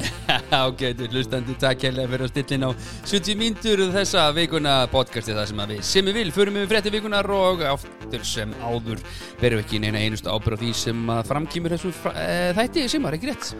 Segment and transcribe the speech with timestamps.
[0.62, 2.70] Ágætu hlustandi, takk hérlega fyrir að stilla inn á
[3.08, 7.28] 70 mínútur þessa vikuna podcasti það sem við sem við vil förum við frétti vikunar
[7.32, 9.02] og aftur sem áður
[9.40, 12.88] verum ekki neina einustu ábyrð á því sem framkýmur þessu fra, e, þætti.
[12.92, 13.52] Sem var ekki rétt?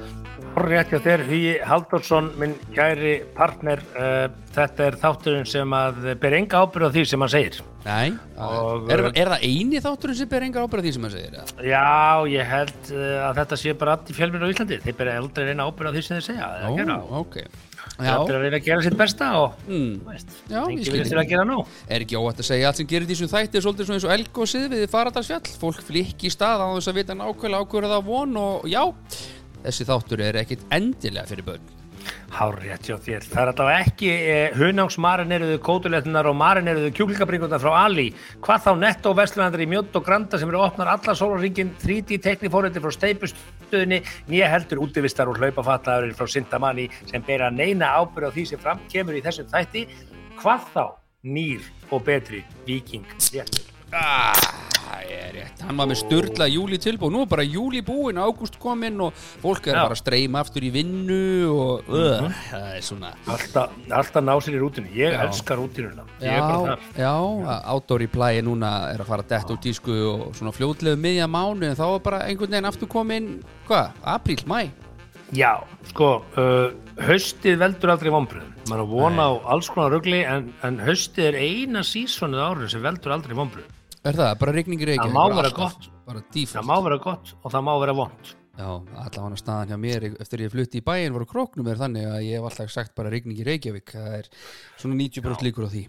[0.62, 6.34] Rétt hjá þér, Hugi Halldórsson, minn kæri partner, uh, þetta er þátturinn sem að ber
[6.38, 7.58] enga ábyrð á því sem hann segir.
[7.82, 11.14] Nei, Og- er, er það eini þátturinn sem ber engar ábyrð á því sem að
[11.16, 11.66] segir eða?
[11.66, 14.78] Já, ég held uh, að þetta sé bara allt í fjölmjörn á Íslandi.
[14.84, 16.50] Þeir bera aldrei reyna ábyrð á því sem þeir segja.
[16.52, 16.98] Ó, Ó, gera.
[17.22, 17.38] ok
[17.92, 21.02] Þeir aldrei Já, reyna að gera sitt besta og mm, Já, ég engi skil vilja
[21.02, 21.10] þig.
[21.10, 21.72] til að gera nóg.
[21.90, 24.14] er ekki óvægt að segja allt sem gerir því sem þætti er svolítið eins og
[24.14, 28.38] elgósið við faradalsfjall fólk flikki í stað á þess að vita nákvæmlega ákvörða það von
[28.38, 28.82] og já
[29.66, 31.66] þessi þáttur er ekkit endilega fyrir börn
[32.32, 33.24] Hár rétt hjá þér.
[33.28, 38.06] Það er alltaf ekki eh, hunangsmarineruðu kótulettunar og marineruðu kjúklingabringunar frá Ali.
[38.44, 42.80] Hvað þá netto vestlunandar í mjótt og granda sem eru opnar allar sólaringin 3D teknifóröldi
[42.80, 44.00] frá steipustöðinni
[44.32, 48.80] nýja heldur útivistar og hlaupafattaður frá Sintamani sem bera neina ábyrð á því sem fram
[48.88, 49.84] kemur í þessum þætti.
[50.40, 50.84] Hvað þá
[51.36, 53.71] nýr og betri viking réttur.
[53.92, 54.42] Ah,
[54.82, 58.58] það er rétt hann var með störla júli tilbúið nú er bara júli búinn, ágúst
[58.62, 59.82] kominn og fólk er Já.
[59.84, 61.20] bara að streyma aftur í vinnu
[61.52, 64.90] og uh, það er svona Alltaf, alltaf ná sér í rútinu.
[64.96, 65.20] Ég Já.
[65.26, 66.04] elskar rútinuna.
[66.20, 66.86] Ég er bara Já, þar.
[67.04, 67.12] já,
[67.74, 71.68] outdoor í plægi núna er að fara dett út tísku og svona fljótlegu miðja mánu
[71.70, 73.28] en þá er bara einhvern veginn aftur komin,
[73.68, 74.64] hvað, apríl, mæ
[75.32, 78.50] Já, sko, uh, haustið veldur aldrei vonbröðum.
[78.68, 82.74] Man er að vona á alls konar rugli en, en haustið er eina sísonið árið
[82.74, 83.71] sem veldur aldrei vonbröðum.
[84.02, 85.90] Er það, bara rigningir ekki Það má vera gott.
[86.52, 88.30] Það má vera gott og það má vera vond.
[88.52, 92.24] Já, allavega staðan hjá mér eftir ég flutti í bæinn voru króknum er þannig að
[92.26, 93.94] ég hef alltaf sagt bara rigning í Reykjavík.
[93.94, 94.28] Það er
[94.82, 95.84] svona 90% líkur á því.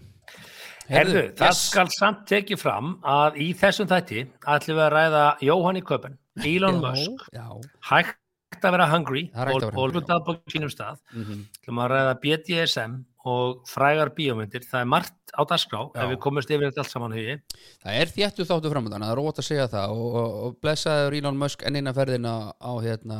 [0.88, 1.62] Herðu, það yes.
[1.70, 6.18] skal samt tekið fram að í þessum þætti ætlum við að ræða Jóhann í köpen,
[6.44, 7.46] Elon Já, Musk, Já,
[7.88, 10.20] hægt að vera hungry Það og, að vera og hungry, luta á
[10.52, 11.00] sínum stað.
[11.16, 11.46] mhm.
[11.62, 14.64] Ætlum að ræða BDSM og frægar bíómyndir.
[14.68, 17.36] Það er margt á dagskrá ef við komumst yfir þetta allt saman hugi.
[17.82, 21.16] Það er þéttu þáttu framöndan, það er ótt að segja það og, og, og blessaður
[21.18, 23.18] Elon Musk enn eina ferðina á, hérna,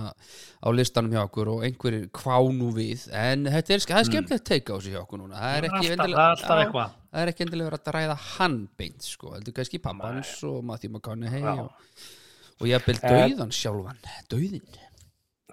[0.61, 4.79] á listanum hjá okkur og einhverjir kvánu við en þetta er, er skemmtilegt teika á
[4.85, 5.93] sig hjá okkur núna það er ekki Mm.
[5.95, 10.93] Endilega það er ekki endilega að dræða hann beint sko, heldur kannski pappans og Matthew
[10.95, 11.71] McConaughey og,
[12.61, 14.01] og ég bel Eh, döiðan sjálfan
[14.33, 14.65] döiðin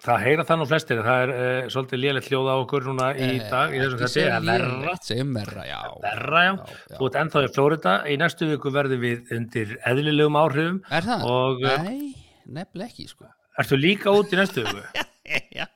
[0.01, 3.27] Það heyra það nú flestir, það er uh, svolítið lélegt hljóð á okkur núna í
[3.51, 4.95] dag í þessum þetta, eða verra,
[5.35, 6.55] verra, já verra já.
[6.55, 6.95] Já, já.
[6.95, 10.81] Þú ert ennþá í Flórida, í næstu viku verðum við undir eðlilegum áhrifum.
[10.89, 11.27] Er það?
[11.35, 13.29] Og, eh, Nei, nefnilega ekki sko
[13.61, 14.81] Ertu líka út í næstu viku?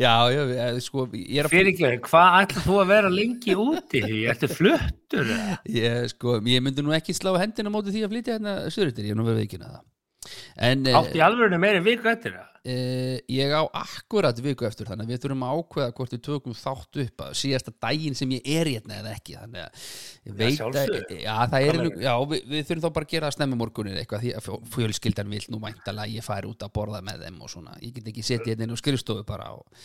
[0.00, 0.42] Já, já,
[0.82, 4.00] sko Fyrir ekki, hvað ætlar þú að vera lengi úti?
[4.30, 5.28] Ertu fluttur?
[5.68, 9.18] ég, sko, ég myndi nú ekki slá hendina móti því að flytja hérna söðurittir, ég
[9.18, 9.82] nú verið ekki það
[10.30, 12.48] eh, Átt í alvörinu meiri viku eftir það?
[12.62, 16.54] Uh, ég á akkurat viku eftir þannig að við þurfum að ákveða hvort við tökum
[16.54, 19.88] þátt upp að síðasta daginn sem ég er hérna eða ekki þannig að
[20.28, 20.78] ég veit að
[21.24, 24.22] já, það er, já, við, við þurfum þá bara að gera það snemmi morgunin eitthvað
[24.22, 27.52] því að fjölskyldan vil nú mæntalega að ég færi út að borða með þeim og
[27.56, 29.82] svona, ég get ekki setið hérna inn á skrifstofu bara og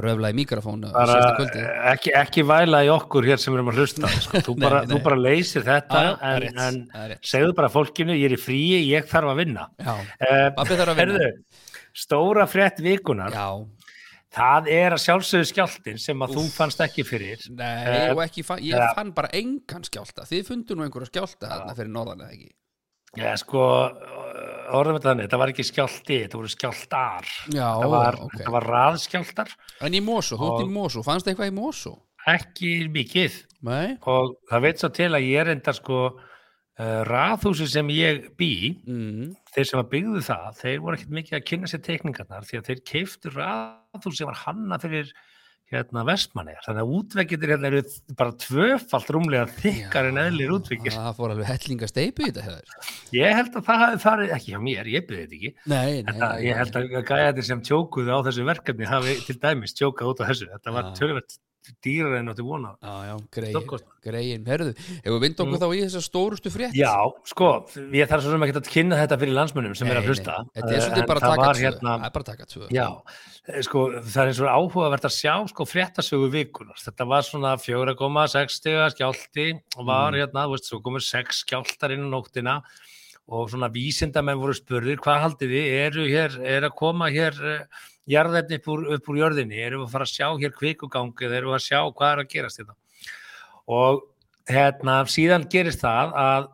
[0.00, 0.90] röfla í mikrofónu
[1.92, 4.40] ekki, ekki væla í okkur hér sem erum að hlusta sko.
[4.46, 4.92] þú, Nei, bara, nei.
[4.94, 8.40] þú bara leysir þetta Já, já, en, rétt, en segðu bara fólkinu ég er í
[8.40, 9.68] fríi, ég þarf að vinna.
[9.82, 11.28] Já, uh, þarf að vinna.
[12.04, 13.46] stóra frétt vikunar já,
[14.32, 17.44] það er að sjálfsögðu skjáltin sem að þú fannst ekki fyrir.
[17.52, 18.88] Nei, og ekki fann, ég ja.
[18.96, 22.52] fann bara engan skjálta þið fundu nú einhverja skjálta þarna fyrir norðan eða ekki?
[23.12, 23.62] Já, sko,
[24.78, 27.28] orðum þetta þannig, þetta var ekki skjálti, þetta voru skjáltar.
[27.48, 28.38] Já, þetta var, ok.
[28.38, 29.52] þetta var raðskjáltar,
[29.82, 31.96] En í Mosó, þú ert í Mosó, fannst eitthvað í Mosó?
[32.28, 33.38] ekki mikið.
[33.66, 38.28] Nei Og það veit svo til að ég er enda sko, uh, raðhúsi sem ég
[38.38, 38.52] bý,
[38.86, 39.34] mm.
[39.54, 42.70] þeir sem að byggðu það, þeir voru ekkert mikið að kynna sér teikningarnar því að
[42.70, 45.14] þeir keiftu raðhúsi sem var hanna fyrir
[45.72, 46.54] hérna vestmanni.
[46.66, 47.82] Þannig að útveggir hérna eru
[48.18, 50.96] bara tvöfalt rúmlega þykkar en eðlir útveggir.
[50.96, 54.52] Það fór alveg hellinga steipu í þetta hefur Ég held að það hafi farið, ekki
[54.54, 55.54] hjá mér, ég byggði þetta ekki.
[55.72, 59.74] Nei, nei Þetta, ég held að gæðir sem tjókuðu á þessu verkefni hafi til dæmis
[59.78, 60.50] tjókað út á þessu.
[60.52, 61.40] Þetta var tölvöld
[61.78, 65.60] dýrar en átti vona Já, já, greiðin, greiðin, herðu Ef við vind okkur Mm.
[65.62, 66.74] þá í þessar stórustu frétt?
[66.74, 66.90] Já,
[67.30, 67.50] sko,
[67.94, 70.34] ég þarf svo sem ekki að kynna þetta fyrir landsmönnum sem er að Nei, hlusta.
[70.42, 71.62] nei, Þetta er svolítið bara að það taka tvö.
[71.62, 72.66] hérna, Það er bara að taka tvö.
[72.74, 72.88] Já,
[73.42, 76.78] sko, það er eins og áhugavert að sjá sko fréttasögu vikunar.
[76.78, 79.46] Þetta var svona 4,6 stiga skjálti
[79.76, 80.18] og var Mm.
[80.20, 82.62] hérna, þú veist, svo komur 6 skjáltar inn á nóttina
[83.28, 87.66] og svona vísindamenn voru spurðir, hvað haldið þið, eru hér, er að koma hér uh,
[88.06, 91.50] jarðefni upp upp úr jörðinni, eru við að fara að sjá hér kvikugangi eða eru
[91.50, 92.74] við að sjá hvað er að gerast þetta.
[93.66, 94.02] Og
[94.50, 96.50] hérna, síðan gerist það að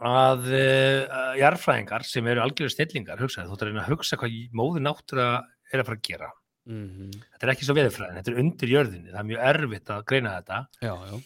[0.00, 5.26] að uh, jarðfræðingar sem eru algjörðu snillingar hugsaði, þú reyna að hugsa hvað móði náttúra
[5.72, 6.30] er að fara að gera.
[6.70, 7.10] Mhm.
[7.32, 10.34] þetta er ekki svo veðurfræðin, þetta er undir jörðinni það er mjög erfitt að greina
[10.38, 10.58] þetta.
[10.84, 11.20] Já, já.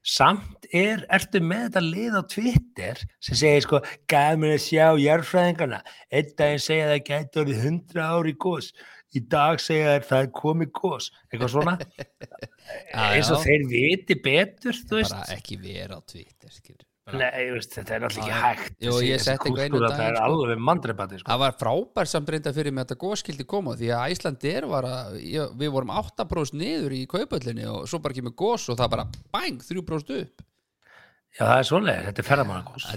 [0.00, 5.82] Samt er, ertu með þetta lið á Twitter sem segir sko gaman að sjá jarðfræðingarna
[6.08, 8.70] einn daginn segja að það gæti orðið 100 ári gós
[9.12, 11.76] í dag segja þær það er komið gós eitthvað svona.
[12.94, 15.16] Já, eins og þeir viti betur þú veist.
[15.16, 16.89] Bara ekki vera á Twitter skilur.
[17.18, 20.26] Nei, veist, þetta er náttúrulega ekki hægt jú, þessi- þessi kúltúr, þetta er sko.
[20.28, 21.30] alveg mandrepati sko.
[21.30, 25.16] Það var frábær samt reynda fyrir með þetta góðskildi koma því að Æslandir var að
[25.58, 29.58] við vorum 8% niður í kaupöllinni og svo bara kemur gós og það bara bang,
[29.60, 30.46] 3% upp
[31.30, 32.40] Já, það er svoleiðis, þetta er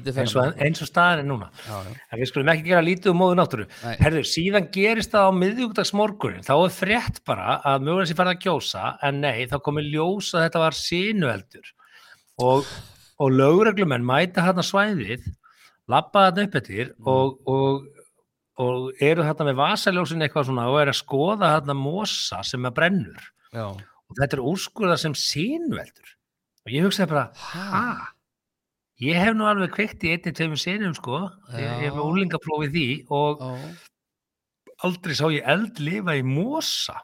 [0.09, 0.33] er eins,
[0.65, 1.91] eins og staðan er núna Já, já.
[2.09, 3.65] en við skulum ekki gera lítið um móðu náttúru.
[3.99, 8.41] Herðu, síðan gerist það á miðjúkdagsmorgunin þá er frétt bara að mögulega sér farið að
[8.47, 11.69] gjósa en nei, þá komið ljós að þetta var sinueldur
[12.41, 12.65] og,
[13.21, 15.25] og lögreglumenn mæta hann svæðið
[15.91, 17.07] labba þarna upp eftir Mm.
[17.07, 17.85] og, og,
[18.63, 22.75] og eru þarna með vasaljósin eitthvað svona og er að skoða þarna mosa sem að
[22.79, 23.65] brennur Já.
[23.73, 26.11] og þetta er úrskurða sem sinueldur
[26.65, 28.09] og ég hugsaði bara, hæ?
[29.03, 31.17] Ég hef nú alveg kveikt í einni tveimur sinum sko,
[31.51, 32.03] ég, ég hef Já.
[32.05, 33.73] úlingaprófið því og Já.
[34.87, 36.99] aldrei sá ég eld lifa í mosa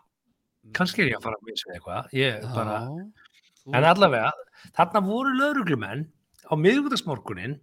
[0.75, 3.73] kannski er ég að fara að missa eitthvað ég bara, Já.
[3.73, 4.31] en allavega
[4.77, 6.05] þarna voru lauruglumenn
[6.49, 7.57] á miðvíkudagsmorgunin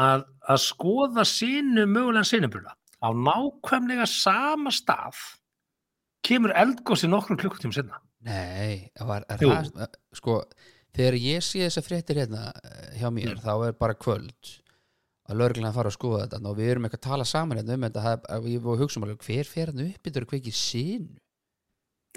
[0.00, 5.18] að, að skoða sinu mögulega sinubruna á nákvæmlega sama stað
[6.26, 10.34] kemur eldgósi nokkrum klukkutíma sinna Nei, það var, það, sko,
[10.92, 13.40] þegar ég sé þessar fréttir hérna eh, hjá mér, Mm.
[13.46, 14.50] þá er bara kvöld
[15.30, 16.40] að lögreglan fara að skoða þetta.
[16.50, 18.12] Og við erum ekki að tala saman hérna um þetta.
[18.50, 20.02] Ég var að hugsa um hver fer hérna upp?
[20.04, 21.06] Þetta er hvað ekki sín,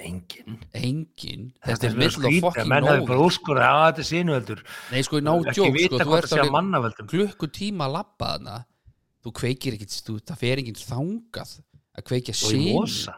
[0.02, 4.08] engin engin þetta er of skrítið að fucking menn hafi bara úrskurða að þetta er
[4.10, 8.56] sinuveldur nei sko, no joke, sko, þú ert að alveg klukkutíma að labba þarna.
[9.24, 11.54] Þú kveikir þú, það fer enginn þangað
[11.94, 13.14] að kveikja og sín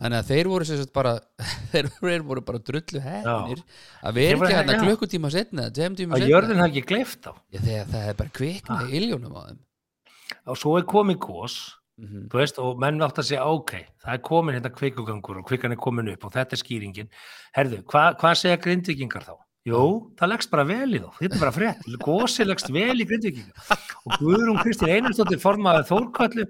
[0.00, 1.12] þannig að þeir voru sem sagt bara
[1.70, 1.90] þeir
[2.26, 3.62] voru bara drullu hefnir
[4.02, 7.60] að ekki hérna klukkutíma setna tveim tíma að setna jörðin hafi ekki gleift á Já,
[7.62, 9.62] það er bara kvikna í iljónum á þeim.
[10.50, 11.58] Og svo er komið gós
[12.00, 15.48] mm þú veist, og menn átt að segja ok, það er komin hérna kvikugangur og
[15.48, 17.10] kvikan er komin upp og þetta er skýringin.
[17.54, 19.34] Herðu, hvað hva segja grindvikingar þá?
[19.64, 19.82] Jú,
[20.18, 21.84] það leggst bara vel í þá, þetta er bara frétt.
[22.02, 26.48] Gósi leggst vel í grindvikingar og Guðrún Kristín Einarsdóttir formaði Þórkallu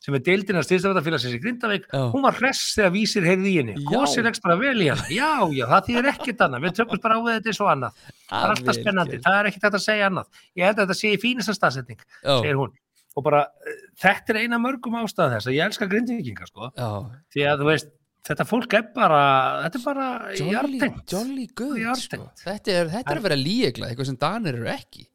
[0.00, 2.02] sem er deildina styrstafættafélagsins í Grindavík, Já.
[2.12, 5.04] hún var hress þegar vísir heyrði í henni, gósi leggst bara vel í hana.
[5.12, 6.64] Já, já, það þýðir ekkert annað.
[6.64, 8.06] Við tökumst bara á þetta eins og annað.
[8.30, 10.40] Það er alltaf spennandi, það er ekkert að segja annað.
[10.56, 12.72] Ég held að þetta sé í fínasta staðsetning segir hún
[13.16, 16.70] og bara eh, þetta er eina mörgum ástæða þess að ég elska grindvikingar sko.
[16.76, 16.90] Já,
[17.34, 17.92] því að þú veist
[18.30, 19.22] þetta fólk er bara
[19.64, 20.08] þetta er bara
[20.38, 22.26] jartengt jolly good sko.
[22.44, 25.06] Þetta er, þetta er að vera líegla eitthvað sem Danir eru ekki.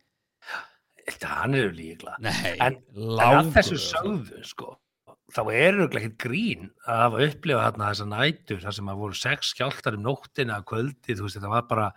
[1.21, 1.69] Hann eru
[2.23, 4.71] Nei, En- en að þessu sögðu sko
[5.35, 9.17] þá er auðvitað ekkert grín að hafa upplifað þarna þessa nætur þar sem að voru
[9.19, 11.87] sex skjáltar um nóttina kvöldi þú veist þetta var bara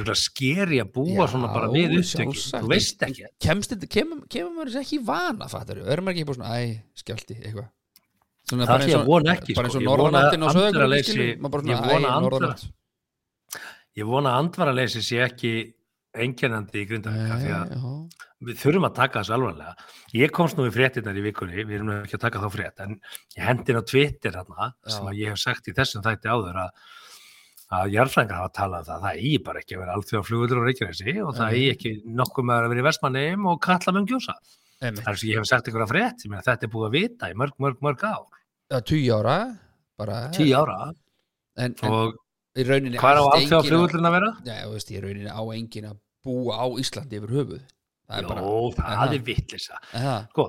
[0.00, 2.64] þetta er skeri að búa Já, svona bara við sjálfsagt.
[2.64, 6.16] þú veist ekki Kemst þetta, kemur, kemur maður þessi ekki í vana við, erum maður
[6.18, 7.68] ekki bara svona, æ, skjálti eitthvað.
[8.44, 9.82] Svona Það eins ég og- vona ekki, bara eins og
[10.20, 10.34] að
[10.74, 11.62] andvaraleysi- maður bara
[13.96, 15.52] ég vona að andvaraleysi sé ekki
[16.14, 17.58] einkennandi í að Já,
[18.44, 19.72] við þurfum að taka þessu alvarlega.
[20.14, 22.92] Ég komst nú í fréttinnar í vikunni við erum ekki að taka þá frétt en
[23.36, 26.70] ég hendin á Twitter hérna sem að ég hef sagt í þessum þætti áður að
[27.72, 30.66] að jarðfrængar hafa talað um það það eigi bara ekki að vera alþjóða flugutur á
[30.68, 34.34] Reykjanesi og það eigi ekki nokkuð með að vera í Vestmanneim og kalla með gjósa.
[34.84, 35.04] Einmitt.
[35.06, 37.36] þar sem ég hef sagt einhverja frétt ég meina, þetta er búið að vita í
[37.40, 38.24] mörg, mörg, mörg ár.
[38.68, 39.36] Já, tíu ára
[39.96, 40.92] bara, tíu ára.
[41.56, 42.16] En, en og
[42.58, 44.30] rauninni hvað er á enginn að- að vera?
[44.44, 47.62] Já, þú veist, í rauninni á enginn að búa á Íslandi yfir höfuð.
[48.04, 50.44] Það er Jó, bara, það er vittlisa það, sko,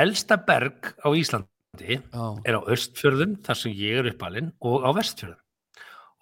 [0.00, 4.90] elsta berg á Íslandi já, er á östfjörðum þar sem ég er uppalinn og á
[4.96, 5.38] vestfjörðum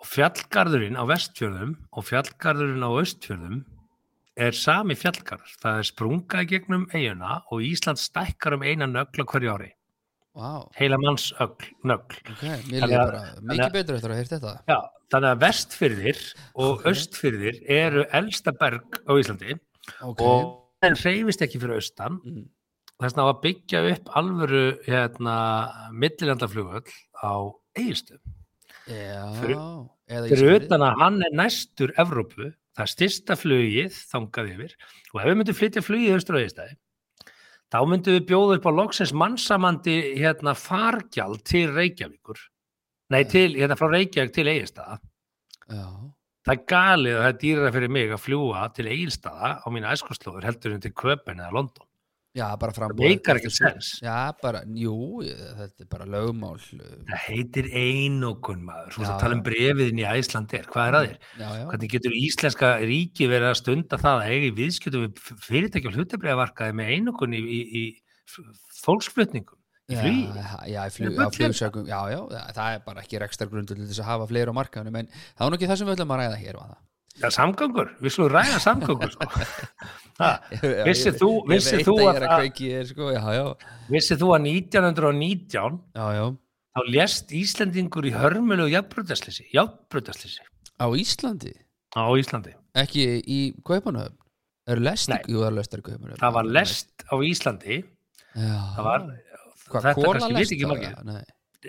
[0.01, 3.63] og fjallgarðurinn á vestfjörðum og fjallgarðurinn á östfjörðum
[4.37, 5.55] er sami fjallgarður.
[5.63, 9.71] Það er sprungað gegnum eiguna og Ísland stækkar um eina nögla hverju ári.
[10.37, 12.19] Vá, heila manns ögl, nögl.
[12.29, 14.55] Ok, mér Þannig líður að- bara mikið betur eftir að heyrta þetta.
[14.69, 14.81] Já,
[15.15, 16.21] þannig að vestfyrðir
[16.55, 16.85] og Ok.
[16.93, 19.59] östfyrðir eru elsta berg á Íslandi
[20.03, 22.21] Ok, og en hreyfist ekki fyrir austan.
[22.27, 22.49] Mm.
[23.01, 26.85] þess að byggja upp alvöru hérna, millilandaflugöll
[27.25, 28.26] á eigistu já
[28.87, 34.75] fyrir- utan að hann er næstur Evrópu, það styrsta flugið þangað yfir
[35.15, 36.77] og ef við myndum flytja flugið austur á eigistæði
[37.73, 42.39] þá myndum við bjóða upp á loksins mannsamandi hérna, fargjald til Reykjavíkur.
[43.11, 45.01] Nei, til, hérna frá Reykjavík til eigistæða
[45.67, 45.87] Já,
[46.47, 49.91] það er galið að það er dýrara fyrir mig að fljúa til eigilstaða á mína
[49.97, 51.86] æskuslóður heldur en til Köpen eða London
[52.37, 53.89] já, bara fram meikar ekki sens.
[54.05, 58.97] Já, bara, jú, þetta er bara lögmál uh, það heitir einokun maður.
[59.01, 61.19] Já, að tala um brefiðin í Æslandir hvað er að þér?
[61.41, 65.23] Já, já, Hvernig getur íslenska ríki verið að stunda það að eiga í viðskjötu við
[65.49, 67.85] fyrirtæki og hlutabriðavarkaði með einokun í, í, í
[68.85, 69.59] fólksflutningum?
[69.87, 70.23] Í flugi?
[70.67, 72.19] já, í flug, Það er á flugsökum já, já,
[72.57, 75.59] það- er bara ekki rekstargrundur til þess að hafa fleiri á markaðunum en það nú
[75.59, 76.81] ekki það sem við ætlum að ræða hér var það
[77.17, 79.29] Já, samgangur, við slúum ræða samgangur sko.
[81.15, 82.19] ég- þú, veit þú að
[82.81, 83.45] er sko, já, já,
[83.93, 86.25] vissir þú að 1919 já, já.
[86.77, 90.45] þá lést Íslendingur í hörmulegu jafnbröðaslýsi, jafnbröðaslýsi
[90.77, 91.53] á Íslandi,
[91.97, 92.53] á Íslandi.
[92.77, 94.17] ekki í Kaupanöfn
[94.69, 95.21] eru lest, Nei.
[95.31, 95.57] jú, er
[96.21, 97.81] Það var lest á Íslandi,
[98.37, 99.07] já, það var,
[99.69, 100.73] hvað, þetta kannski veit ekki það?
[100.75, 100.97] margir.
[101.13, 101.25] Nei.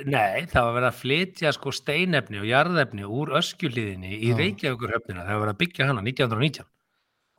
[0.05, 4.33] Nei, það var verið að flytja sko steinefni og jarðefni úr öskjuliðinni í.
[4.37, 6.67] Reykjavíkurhöfnina þegar var verið að byggja hana 1919.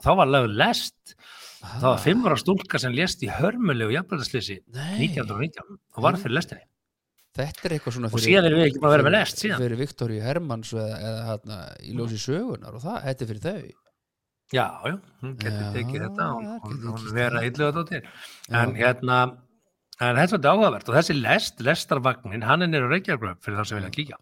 [0.04, 1.14] Þá var lögð lest,
[1.58, 6.14] það var Ah, fimm ára stúlka sem lést í hörmulegu jafnbröðaslýsi nei, 1919 og var
[6.22, 6.62] fyrir lestinni.
[7.38, 9.58] þetta er eitthvað svona Og síðan erum við ekki að vera með fyrir- lest síðan.
[9.62, 13.74] fyrir Viktoríu Hermanns eða, eða hérna, í ljósi sögunar og það, þetta er fyrir þau
[14.48, 17.46] Já, já, hún getur tekið þetta, það tekið vera það.
[17.50, 18.02] illu að dóttir.
[18.48, 18.54] Já.
[18.62, 19.18] En hérna,
[19.98, 23.78] þetta er svolítið áhugavert og þessi lest, lestarvagnin, hann er nýra Reykjavík fyrir þá sem
[23.80, 24.18] vilja kíkja.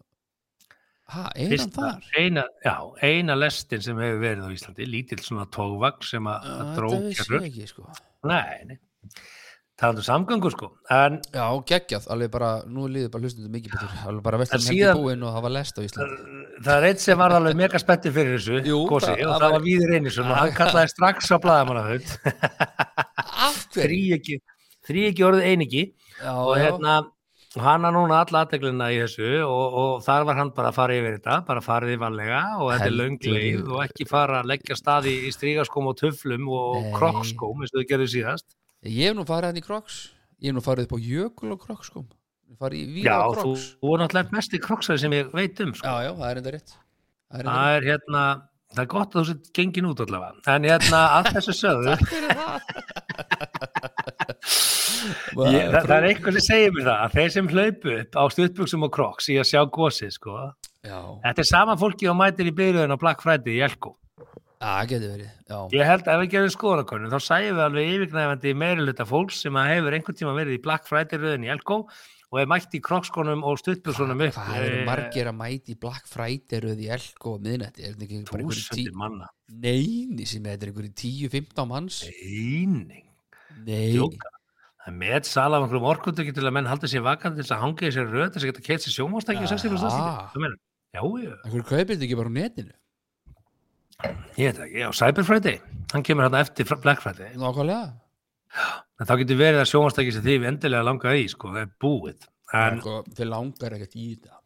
[1.13, 2.07] ha, einan þar?
[2.19, 2.75] eina, já,
[3.07, 6.79] eina lestin sem hefur verið á Íslandi, lítill svona tógvagn sem að Já, að þetta
[6.81, 7.91] dró vissi ekki sko.
[8.27, 8.79] Nei, nei.
[9.77, 10.67] Það er um samgöngur sko.
[10.89, 14.97] En Já, geggjað, alveg bara, nú líður bara hlustundum mikið betur, alveg bara helgi síðan-
[14.97, 16.17] búinn og það var lest á Íslandi.
[16.65, 19.43] Það er eitt sem var alveg mega spetti fyrir þessu Jú, gósi, það- og það
[19.45, 22.07] það var- Víður Einarsson og hann kallaði strax á blaðamannafund
[23.47, 24.56] Af þrý ekki, þrý
[25.11, 25.83] ekki orðið einingi
[26.21, 26.93] Já, og hérna
[27.57, 30.93] hann har núna alla aðteglina í þessu og, og þar var hann bara að fara
[30.97, 34.35] yfir þetta bara farið í valega og þetta er Heldur- löng leið og ekki fara
[34.41, 38.47] að leggja staði í strígaskóm og töflum og krokkskóm eins og þau gerðu síðast.
[38.85, 39.95] Ég hef nú farið hann í Crocs.
[40.37, 41.61] Ég hef nú farið upp á Jökul og
[42.73, 43.51] í Víða Já, þú,
[43.93, 45.85] er náttúrulega mesti kroksari sem ég veit um sko.
[45.87, 46.71] Já, já, það er enda rétt.
[47.27, 48.21] Það er það er hérna
[48.71, 50.35] það er gott að þú sett gengin út allavega.
[50.53, 51.93] En hérna að þessu sögðu
[55.53, 58.23] ég, það, það er eitthvað sem segir mér það að þeir sem hlaupu upp á
[58.35, 60.35] stuttbuxum og kroks í að sjá gósið sko,
[60.87, 63.97] Já, þetta er sama fólki og mætir í byrjuðin á Black Friday í Elko.
[64.57, 69.05] Getur verið Ég held að ef við gerum skoðanakönnun þá sæjum við alveg yfirgnæfandi meiriluta
[69.05, 71.83] fólks sem að hefur einhvern tíma verið í Black Friday röðin í Elko
[72.27, 75.79] og er mætt í krokskonum og stuttbuxunum upp Hvað eru eh, margir að mæti í
[75.79, 77.85] Black Friday röð í Elko og miðnætti?
[77.85, 77.99] Er
[78.33, 79.29] þúsundir manna.
[79.47, 82.01] Neini sem þetta er einhverju 10-15 manns?
[82.09, 83.05] Eining,
[83.61, 84.36] Nei, djóka
[84.87, 87.63] Það er með sala af einhverjum orkundöki til að menn halda sér vakandi til að
[87.65, 90.27] hanga í sér röð til að geta keitt sér sjómástæki og 60% afslætti.
[90.31, 90.59] Hvað meinar?
[90.95, 92.75] Já, já, einhverju kaupir þetta ekki bara á netinu?
[94.37, 95.59] ég veit það ekki, já, Cyber Friday.
[95.91, 97.33] Hann kemur hérna eftir Black Friday.
[97.35, 97.91] Nákvæmlega.
[98.97, 102.27] En þá getur verið að sjómástæki sem þið endilega langaði í, sko, það er búið.
[102.55, 104.37] En Sko, Þið langar ekkert í þetta.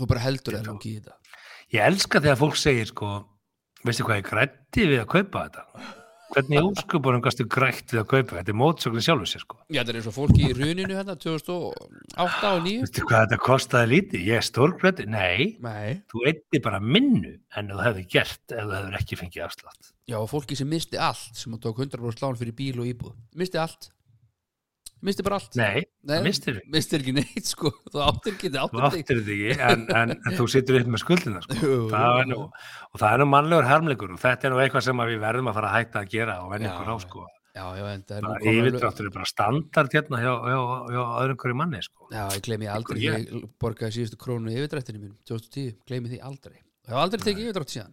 [0.00, 1.18] Þú bara heldur að þið langi í þetta.
[1.76, 3.10] Ég elska þegar fólk segir sko,
[3.84, 5.92] veistu hvað ég grætti við að kaupa þetta?
[6.32, 8.52] Hvernig úrskupunum gastu grætt við að kaupa þetta?
[8.52, 9.58] Er mótsögnin sjálfur sér sko.
[9.68, 11.82] Já, þetta er eins og fólki í runinu hérna 2008
[12.24, 14.24] og 2009 Veistu hvað þetta kostaði lítið?
[14.30, 15.08] Ég er stórgrætti?
[15.12, 19.46] Nei, Nei þú eitti bara minnu en þú hefði gert ef þú hefur ekki fengið
[19.48, 19.92] afslátt.
[20.08, 23.60] Já, og fólki sem misti allt sem tók 100% lán fyrir bíl og íbúð misti
[23.60, 23.92] allt
[25.06, 26.70] misti bara allt Nei, Nei, mistir þig.
[26.74, 30.14] mistir ekki neitt sko þú áttir ekki, þú Þú áttir áttir þetta ekki en, en,
[30.16, 31.76] en þú situr upp með skuldina sko.
[31.92, 35.04] Það er nú, og það er nú mannlegur harmleikur og þetta er nú eitthvað sem
[35.12, 37.26] við verðum að fara að hætta að gera og venja Já, ykkur á sko.
[37.52, 40.60] Já, já, en það er nú komið Yfirdráttur er bara standard hérna hjá, hjá,
[40.94, 42.06] hjá öðrum hverju manni sko.
[42.14, 46.22] Já, ég gleymi aldrei Ég- ég borgaði síðustu krónu í yfirdrættinu minn 2010, gleymi því
[46.24, 47.92] aldrei og hef aldrei tekið yfirdrætt síðan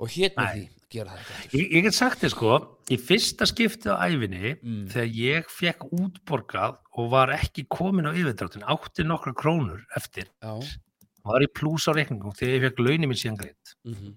[0.00, 2.54] og með því gera það Ég, ég get sagt þér sko,
[2.90, 4.86] í fyrsta skipti á æfinni, Mm.
[4.90, 10.56] þegar ég fekk útborgað og var ekki komin á yfirdráttin, átti nokkra krónur eftir, Já,
[11.24, 13.76] var í plús á reikningum þegar ég fekk launin minn síðan greitt.
[13.84, 14.16] mhm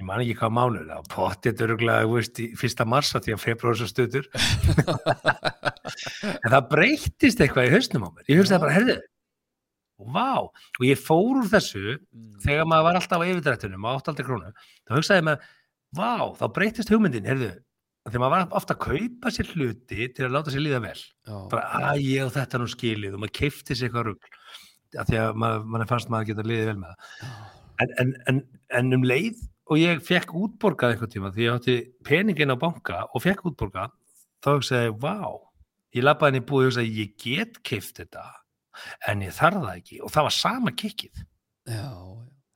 [0.00, 3.32] Ég man ekki hvað mánuð, það var pottið öruglega, þú veist, í fyrsta marsa því
[3.36, 4.26] að februar svo stöður.
[6.42, 8.96] en það breyttist eitthvað í hausnum á mér ég hugsaði bara,
[10.00, 12.32] herðu vá, og ég fór úr þessu Mm.
[12.42, 14.50] þegar maður var alltaf á yfirdrættunum á 800 krónu,
[14.88, 15.46] þá hugsaði með
[15.94, 17.52] vá, þá breyttist hugmyndin, herðu
[18.04, 20.98] þegar maður var ofta að kaupa sér hluti til að láta sér líða vel.
[21.24, 21.62] Já, bara
[21.94, 25.38] að ég og þetta nú skilið og maður keifti sér eitthvað rugl af því að
[25.40, 27.32] maður, maður fannst maður geta liðið vel með það.
[27.80, 28.42] En, en, en,
[28.78, 29.40] en um leið
[29.72, 33.90] og ég fekk útborgað eitthvað tíma því ég átti peningin á banka og fekk útborgað
[34.44, 35.32] þá hugsaði ég, vá.
[35.96, 38.26] Ég labbaði henni búið og hugsaði, ég get keift þetta
[39.08, 40.00] en ég þarf það ekki.
[40.04, 41.22] Og það var sama kikkið.
[41.70, 41.84] Já,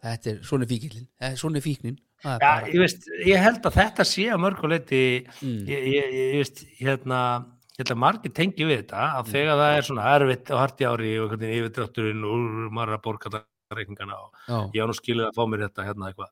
[0.04, 1.06] þetta er svona fíkilin
[1.40, 1.98] Svona er fíknin.
[2.22, 5.02] Það er Já, bara ég, veist, ég held að þetta sé að mörguleiti
[5.40, 5.60] Mm.
[5.70, 7.20] ég, ég, ég veist, hérna
[7.78, 9.16] ég held að margir tengi við þetta Mm.
[9.20, 12.72] að þegar það er svona erfitt og hart í ári og einhvern veginn yfirdrátturinn og
[12.74, 15.64] maður er að borga þetta reikningana og Já, ég á nú skilið að fá mér
[15.68, 16.30] þetta hérna eitthvað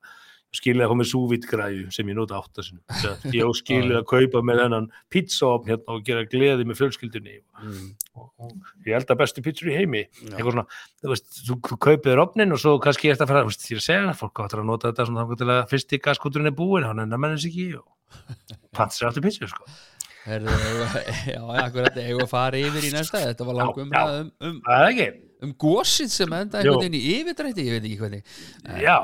[0.55, 2.79] skilið að fá mér súvítgræju sem ég nota átta sinni
[3.35, 7.35] ég á skilið að kaupa með þennan pizzaopn hérna og gera gleði með fjölskyldunni.
[7.57, 7.89] Mm.
[8.15, 10.05] og, og ég held að bestu pizzur í heimi.
[10.29, 10.65] Eitthvað svona,
[11.03, 13.67] þú veist, þú, þú kaupið þér opnin og svo kannski þetta að fara, þú veist,
[13.67, 16.01] ég er að segja það fólk áttur að nota þetta svona þannig til að fyrsti
[16.07, 17.87] gaskúturinn er búin hann er mennins ekki og
[18.77, 19.67] pants sér aftur pizzu, sko.
[20.27, 20.51] Herðu,
[21.33, 23.23] já, akkurat, eigum við að fara yfir í næsta?
[23.29, 24.59] Þetta var langum um, um,
[25.45, 28.33] um gósið sem enda einhvern veginn í yfirdrætti, ég veit ekki hvernig.
[28.83, 28.97] Já.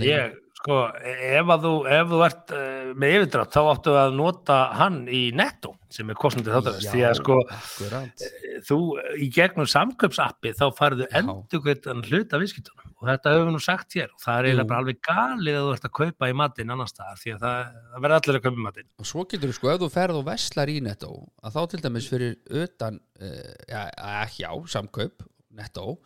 [0.00, 5.04] ég, sko ef þú, ef þú ert uh, með yfirdrátt þá áttu að nota hann
[5.06, 6.88] í netto sem er kostnandi þáttarins.
[6.90, 8.24] Því að sko akkurat.
[8.66, 8.78] þú
[9.22, 12.90] í gegnum samköpsappi þá farðu endur hvernig hluta viðskiptunum.
[12.96, 14.10] Og þetta höfum við nú sagt hér.
[14.10, 16.90] Og það er eiginlega bara alveg galið að þú ert að kaupa í matinn annar
[16.90, 18.88] staðar því að það, það verður allir að kaupa í matinn.
[18.98, 21.12] Og svo getur þú sko, ef þú ferð og veslar í netto
[21.44, 23.80] að þá til dæmis fyrir utan uh, já,
[24.26, 25.98] ekki á, samkaup netto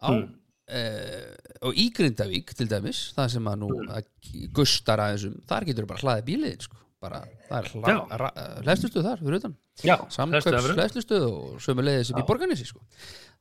[0.00, 0.28] á Mm.
[0.70, 4.12] Uh, og í Grindavík til dæmis, það sem að nú mm.
[4.56, 9.24] gustar aðeins um, þar getur þú bara hlaðið bíliðin sko, bara, það er hlæstustuð þar
[9.24, 10.76] fyrir utan fyrir.
[10.76, 12.28] hlæstustuð og sömulegðis upp í Já.
[12.28, 12.84] borganessi sko.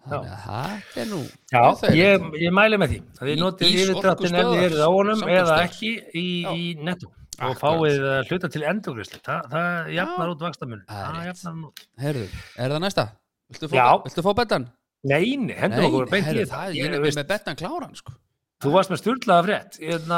[0.08, 1.22] þannig að það er nú
[1.52, 1.64] Já,
[2.00, 5.58] ég, ég mæli með því að notið ís- yfirdráttin ef orkustöðvar, eruð á honum eða
[5.66, 10.84] ekki í, í netto og fáið uh, hluta til endurgrislu það, það jafnar út vakstamun
[10.90, 13.06] Það jafnar hann út Herðu, er það næsta?
[13.50, 13.88] Viltu fá, Já.
[14.06, 14.68] viltu fá betan?
[15.08, 18.16] Neini, hendur okkur beint í það, Ég er með betan kláran sko.
[18.60, 20.18] Þú varst með styrlaða frétt Hérna,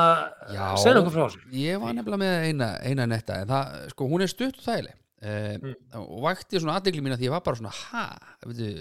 [0.49, 0.63] Já.
[0.81, 4.31] segðu okkur frá þessu Ég var nefnilega með eina, eina netta það, sko, hún er
[4.57, 8.05] og þægileg uh, og vakti svona aðdegli mín að því ég var bara svona, ha,
[8.47, 8.71] veitu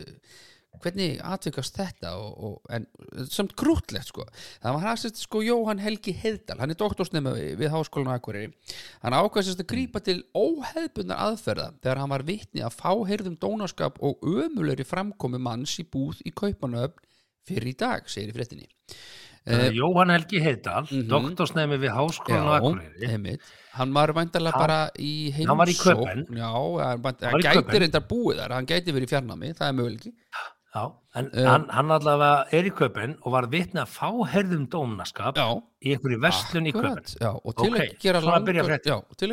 [0.81, 2.87] hvernig atvikast þetta og, og, en
[3.29, 4.25] samt grútlegt sko.
[4.63, 6.59] Það var hægst sko Jóhann Helgi Heiðdal.
[6.63, 8.53] Hann er doktorsnema við, við háskólan Akureyri.
[9.03, 14.23] Hann ákvæðsist að grípa til óheðbundar aðferða þegar hann var vitni að fáheyrðum dónaskap og
[14.25, 17.03] ömulegri framkomi manns í búð í Kaupanöfn
[17.51, 18.69] fyrir í dag, segir í fréttinni.
[19.49, 21.07] Uh, Jóhann Helgi Heiðdal, Mhm.
[21.09, 23.39] doktorsnemi við Háskólan á Akureyri.
[23.73, 26.27] hann var væntalega Hann- bara í heimsókn hann var í Köben.
[26.29, 26.51] já,
[26.85, 30.13] hann, hann, í gæti reyndar búið þar hann gæti verið í fjarnami, það er möguleiki
[30.71, 30.85] Já,
[31.19, 31.45] en Eh.
[31.45, 35.47] hann, hann allavega er í köpun og var vitni að fáherðum dómnaskap já,
[35.83, 38.37] í einhverju verslun í köpun já, og til, Ok, að gera langa,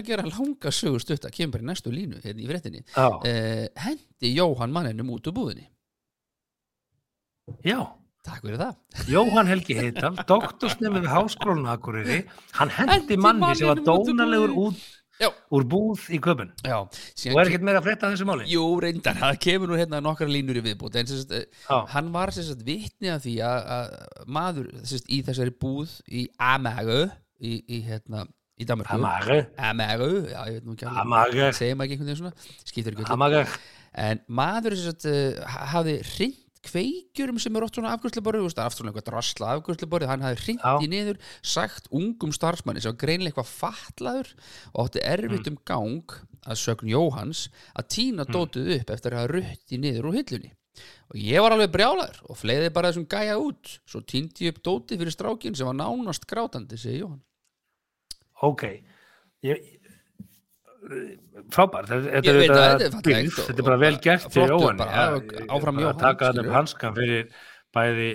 [0.02, 2.82] að gera langa sögur stutta kemur í næstu línu hérna í fréttinni.
[2.90, 5.68] Já, eh, hendi Jóhann manninum út úr búðinni.
[7.64, 7.86] Já.
[8.28, 8.76] Takk fyrir það.
[9.14, 12.26] Jóhann Helgi Heiðdal, doktorsnemi við Akureyri
[12.58, 14.82] hann hendi Hendi manni sem var dónalegur út
[15.22, 16.52] já, úr búð í köpun.
[17.34, 18.48] Og er ekkert meira að frétta af þessu máli?
[18.52, 21.46] Jú, reyndar, það kemur nú hérna nokkra línur í viðbútt en sagt, eh,
[21.94, 27.10] hann var sagt vitni að því að, að maður sagt, í þessari búð í Amager
[27.40, 28.26] í, í hérna
[28.58, 32.22] í Danmarku Amager, Amager, já, ég veit nú ekki alveg segir maður ekki einhvern veginn
[32.24, 32.36] svona,
[34.08, 40.08] en maður uh, hafði hrind kveikjurum sem er oft svona veist, aftur eitthvað drasla afgjörsluborðið,
[40.12, 40.74] hann hafði hrind Já.
[40.82, 44.34] í niður sagt ungum starfsmanni sem var greinlega eitthvað fatlaður
[44.74, 45.52] og átti erfitt Mm.
[45.54, 46.18] um gang
[46.48, 50.52] að sögn Jóhans að tína dótið upp eftir að hafa rutt í niður úr hillunni.
[51.10, 53.80] Og ég var alveg brjálaður og fleiði bara þessum gæja út.
[53.88, 57.22] Svo týndi ég upp dótið fyrir strákin sem var nánast grátandi, segi Jóhann.
[58.42, 58.64] Ok.
[59.44, 59.77] Ég,
[61.54, 62.40] frábær þetta er
[63.58, 67.28] að bara vel gert til Jóhann Jóhann, taka hann upp hanskan fyrir
[67.76, 68.08] bæði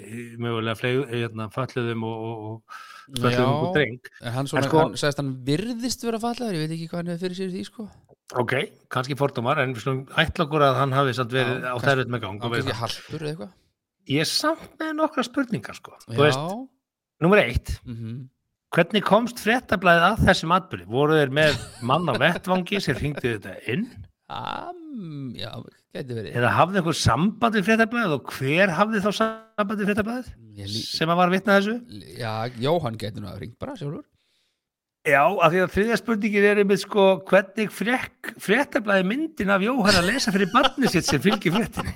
[0.42, 2.62] mögulega fleig, hérna, falluðum og,
[3.20, 3.98] falluðum og dreng.
[4.34, 7.38] hann, sko- hann sagðist hann virðist vera fallaður, ég veit ekki hvað hann hefur fyrir
[7.38, 7.86] sér því sko.
[8.42, 8.54] Ok,
[8.92, 12.22] kannski fordómar en við slum ætla okkur að hann hafi samt verið á þærfið með
[12.24, 12.38] gang
[14.10, 15.92] ég samt með nokkra spurningar sko.
[16.08, 16.40] þú veist,
[17.22, 17.76] nummer eitt.
[17.86, 18.22] Mhm.
[18.72, 21.58] Hvernig komst fréttablaðið að þessum atbyrði voru þeir með
[21.88, 23.86] mann á vettvangi sem hringdi þetta inn?
[24.32, 25.50] Am, já,
[25.92, 26.30] gæti verið.
[26.40, 29.92] Eða hafði einhver samband við fréttablaðið og hver hafði þá samband við
[30.68, 31.76] lí- sem að var vitna þessu?
[32.18, 34.04] Já, Jóhann gæti nú að ringt bara sjálfur.
[35.02, 39.98] Já, af því að þriðja spurningin er einmitt sko hvernig frétt, fréttablaði myndin af Jóhann
[39.98, 41.94] að lesa fyrir barni sitt sem fylgir fréttinni?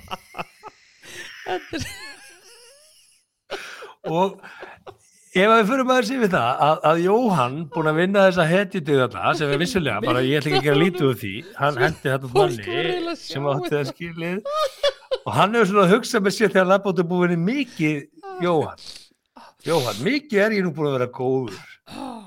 [4.07, 4.41] Og
[5.43, 8.45] ef að við fyrir maður sér við það að, að Jóhann búin að vinna þessa
[8.49, 11.33] hetjutu þarna sem er vissulega, bara ég ætla ekki að gera lítið úr því.
[11.57, 13.77] hann hendi þetta manni að sem átti þetta.
[13.77, 14.39] það skilið.
[15.19, 17.99] Og hann hefur svona að hugsa með sér þegar labbóttu búinni mikið
[18.45, 18.87] Jóhann.
[19.67, 21.61] Jóhann, mikið er ég nú búin að vera góður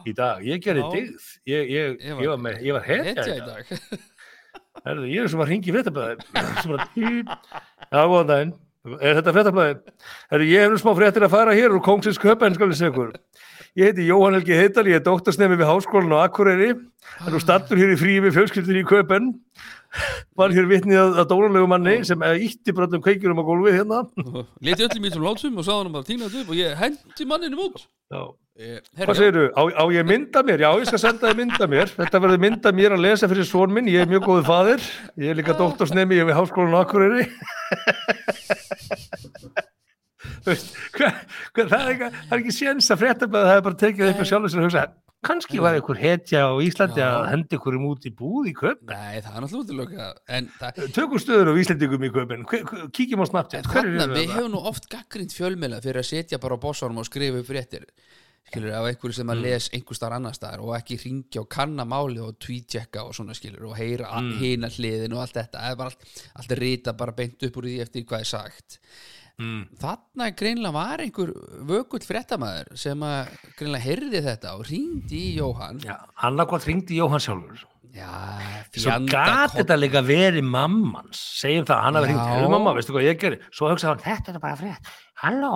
[0.08, 0.90] í dag, ég gerði Já.
[0.94, 3.74] dygð ég, ég, ég, ég var hetja í í dag.
[4.84, 8.52] Herðu, ég er sem að ringi fréttablaði sem að píp já, góðan daginn,
[9.00, 9.74] er þetta fréttablaði
[10.32, 12.92] Herðu, ég hef nú smá fréttir að fara hér úr Kongsins köpen, skal ég segja
[12.94, 13.12] ykkur
[13.78, 17.78] ég heiti Jóhann Helgi Heital, ég er doktorsnemi við Háskólan á Akureyri er nú stattur
[17.80, 19.30] hér í fríi við fjölskyldunni í köpen
[20.38, 24.02] var hér vitnið að, að dónalegu manni sem ítti bröndum kveikjurum á gólfið hérna
[24.62, 27.26] leti öllum mín sem látsum og sáðan hann bara tína þetta upp og ég hendi
[27.30, 28.22] manninu út já.
[28.60, 29.44] Eh, Hvað herra, segirðu?
[29.56, 30.60] Á, á ég að mynda mér?
[30.66, 31.92] Já, ég skal senda þið mynda mér.
[31.94, 33.88] Þetta verður mynda mér að lesa fyrir svon minn.
[33.88, 34.84] Ég er mjög góðu faðir.
[35.16, 37.24] Ég er líka doktorsnemi við Háskólan á Akureyri.
[40.46, 41.12] Veist, hva,
[41.54, 44.24] hva, það, er ekki, það er ekki séns að fréttablaðið það er bara tekið upp
[44.24, 44.88] og sjálfur sér að hugsa
[45.20, 47.08] kannski var einhver hetja á Íslandi Já.
[47.10, 48.80] að hendi einhverjum út í búð í köp.
[48.88, 50.06] Nei, það er náttúrulega
[50.56, 52.46] það, Tökum stöður á Íslandingum í köpin.
[52.96, 57.02] Kíkjum á eru við hefum nú oft gaggrind fjölmiðla fyrir að setja bara á bossanum
[57.02, 57.84] og skrifa upp fréttir
[58.50, 59.32] skilur, af einhverju sem Mm.
[59.34, 63.14] að les einhver starf annar staðar og ekki ringja og kanna máli og tweetjekka og
[63.14, 64.38] svona skilur og heyra mm.
[64.38, 68.04] hina hliðin og allt þetta er allt, allt rita bara beint upp úr því eftir
[68.04, 68.80] hvað er sagt
[69.40, 69.62] Mm.
[69.80, 71.30] þarna greinlega var einhver
[71.70, 75.96] vökull fréttamaður sem að greinlega heyrði þetta og ringdi í Jóhann Já,
[76.28, 77.62] annarkvæmt ringdi Jóhann sjálfur.
[77.96, 78.10] já,
[78.76, 82.10] Svo gat þetta líka verið mammans segjum það, hann hafi Já.
[82.12, 84.92] hringt hefur mamma, veistu hvað ég gerir svo hugsaði hann, þetta er bara frétt
[85.24, 85.54] halló,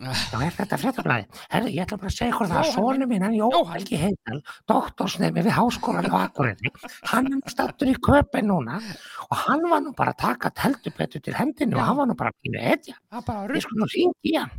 [0.00, 3.36] þá er þetta fréttablaði herðu, ég ætla bara að segja ykkur það, sonu minn hann
[3.36, 3.74] Jón Jóhann.
[3.74, 4.38] Helgi Heital,
[4.70, 6.72] doktorsnemi við háskólan á Akureyri,
[7.10, 8.80] hann er nú stattur í köpinn núna
[9.28, 12.32] og hann var nú bara að taka teldubetu til hendinu og hann var nú bara
[12.32, 14.58] að pínu etja, það bara ég skulle nú í hann.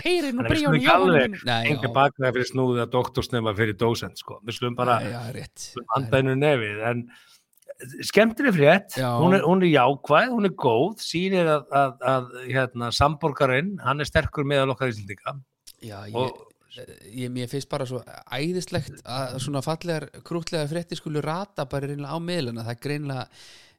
[0.00, 1.92] Heyri nú bríðan í enga já.
[1.94, 5.46] baknaði fyrir snúðið að doktorsnema fyrir dósent sko, við slum bara Já, já,
[5.96, 7.04] andæðinu nefið en
[8.06, 8.98] skemmtileg frétt.
[9.00, 14.02] Hún er, hún er jákvæð, hún er góð sýnir að, að, að hérna, samborgarinn, hann
[14.02, 15.36] er sterkur meðal okkar íslendinga.
[15.86, 16.34] Ég, og
[16.76, 22.14] ég, mér finnst bara svo æðislegt að svona fallegar krútlegar fréttir skulu rata bara reynilega
[22.14, 23.24] á miðluna það er greinlega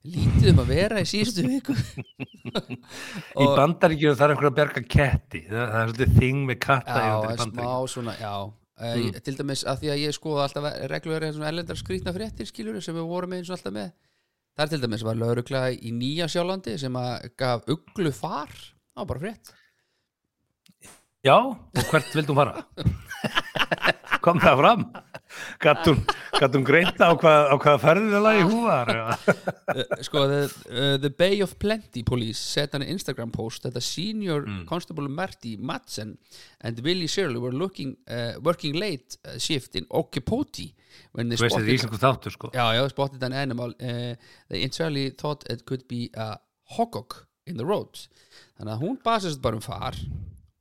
[0.02, 1.76] lítið um að vera í síðustu viku.
[3.44, 5.44] Í bandaríkjum þarf einhver að berga ketti.
[5.46, 8.34] Það, er svolítið þing með katta já, smá svona, já
[8.82, 9.20] mm.
[9.26, 12.98] til dæmis að því að ég skoða alltaf reglulega svona erlendar skrýtna fréttir skilur sem
[12.98, 13.92] við vorum eins og alltaf með
[14.58, 18.52] það er til dæmis var laurugla í Nýja Sjálandi sem að gaf uglu far
[18.98, 19.54] á bara frétt
[21.22, 22.66] já, og hvert vildum fara?
[24.24, 24.86] kom það fram?
[25.64, 26.02] Gatt hún,
[26.36, 28.92] gat hún greinta á hvað, á hvað ferðilega í húðar?
[29.02, 33.84] uh, sko, the, uh, the Bay of Plenty Police set an Instagram post that a
[33.84, 36.18] senior constable Marty Madsen
[36.62, 40.74] and Willie Shirley were looking, uh, working late uh, shift in Okipoti
[41.12, 44.14] when they er spotted þáttur sko já, já, spotted an animal uh,
[44.50, 46.38] they initially thought it could be a
[46.78, 48.08] hogok in the road
[48.60, 49.98] þannig að hún basist bara um far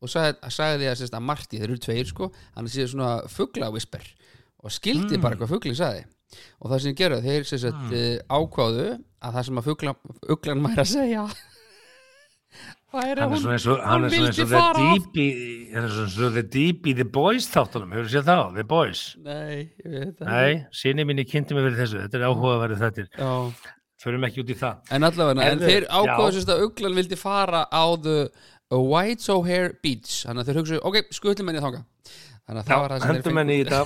[0.01, 4.09] og sagði, sagði því að, að Marty, þeir eru tveir sko hann sé svona fuglavisper
[4.61, 6.09] og skildi bara hvað fuglinn sagði.
[6.63, 7.95] Og það sem gerðu, þeir sem sagt mm.
[8.31, 9.71] ákváðu að það sem að
[10.61, 11.25] mæri að segja
[12.91, 15.27] væri hann að er svona eins og hann hún er svona eins og deep í
[15.73, 17.93] hann er svona eins og the deep í the boys þáttunum.
[17.95, 19.03] Hefur séð þá, the boys.
[19.27, 23.07] Nei, ég veit það Nei, sinni minni kynnti mig fyrir þessu, þetta er áhugaverið þetta
[23.15, 23.35] Já.
[24.03, 24.81] förum ekki út í það.
[24.97, 25.89] En allavega, en Herðu, þeir
[26.39, 28.19] sérst að uglan vildi fara á the
[28.79, 31.83] White O'Hare Beach Þannig að þeir hugsaðu, ok, skutlum henni þanga
[32.47, 33.83] Þannig að það var það sem þeir hendum henni í þetta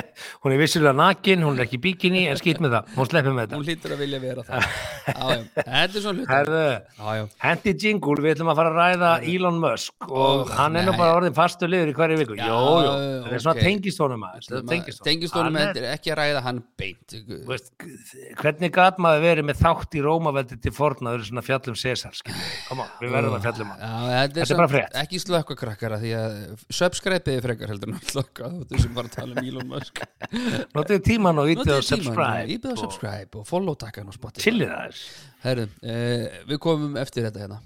[0.41, 3.07] hún hún er vissilega nakin, hún er ekki í bikini en skýt með það, hún
[3.07, 4.65] sleppir með Hún þetta hlýtur að vilja vera það.
[5.55, 6.63] Þetta er svona hlut Herðu,
[6.97, 10.79] Já, já, hendi jingle, við ætlum að fara að ræða Elon Musk og Ó, hann
[10.79, 12.37] er nú bara orðin fastur liður í hverju viku.
[12.39, 12.59] Jó,
[13.23, 15.59] það er svona tengistónum aðeins tengistónum.
[15.61, 17.15] Er- ekki að ræða hann beint.
[17.15, 17.71] Þú veist,
[18.41, 22.21] hvernig gat maður verið með þátt í Rómaveldi til forna, þau eru svona fjallum César,
[22.67, 24.97] koma, við verðum að fjallum þetta er, bara frétt.
[25.01, 26.37] Ekki slökka krakkara því að
[26.73, 30.01] subscribe-ið frekar heldur slökka þú sem bara að tala um Elon Musk
[30.75, 32.47] Notiðu tíman og ítið Notið tímann, subscribe.
[32.55, 35.01] Íbið á og subscribe og follow takkan og Spotify Chillið það þess.
[35.45, 37.59] Herðu, eh, við komum eftir þetta hérna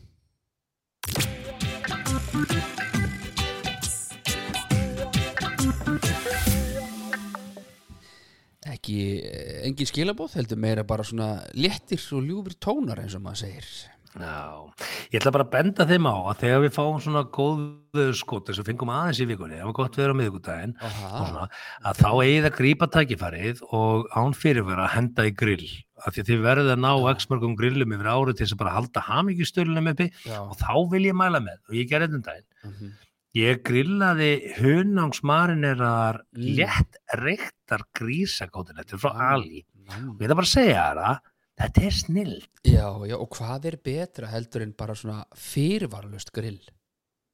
[8.76, 13.44] Ekki, eh, engin skilabóð heldur meira bara svona léttir og ljúfur tónar eins og maður
[13.46, 13.70] segir
[14.16, 14.72] Já,
[15.12, 18.62] ég ætla bara að benda þeim á að þegar við fáum svona góðu skot þess
[18.62, 20.88] að fengum aðeins í vikunni, það var gott við erum á
[21.20, 21.48] svona,
[21.84, 25.68] að þá eigið að grípa tækifærið og án fyrirvera að henda í grill
[26.06, 28.62] af því að þið verðið að ná x mörgum grillum yfir árið til þess að
[28.64, 30.40] bara halda hamingjustölunum uppi já.
[30.44, 32.92] og þá vil ég mæla með og ég gerði þetta um daginn mhm.
[33.36, 36.56] ég grillaði hunangsmarinerar Mm.
[36.56, 39.32] létt reyktar grísakótilettur frá Mm.
[39.34, 40.10] Ali Mm.
[40.10, 41.20] og ég ætla bara að segja það
[41.62, 46.62] þetta er snill Já, já, og hvað er betra heldur en bara svona fyrirvaralust grill?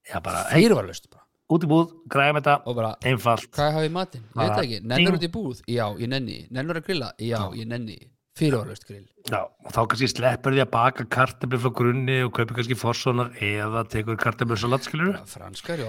[0.07, 1.25] já bara, hey, Fyrirvaralust bara.
[1.51, 4.23] út í búð, græðum þetta Og bara, einfalt hvað hafi í matinn?
[4.31, 4.81] Ég veit ekki.
[4.87, 5.61] Nennur út í búð?
[5.67, 6.39] Já, ég nenni.
[6.49, 7.13] Nennur að grilla?
[7.19, 7.99] Já, ég nenni.
[8.39, 9.03] Fyrirvaralust grill.
[9.27, 13.33] Já, og þá kannski sleppur því að baka kartabli frá grunni og kaupir kannski forssonar
[13.43, 15.87] eða tekur kartabli salat, skilur Já, franskar í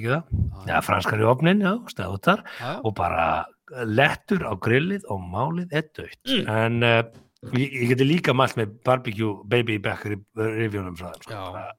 [0.00, 0.32] það,
[0.70, 3.26] já, franskar í opnin já, stöðutar Já, og bara
[3.84, 7.02] lettur á grillið og málið er dött en uh,
[7.52, 10.04] ég, ég geti líka mælt með barbecue baby back
[10.36, 11.30] revjunum frá sko.
[11.52, 11.74] Bara-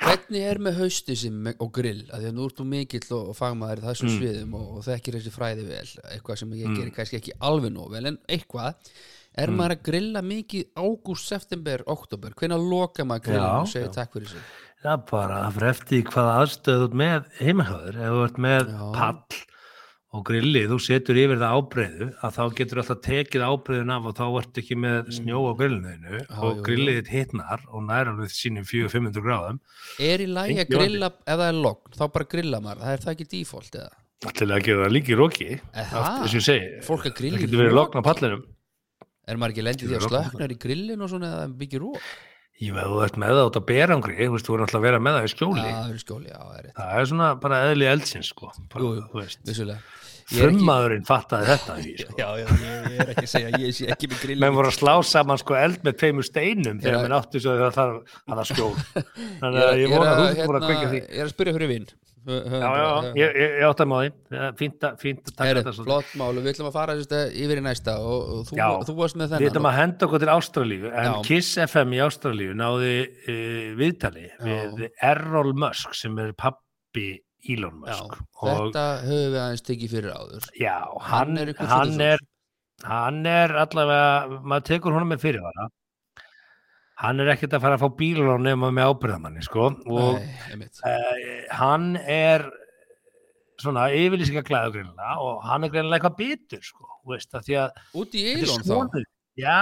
[0.00, 2.06] Hvernig er með hausti sem og grill?
[2.08, 4.18] Að því að nú ert þú mikill og, og fagmaður í þessum Mm.
[4.18, 5.88] sviðum og, og þekkir þessi fræði vel.
[6.14, 6.76] Eitthvað sem ég Mm.
[6.78, 8.74] gerir kannski ekki alveg nóg vel, en eitthvað.
[9.36, 9.56] Er Mm.
[9.60, 12.30] maður að grilla mikið ágúst, september, oktober?
[12.34, 13.92] Hvenær loka maður grillinu og segir já.
[13.94, 14.40] takk fyrir sig?
[14.82, 18.72] Já, bara það fyrir eftir hvaða aðstöð þú ert með heimahöður, ef þú ert með
[18.72, 18.92] Já.
[18.94, 19.22] pall
[20.10, 24.14] og grillið, þú setur yfir það ábreyðu, að þá getur alltaf tekið ábreyðun af og
[24.18, 26.64] þá ert ekki með snjó á grillinu Já, og jú, jú.
[26.66, 29.60] grillið þitt hitnar og nær alveg sínum 400-500 gráðum,
[30.02, 33.04] Er í lagi að grilla ef það er logn, þá bara grilla maður, það er
[33.06, 33.92] það ekki default eða?
[34.36, 35.16] til að gera það líka í
[35.80, 36.10] Aha.
[36.24, 38.42] þess að ég segi, að það getur verið lokn á pallinum.
[39.30, 42.10] Er maður ekki lendið því að slöknar í grillin og svona eða byggir rók?
[42.60, 44.84] Ég veið, þú ert með það út á berangri, þú veist, þú er alltaf að
[44.84, 45.62] vera með það í Já, skjóli.
[45.70, 48.50] það er skjóli, já, það er rétt, Það er svona bara eðli eldsins, sko.
[48.74, 49.22] Bara, Jú, jú.
[49.48, 49.78] vissulega.
[50.30, 52.14] Frummaðurinn fattaði þetta, því, sko.
[52.20, 54.42] Já, já, ég, ég er ekki að segja, ég sé ekki með grillin.
[54.44, 57.64] menn voru að slá saman sko eld með tveimur steinum þegar menn áttu svo að
[57.74, 58.70] það það var skjól
[59.40, 61.32] þannig að ég vona að að, þú fyrir að hérna, kveikja því ég er að
[61.34, 61.88] spyrja fyrir vinn.
[62.30, 64.10] já, já, ég, átti að máði
[64.60, 68.44] fínt að, að taka þetta flott málu, við ætlum að fara yfir í næsta og,
[68.50, 69.50] þú, varst með við þennan.
[69.50, 71.16] ætlum að henda okkur til Ástralíu en.
[71.24, 77.08] Kiss FM í Ástralíu náði uh, viðtali við Errol Musk sem er pappi
[77.48, 78.16] Elon Já, Musk.
[78.42, 80.48] Og þetta höfum við aðeins tekið fyrir áður.
[80.60, 80.76] já,
[81.10, 82.24] Hann hann, er hann er
[82.84, 85.68] hann er allavega maður tekur honum með fyrirvara.
[87.00, 89.70] Hann er ekkert að fara að fá bílun nema með ábyrðamanni sko.
[89.88, 92.44] Og Nei, uh, hann er
[93.60, 98.14] svona yfirlýsinga glæðu greinlega og hann er greinlega eitthvað bitur sko, veist, að að Út
[98.16, 99.02] í Eilon þá?
[99.36, 99.60] já,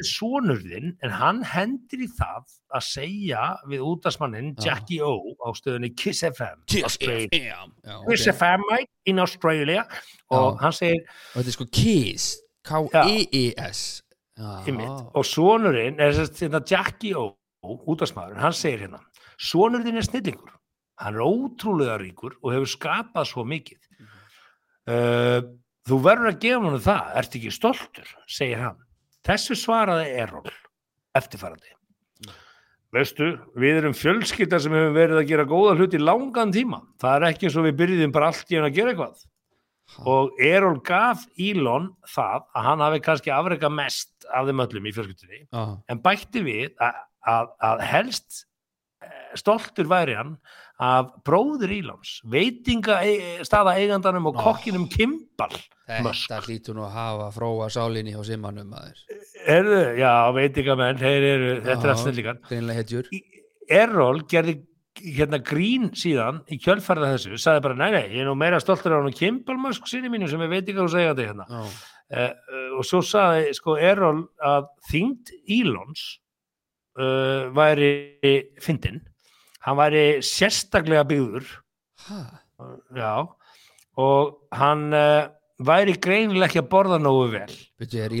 [0.00, 4.70] þetta er sonur þinn en hann hendur í það að segja við útasmannin Já.
[4.70, 6.96] Jackie O á stöðunni Kiss FM Kiss.
[7.00, 7.74] FM.
[8.08, 8.28] Kiss.
[8.32, 9.84] FM mate, in Australia
[10.30, 11.02] og hann segir
[11.34, 12.30] Og þetta er sko Kiss,
[12.70, 13.82] K-E-E-S.
[14.40, 19.02] Já, einmitt, og sonurinn er þetta Jackie O útasmaður, hann segir hérna
[19.40, 20.54] sonurinn er snillingur
[21.00, 23.80] hann er ótrúlega ríkur og hefur skapað svo mikið
[24.88, 25.40] uh,
[25.88, 28.80] þú verður að gefa hann það ert ekki stoltur, segir hann
[29.26, 30.48] þessu svaraði Errol
[31.18, 31.74] eftirfarandi.
[32.90, 36.80] Veistu, við erum fjölskylda sem hefur verið að gera góða hluti í langan tíma.
[36.98, 39.20] Það er ekki eins og við byrjuðum bara allt í hann að gera eitthvað.
[39.90, 40.04] Ha.
[40.06, 44.92] og Errol gaf Elon það að hann hafi kannski afreika mest af þeim öllum í
[44.94, 45.40] fjölskyldunni.
[45.50, 47.00] Já, en bætti við að,
[47.32, 48.44] að, að helst
[49.38, 50.36] stoltur væri hann
[50.80, 55.58] af bróður Ílons, veitinga e- staða eigandanum og kokkinum Kimball.
[55.90, 58.72] þetta hlýtur nú að hafa fróa sálinni hjá simmanum.
[59.46, 62.42] Erðu, já, veitingamenn, þeir eru, þetta er að snillíkan.
[63.70, 64.56] Errol gerði
[65.00, 68.92] hérna grín síðan í kjölfarða þessu, sagði bara, nei, nei, ég er nú meira stoltur
[68.92, 71.46] á hann og Kimball Musk sinni mínu sem er veitingar og segja þetta hérna.
[72.10, 76.02] Uh, uh, og svo sagði sko Errol að þyngd Ílons
[76.98, 77.92] uh, væri
[78.62, 79.02] fyndin
[79.66, 81.50] hann væri sérstaklega byggður.
[82.06, 82.20] Ha,
[82.96, 83.12] já.
[84.00, 85.28] Og hann uh,
[85.60, 87.58] væri greinilega ekki að borða nógu vel.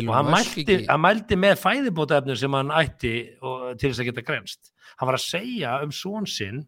[0.04, 4.26] Og hann mælti, hann mælti með fæðibótaefnum sem hann ætti og, til þess að geta
[4.28, 6.64] grenst hann var að segja um són sinn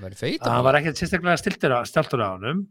[0.00, 2.62] að hann var ekkert sérstaklega stiltur á, honum.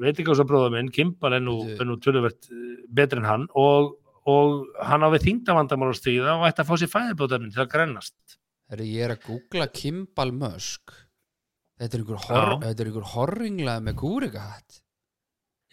[0.00, 3.44] Veit ekki á svo bróða minn, Kimball er nú, nú töluvert eh, betri en hann.
[3.58, 3.92] Og,
[4.28, 7.72] og hann á við þingdavandamál að stíða og ætti að fá sér fæðibótefnin til að
[7.74, 8.38] grennast
[8.72, 10.94] Herri, ég er að googla Kimball Musk.
[11.76, 14.78] Þetta er einhver, hor, einhver horringlað með kúrikahatt.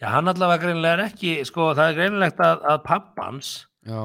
[0.02, 3.54] Já, hann allavega greinilega er ekki, sko, það er greinilegt að, að pappans,
[3.88, 4.02] Já,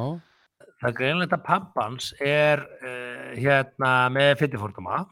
[0.79, 5.03] það er greinilegt að pappans er uh, hérna með fyrirfórtuma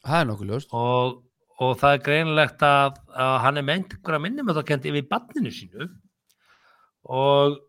[0.00, 0.72] það er nokkuð ljóst.
[0.76, 1.18] og,
[1.60, 5.08] og það er greinilegt að, að hann er með einhverja minnum að það kendi yfir
[5.12, 5.88] banninu sínu
[7.04, 7.60] og,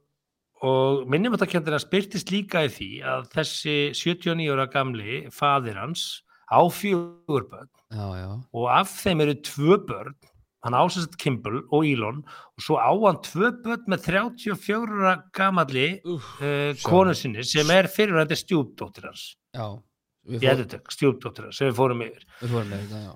[0.62, 5.80] og minnum þetta kjöndir að spyrtist líka í því að þessi 79 ára gamli fadir
[5.82, 6.22] hans
[6.52, 7.72] á fjögur börn.
[7.92, 10.18] Já, já, og af þeim eru tvö börn
[10.62, 15.88] hann ásast Kimball og Elon og svo á hann tvö börn með 34 ára gamalli
[16.06, 19.32] uh, konu sinni sem er fyrirvændi stjúpdóttir hans.
[20.94, 22.28] Stjúpdóttir hans sem við fórum yfir.
[22.44, 23.14] Við fórum þetta, já.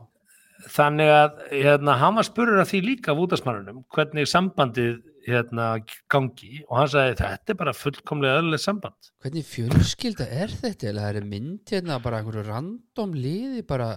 [0.71, 4.95] Þannig að hérna, hann var spurður af því líka af útasmannunum hvernig sambandið
[5.25, 5.67] hérna,
[6.11, 9.11] gangi og hann sagði þetta er bara fullkomlega öðlega samband.
[9.23, 10.91] Hvernig fjölskylda er þetta?
[10.91, 13.95] Eða það er mynd hérna bara einhverju random liði bara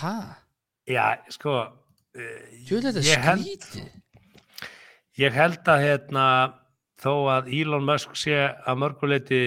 [0.00, 0.14] Ha?
[0.86, 1.54] já, sko
[2.14, 3.66] eh, Tjóð þetta ég held,
[5.18, 6.24] ég held að hérna,
[7.00, 9.40] þó að Elon Musk sé að mörguleiti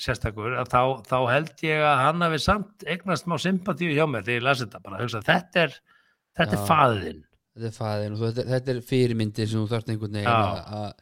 [0.00, 4.24] sérstakur, að þá, þá held ég að hann hafi samt eignast má sympatíu hjá mér
[4.24, 5.74] þegar ég las þetta bara, hugsa, þetta er
[6.40, 7.20] þetta er faðinn
[7.56, 10.40] Þetta er fæðin og þetta, þetta er fyrirmyndir sem þú þarft einhvern veginn Já.
[10.54, 10.92] að- að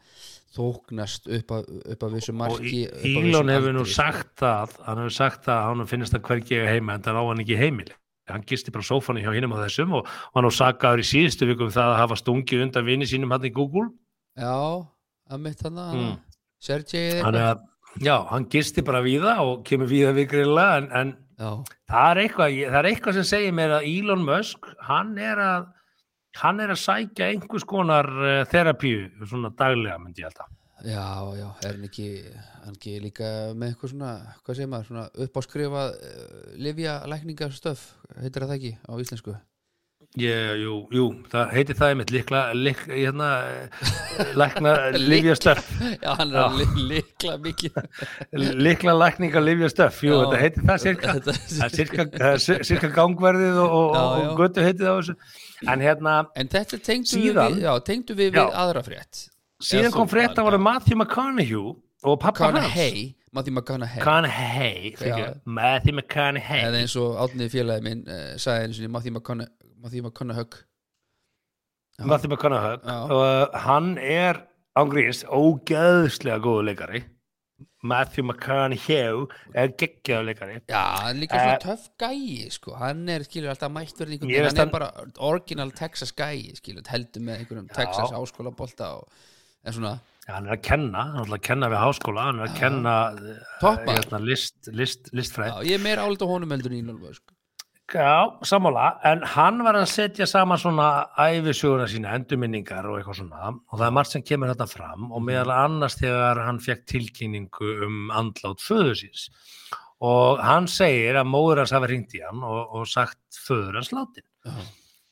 [0.59, 3.95] þóknast upp að, upp að vissu marki að vissum hefur nú sko.
[3.99, 7.25] sagt það hann hefur sagt það að hann finnst það hvergi heima en það á
[7.29, 7.95] hann ekki heimili
[8.29, 11.47] hann gisti bara á sófanu hjá hinum á þessum og hann á sagaður í síðustu
[11.53, 13.91] vikum það að hafa stungið undan vini sínum hann í Google
[14.39, 14.57] Já,
[15.31, 16.19] að mitt hann að Mm.
[16.61, 17.59] Sergei er,
[18.03, 22.57] já, hann gisti bara víða og kemur víða við grilla en, en það, er eitthvað,
[22.73, 25.67] það er eitthvað sem segir mér að Elon Musk hann er að
[26.37, 30.53] hann er að sækja einhvers konar uh, terapíu svona daglega myndi ég alltaf
[30.85, 32.09] já, já, er hann ekki
[32.65, 34.15] hann ekki líka með eitthvað svona
[34.45, 37.87] hvað segir maður, svona uppáskrifa uh, livja lækningastöf
[38.23, 39.39] heitir það ekki á íslensku?
[40.17, 44.73] Ég, jú, jú, það heitir það einmitt líkla, lík, hérna, eh, lækna
[45.11, 45.61] livjastöf,
[46.01, 47.77] Já, hann er að líkla mikið.
[48.67, 50.23] Líkla lækninga livjastöf, jú, Já.
[50.23, 54.95] þetta heitir það cirka, það er cirka, cirka gangverðið og, og, og götu heitið á
[54.97, 55.17] þessu,
[55.67, 58.47] en hérna, En þetta tengdu Síðan- við, já, tengdu við, Já.
[58.47, 59.29] við aðra frétt.
[59.63, 61.55] Síðan kom frétt að voru Matthew McConaughey
[62.05, 62.77] og pappa hans,
[63.33, 63.99] Matthew McConaughey.
[63.99, 65.41] McConaughey.
[65.45, 69.53] Matthew McConaughey, eða eins og átnið félagi minn uh, sagði eins og Matthew McConaughey.
[72.07, 72.79] Matthew McConaughey.
[73.11, 74.45] Og hann er
[74.79, 77.03] ángríns ógeðslega góðu leikari,
[77.83, 82.75] Matthew McConaughey er geggjaðu leikari, Já, hann er líka svona Eh, töff gæi sko.
[82.75, 87.39] hann er skilur alltaf mættur hann er hann- bara original Texas gæi skilur, heldur með
[87.47, 89.09] einhverjum Texas áskóla bolta og,
[89.65, 92.47] en svona Já, hann er að kenna, hann er að kenna við háskóla, hann er
[92.49, 92.61] að Já.
[92.61, 92.95] kenna
[93.63, 93.95] Toppmaður.
[94.05, 95.49] hérna, list, list, listfræð.
[95.55, 97.23] já, ég er meira álita honum heldur en Elon Musk
[97.89, 103.53] Já, sammála, en hann var að setja saman svona æfisöguna sína, endurminningar og eitthvað svona.
[103.73, 107.71] Og það er margt sem kemur þetta fram og meðal annars þegar hann fekk tilkynningu
[107.87, 109.23] um andlát föður síns.
[110.05, 113.91] Og hann segir að móður hans hafi ringt í hann og, og sagt föður hans
[113.97, 114.27] látin.
[114.45, 114.53] Já.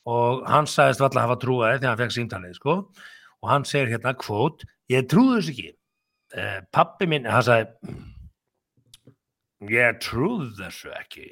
[0.07, 2.77] og hann sagðist valla að hafa trúaði þegar hann fekk síntalið sko.
[3.41, 4.63] Og hann segir hérna kvót,
[4.93, 5.67] ég trúði þess ekki.
[6.37, 7.97] Eh, pappi minn, hann sagði
[9.73, 11.27] ég trúði þessu ekki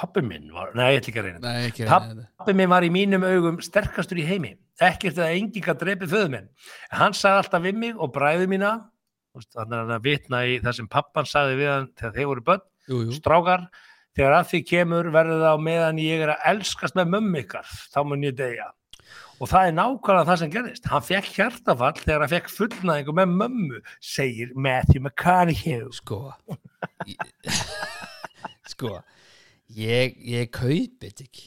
[0.00, 1.52] pappi minn var, nei ég ætla ekki að reyna þetta.
[1.52, 2.32] Nei, ekki Papp- reyna þetta.
[2.42, 4.54] pappi minn var í mínum augum sterkastur í heimi.
[4.80, 6.48] Ekkert að enginn gætt drepið föðu minn.
[6.96, 8.72] Hann sagði alltaf við mig og bræði mína
[9.54, 12.64] þannig að hann vitna í það sem pappan sagði við hann þegar þeir voru börn.
[12.90, 13.68] Jú, jú, strákar,
[14.18, 17.68] þegar að því kemur verður það á meðan ég er að elskast með mömmu ykkar,
[17.94, 18.66] þá mun ég deyja.
[19.40, 20.88] Og það er nákvæmlega það sem gerðist.
[20.90, 25.86] Hann fekk hjartafall þegar hann fekk fullnæðingu með mömmu, segir Matthew McConaughey.
[25.96, 26.18] Sko
[28.72, 28.98] Sko
[29.76, 31.44] Ég, ég kaupi þetta ekki.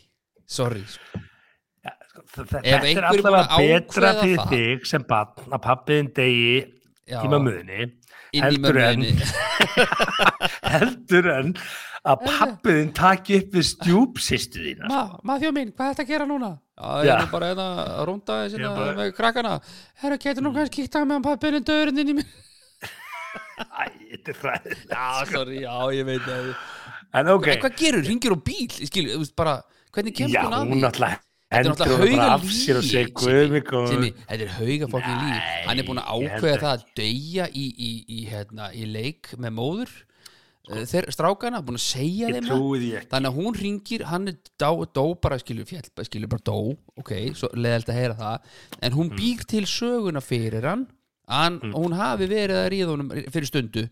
[0.48, 1.22] Sorry sko.
[2.34, 6.54] þetta Ef er einhver er að betra fyrir það- þig sem barn að pappiðin degi
[7.10, 7.84] Já, inn
[8.34, 9.04] í heldur en-
[10.74, 11.50] heldur en
[12.04, 14.88] að pappiðin taki upp við stjúpsistu þína.
[14.92, 16.50] Ma, Matthew minn, hvað er þetta að gera núna?
[16.74, 19.54] Já, ég er bara hérna að rúnda Ég hérna bara- með krakkana.
[20.02, 22.32] Herra, getur nú kannski kíkt að meðan pappin er dörrinn inn í mér?
[23.64, 26.50] Æ, þetta er hræðið Já, sorry, já, ég veit það
[27.14, 29.62] en ok, En hvað gerur, ringir á bíl, skil, bara
[29.94, 30.42] Hvernig já,
[30.74, 31.12] hún að því?
[31.54, 34.10] er hendur náttúrulega hún bara hauga af sér og segi líf guð mig góður." Simmi,
[34.30, 35.44] þetta er hauga fokkin líf.
[35.68, 39.54] Hann er búin að ákveða það að deyja í, í, í, hérna, í leik með
[39.60, 39.92] móður
[40.72, 42.50] uh, þeir strákana, búin að segja þeim
[43.12, 46.58] Þannig að hún ringir, hann er dó, dó bara skilur fjall, skilur bara dó.
[46.98, 48.50] Ok, svo leðalt að heyra það.
[48.82, 48.98] En Mm.
[48.98, 50.88] hún býr til söguna fyrir hann
[51.30, 53.86] hann, hún hafi verið að ríða honum fyrir stundu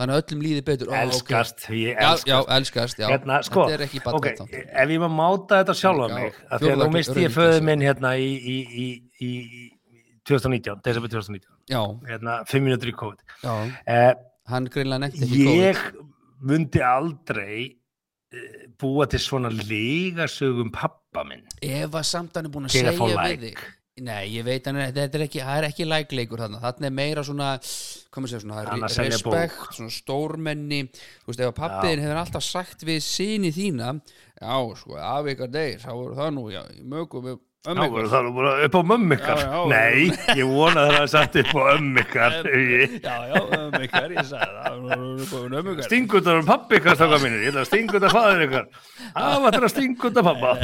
[0.00, 0.92] þannig að öllum líði betur.
[1.00, 2.28] Elskast, ég já, elskast.
[2.30, 3.06] já, elskast, já.
[3.10, 4.28] Hérna, sko, þetta er ekki bara ok,
[4.64, 7.64] ef ég maður máta þetta sjálfa Já, mig, af því að nú misti ég föðu
[7.68, 8.86] minn hérna í, í, í,
[9.20, 9.66] í, í
[10.30, 13.26] 2019, desember 2019 já, hérna, 5 minútur í COVID.
[13.44, 13.52] Já,
[13.96, 14.14] eh,
[14.50, 15.82] hann greinlega nefndi ekki ég
[16.50, 21.44] myndi aldrei eh, búa til svona lígasögum pappa minn.
[21.60, 23.68] COVID ef að samt hann er búin að segja við þig
[24.00, 27.24] Nei, ég veit hann, þetta er ekki, það er ekki lækleikur þarna, þarna er meira
[27.26, 27.50] svona,
[28.16, 28.62] maður segja, svona
[29.10, 30.80] respekt, svona stórmenni,
[31.20, 33.92] þú veist, ef að pappiðin hefur alltaf sagt við síni þína,
[34.40, 36.62] já, sko, af ykkar degir, þá voru það nú, já,
[36.94, 37.30] mögum,
[37.68, 38.80] um Já, það nú bara upp á
[39.36, 39.58] já.
[39.68, 40.04] Nei,
[40.38, 42.36] ég vona það að það satt upp á ömmu ykkar.
[43.04, 43.42] Já, já,
[43.84, 45.18] ykkar, ég sagði það, um
[45.74, 45.88] ykkar.
[45.90, 46.96] Stingut á pappi ykkar.
[46.96, 47.44] Stakka mínir.
[47.44, 48.70] Ég ætla að stingut á faður ykkar.
[49.10, 50.54] Það var þetta að stingut á pappa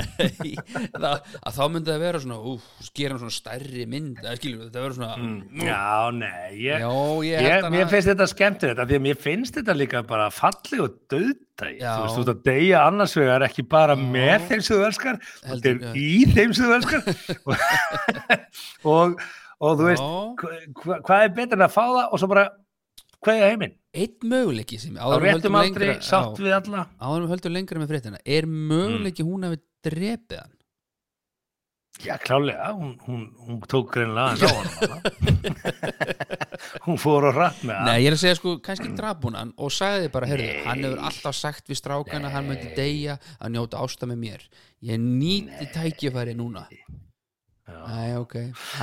[1.58, 2.66] þá myndi það vera svona, úf,
[3.12, 5.62] hann svona stærri mynd, skilur, þetta verður svona, Mm.
[5.64, 6.90] Já, nei ég, Já,
[7.24, 10.98] ég ég, Mér finnst þetta skemmtilegt Því að mér finnst þetta líka bara falleg og
[11.56, 11.90] döðtæg Já.
[11.96, 15.18] Þú veist, þú veist að deyja annars vegar ekki bara með þeim sem þú elskar
[15.46, 17.02] Þetta er í þeim sem þú elskar.
[18.96, 19.16] Og,
[19.60, 22.46] og þú veist hva- hva- Hvað er betur en að fá það og svo bara
[23.26, 23.72] Hvaðja heiminn?
[23.96, 26.82] Einn möguleiki sem, Á við réttum aldrei, sátt við alla.
[27.00, 29.30] Áður en við höldum lengra með fréttina er möguleiki Mm.
[29.32, 30.52] hún hafi drepið hann
[32.04, 35.56] Já, klálega, hún, hún, hún tók greinlega aðeins á hann
[36.86, 37.88] Hún fór á hratt með hann.
[37.88, 40.84] Nei, ég er að segja sko, kannski drap hún hann og sagði bara, heyrðu, hann
[40.84, 44.46] hefur alltaf sagt við strákana, hann myndi deyja að njóta ásta með mér.
[44.86, 46.66] Ég nýti tækifæri núna.
[47.66, 48.34] Nei, ok.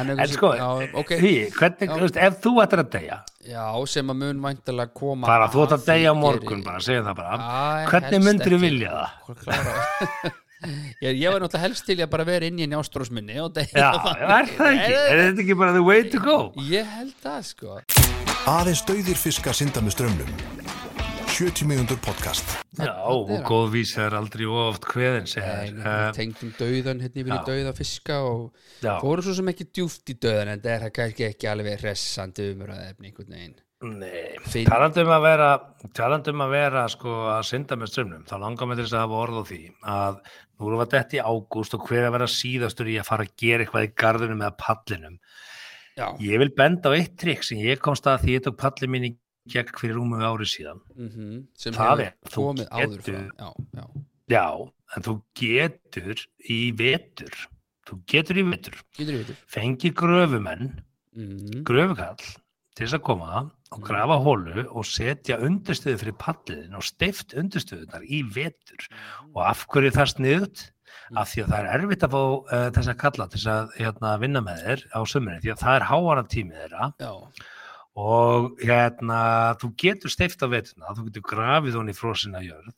[0.01, 0.68] En sko, já,
[0.99, 2.26] ok, Því, hvernig, Já.
[2.28, 5.86] ef þú ættir að deyja já, sem að mun væntalega koma bara þú ætti að
[5.88, 7.38] deyja morgun bara, segja það bara.
[7.39, 9.14] Æ, hvernig myndir þú vilja það?
[9.28, 10.34] Hvað klára-
[11.03, 13.88] ég, ég var náttúrulega helst til í að bara vera inn í njástrósminni og deyja
[13.88, 13.91] Já,
[14.39, 14.97] er það ekki?
[14.99, 16.38] Er þetta ekki bara the way to go?
[16.70, 17.80] Ég held það sko
[18.53, 20.61] Aðeins dauðir fiskar synda með strömmnum
[21.34, 22.45] 70 mínútur podcast
[22.78, 23.41] Já, og hann.
[23.47, 24.86] góð vísa er aldrei oft.
[24.93, 27.45] Uh, tengdum dauðan hérna yfir í já.
[27.47, 28.51] dauða fiska og
[29.01, 33.09] fóru svo sem ekki djúft í dauðan en það er kannski ekki alveg hressandi umræðefni
[33.09, 35.47] einhvern veginn Nei, Finn- talandi um að vera
[35.97, 39.03] talandi um að vera sko að synda með strömmnum, þá langar mig til þess að
[39.03, 39.59] hafa orð á því
[39.93, 43.25] að nú erum við þetta í ágúst og hver að vera síðastur í að fara
[43.27, 45.17] að gera eitthvað í gardunum eða pallinum.
[45.97, 48.93] Já, Ég vil benda á eitt trikk sem ég komst að því ég tók pallin
[48.95, 49.11] mín í
[49.51, 50.79] gegn fyrir rúmu ári síðan.
[50.95, 53.86] mm sem Það er, þú getur- Já, já,
[54.31, 57.36] Já, en þú getur í vetur,
[57.86, 60.71] þú getur í vetur, getur við þetta fengi gröfumenn,
[61.13, 62.15] mm gröfukall
[62.73, 68.05] til þess að koma og grafa hólu og setja undirstöðu fyrir palliðin og steift undirstöðunar
[68.05, 68.88] í vetur.
[69.34, 70.63] Og af hverju það sniðut
[71.19, 73.74] af því að það er erfitt að fá uh, þess að kalla til þess að
[73.80, 76.89] hérna, vinna með þér á sömurinn því að það er háana tímið þeirra.
[77.03, 77.13] Já,
[78.03, 79.17] og hérna
[79.61, 82.71] þú getur steift á veturna, þú getur grafið honi frósina jörð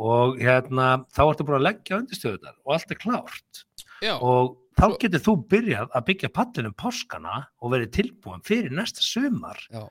[0.00, 3.64] og hérna þá ertu bara að leggja undirstöðunar og allt er klárt.
[4.04, 9.04] Já, og þá getur þú byrjað að byggja pallinu páskana og verið tilbúin fyrir næsta
[9.04, 9.60] sumar.
[9.72, 9.84] Já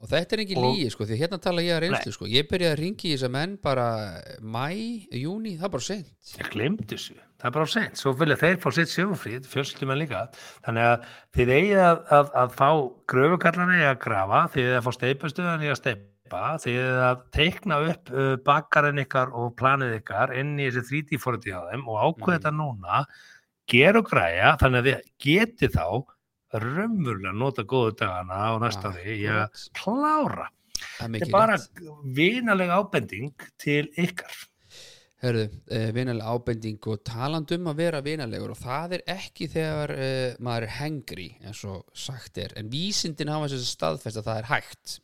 [0.00, 2.24] Og þetta er ekki lígi, sko, því hérna tala ég að reynslu, sko.
[2.32, 3.86] Ég byrjaði að ringi í þess að menn bara
[4.40, 4.62] mæ,
[5.20, 6.30] júni, það er bara sent.
[6.40, 10.22] ég glemdi þessu, það er bara sent svo vilja þeir fá sitt sjöfumfrið, fjölskyldum líka
[10.64, 11.04] þannig að
[11.36, 12.68] þið eigið að, að, að fá
[13.12, 17.20] gröfukallarna í að grafa þið eigið að fá steipastuðan í að steipa þið eigið að
[17.36, 21.84] teikna upp uh, bakarinn ykkar og planið ykkar inn í þessi 3D forriti á þeim
[21.90, 22.36] og ákveða Mhm.
[22.40, 23.04] þetta núna
[23.70, 25.86] gera og græja, þannig að þið geti þá
[26.58, 30.48] raunverulega nota góðu dagana og næsta ári í að klára.
[30.80, 31.58] Þetta er bara
[32.16, 34.38] vinalega ábending til ykkar.
[35.20, 39.92] Hörðu, uh, vinalega ábending og taland um að vera vinalegur og það er ekki þegar
[39.92, 44.30] uh, maður er hengri eins og sagt er, en vísindin hafa þess að staðfest að
[44.30, 44.96] það er hægt.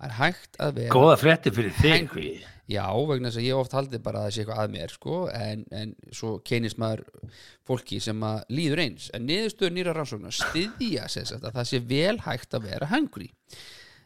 [0.00, 2.16] Það er hægt að vera góða frétti fyrir þig.
[2.70, 5.18] Já, vegna þess að ég oft haldið bara að það sé eitthvað að mér sko,
[5.34, 7.04] en, en svo keinist maður
[7.66, 9.10] fólki sem að líður eins.
[9.16, 13.30] En niðurstöður nýra rannsóknar styðja að það sé vel hægt að vera hangry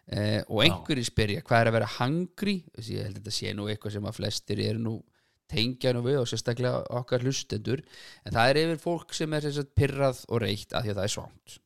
[0.07, 3.57] eh, og einhverjir spyrja hvað er að vera hangry þessi, ég held að þetta sé
[3.57, 4.95] nú eitthvað sem að flestir eru nú
[5.55, 7.85] tengja nú við og sérstaklega okkar hlustendur.
[8.25, 11.09] En það er yfir fólk sem er sagt, pirrað og reitt að því að það
[11.09, 11.59] er svangt.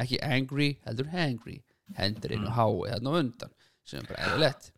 [0.00, 1.60] Ekki angry, heldur hangry.
[1.96, 3.54] Hendur inn og hái þarna undan
[3.86, 4.68] sem er bara eðlilegt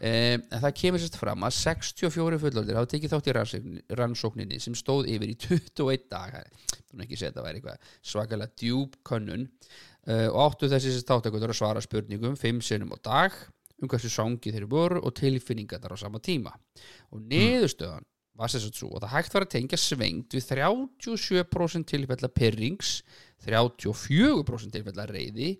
[0.00, 3.36] um, en það kemur sérst fram að 64 fullorðir hafa tekið þátt í
[4.00, 6.36] rannsókninni, sem stóð yfir í 21 dag.
[6.80, 9.48] Þú er ekki að segja að það væri eitthvað svakalega djúb könnun.
[10.08, 13.36] Uh, og áttu þessi sérst þáttakundur að svara spurningum 5 sinnum á dag
[13.80, 16.52] um hversu sangið þeir voru og tilfinningar á sama tíma.
[17.12, 18.06] Og niðurstöðan
[18.40, 23.00] var sérst svo að það hægt var að tengja svengt við 37% tilfella pyrrings
[23.44, 25.54] 34% tilfella reyði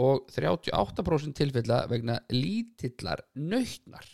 [0.00, 4.06] og 38% tilfella vegna lítillar nautnar.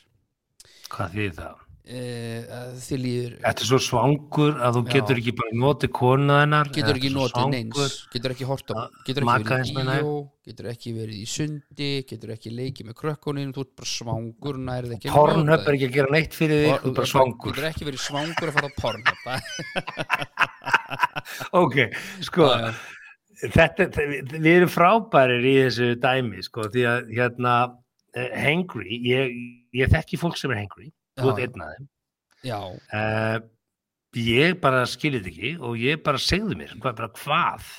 [0.90, 1.66] Hvað þýðir það?
[1.90, 4.90] uh, því líður Þetta er svo svangur að þú Já.
[4.94, 6.70] getur ekki bara notið konu hennar?
[6.74, 7.96] Getur ekki notið neins.
[8.12, 8.76] Getur ekki hort á,
[9.06, 10.12] getur ekki verið í bíó
[10.50, 14.78] getur ekki verið í sundi getur ekki leikið með krökkunin þú ert bara svangur njóta
[14.80, 17.52] er ekki að gera neitt fyrir þig, þú er bara svangur.
[17.52, 19.20] getur ekki verið svangur að fara á Pornhub.
[21.54, 21.76] Ok,
[22.26, 22.99] sko Já, já.
[23.40, 23.88] Þetta,
[24.32, 29.36] við erum frábærir í þessu dæmi sko, því að hérna uh, hangry, ég,
[29.76, 31.88] ég þekki fólk sem er hangry, þú ert einn af þeim.
[32.96, 33.38] Uh,
[34.16, 37.70] ég bara skilir þetta ekki og ég bara segðu mér, hvað, bara hvað?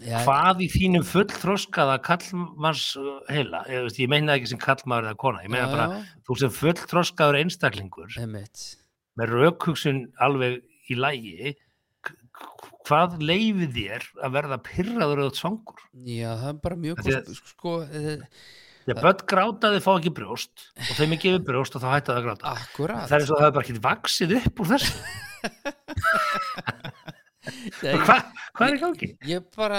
[0.00, 0.16] Já.
[0.24, 2.84] Hvað í þínum fullþroskaða kallmanns
[3.28, 6.36] heila, ég, veist, ég meina ekki sem kallmaður eða kona, ég meina já, bara þú
[6.40, 8.62] sem fullþroskaður einstaklingur einmitt.
[9.20, 11.52] með raukhugsun alveg í lægi
[12.90, 15.80] hvað leifið þér að verða pyrraður eða svangur?
[16.04, 18.26] Já, það er bara mjög sp- sko, eh,
[18.90, 22.18] að börn grátaði fá ekki brjóst og þeim er gefið brjóst og þá hætti það
[22.20, 22.54] að gráta.
[22.58, 24.94] akkurat Það er eins og það hefur bara ekki vaksið upp úr þessu.
[27.80, 28.24] Hvað
[28.58, 29.06] hva er í gangi?
[29.30, 29.78] ég bara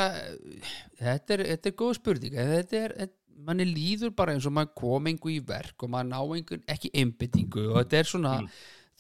[0.98, 2.96] þetta er, þetta er góð spurning þetta er,
[3.46, 6.92] manni líður bara eins og maður kom einhver í verk og maður ná einhver ekki
[7.02, 8.50] einbyttingu og þetta er svona Mm.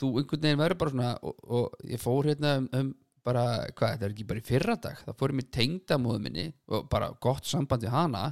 [0.01, 2.87] þú einhvern veginn verður bara svona og, og ég fór hérna um, um
[3.27, 3.43] bara,
[3.77, 5.03] hvað, þetta er ekki bara í fyrradag?
[5.07, 8.23] Það fórum í tengdamóðu minni og bara gott samband við hana.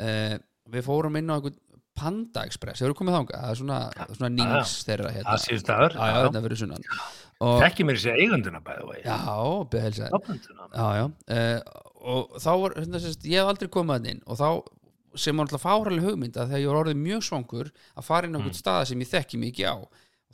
[0.00, 0.34] Uh,
[0.72, 1.60] við fórum inn á einhvern
[1.96, 3.40] Panda Express, hefur komið þangað?
[3.40, 3.76] Það er svona,
[4.18, 5.94] svona nýms þeirra hérna, Það síðust aður.
[5.96, 6.88] já, já, þetta verið sunnan.
[7.36, 9.16] Og, Þekki mér þessi eigunduna bæði já,
[10.10, 10.68] Stofnenduna.
[10.72, 11.06] já, já.
[11.32, 14.48] Uh, og þá var, hérna, sérst, ég hef aldrei komið að inn og þá
[15.16, 18.36] sem var alltaf fáraleg hugmynd að þegar ég var orðið mjög svangur að fara inn
[18.36, 19.76] á einhvern staða sem ég þekki mikið á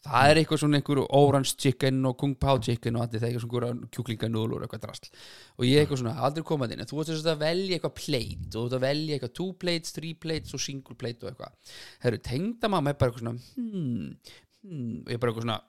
[0.02, 3.44] það er eitthvað svona einhver orange chicken og kung pao chicken og allir það eitthvað
[3.46, 5.10] svona kjúklinganúðlur og eitthvað drasl.
[5.58, 6.84] Og ég eitthvað svona aldrei komið að inn.
[6.84, 9.50] En þú ert þess að velja eitthvað plate og þú ert að velja eitthvað two
[9.62, 11.76] plates, three plates og single plate og eitthvað.
[12.06, 14.34] Herru, tengda maður með bara eitthvað svona hmm,
[14.66, 15.60] hmm, og ég bara eitthvað svona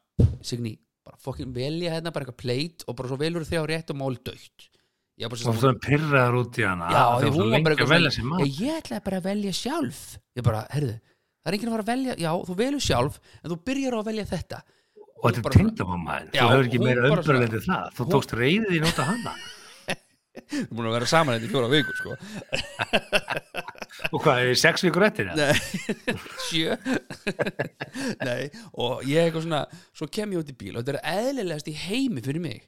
[0.45, 3.97] Signý, bara fokkin velja hérna bara eitthvað plate og bara svo velur þrjá rétt og
[3.97, 4.69] mál dögt
[5.21, 6.87] Og þú pyrraður út í hana.
[6.89, 9.99] Já, hún var lengi bara að velja sér ég, ég ætlaði bara að velja sjálf.
[10.33, 10.95] Ég bara, herðu,
[11.43, 13.99] það er enginn að fara að velja já, þú velur sjálf, en þú byrjar á
[13.99, 14.63] að velja þetta
[15.23, 16.31] Og þetta er tengdamammaðin.
[16.33, 17.83] Þú hefur ekki meira svona- umbröðlendi það.
[17.95, 19.33] Þú hún- tókst reyðið í nota hana.
[20.51, 22.15] Þú er búin að vera saman þetta í fjóra vikur sko.
[24.11, 25.53] Og hvað, er þið sex vikur eftir það?
[26.49, 26.75] Sjö
[28.27, 29.61] Nei, og ég eitthvað svona
[29.95, 32.65] svo kem ég út í bíl og þetta er eðlilegast í heimi fyrir mig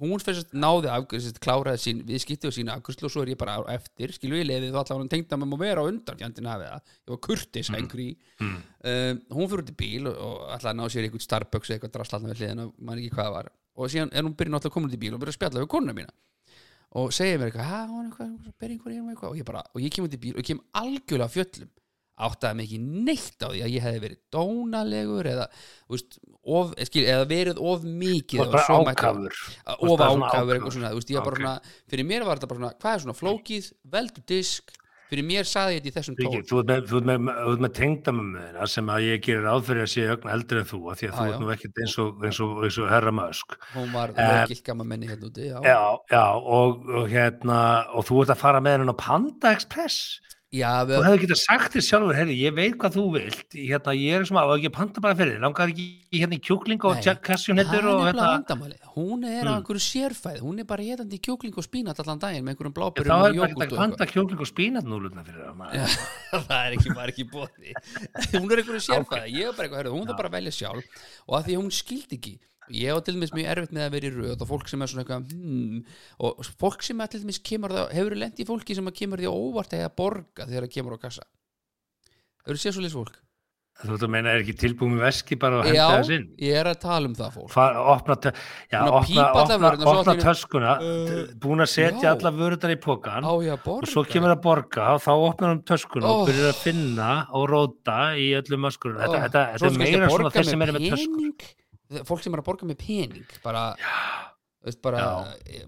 [0.00, 3.38] hún fyrst náði afgjörsist, kláraði sín við skipti á sína afgjörslu og svo er ég
[3.40, 6.48] bara eftir skilu ég leiði þá allavega hann tengda með að vera á undan fjandinn
[6.50, 8.08] hafi það, ég var kurtis engri
[8.40, 8.56] Mm.
[8.88, 12.30] um, hún fyrir út í bíl og, og allavega ná sér einhvern Starbucks eitthvað draslatna
[12.32, 13.50] við hliðina, mann ekki hvað var.
[13.76, 15.68] Og síðan er hún byrjun alltaf komin út í bíl og byrja að spjalla við
[15.74, 16.14] konuna mína.
[16.96, 20.16] Og segja mér eitthvað, hæ, hún er eitthvað, og ég bara, og ég kem út
[20.16, 21.68] í bíl og kem algjörlega af fjöllum
[22.26, 25.46] áttaði ekki neitt á því að ég hefði verið dónalegur eða,
[25.92, 29.40] veist, of, skil, eða verið of mikið of ákafur,
[31.90, 33.70] fyrir mér var þetta bara svona, hvað er svona flókið?
[33.90, 34.72] Veldu disk,
[35.10, 36.30] fyrir mér saði ég þetta í þessum tón.
[36.36, 40.06] Viki, þú ert með, með, með tengdamömmuðina sem að ég gerir ráð fyrir að sé
[40.14, 42.40] ögn eldri en þú af því að Já, þú ert nú ekkert eins og, eins
[42.46, 45.58] og, eins og herra mösk hún var Eh, lögilt gamma menni hérna úti já.
[45.66, 45.80] já,
[46.14, 47.60] já, og, og hérna
[47.96, 50.20] og þú ert að fara með henni á Panda Express
[50.50, 53.54] Já, við, hefði getað sagt þér sjálfur, herri, ég veit hvað þú vilt.
[53.54, 56.86] Hérna, ég er að, og ekki panta bara fyrir langar ekki í hérna í kjúkling
[56.90, 59.60] og kassjónettur það og er hérna hún er á Mm.
[59.60, 63.06] einhverju sérfæð hún er bara hétandi kjúkling og spínat allan daginn með einhverjum þá blábyrjum
[63.06, 65.96] er og bara jógurt ekki að og panta kjúkling og spínatnúluna fyrir það maður.
[66.50, 67.74] það er ekki, var ekki bóði
[68.42, 70.84] hún er einhverju sérfæð, ég er bara eitthvað herrðu, hún þarf bara að velja sjálf.
[71.30, 72.34] Og að því að hún skildi ekki
[72.76, 74.92] ég á til dæmis mjög erfitt með að vera í röð og fólk sem er
[74.92, 75.80] svona eitthvað hmm,
[76.26, 79.32] og fólk sem er til dæmis kemur það hefur lent í fólki sem kemur því
[79.32, 81.26] óvart að borga þegar það kemur á kassa?
[82.46, 83.18] Hefur séð svo leys fólk
[83.80, 86.24] þú veit að meina er ekki tilbúið með veski bara að já, henda þess inn?
[86.44, 87.46] ég er að tala um það fólk.
[87.54, 88.16] Far, opna,
[88.68, 92.10] já, opna, opna, opna töskuna Uh, búin að setja já.
[92.12, 93.56] alla vöruðar í pokan á borga.
[93.78, 96.20] og svo kemur að borga og þá opnar hann töskuna Oh.
[96.20, 100.12] og byrjar að finna og róta í öllum öskurinn þetta, Ó, þetta, þetta er meira
[100.12, 101.16] svona þeir sem eru með töskur.
[101.16, 101.59] pening
[102.06, 103.64] fólk sem er að borga með pening bara,
[104.64, 105.04] veist, bara,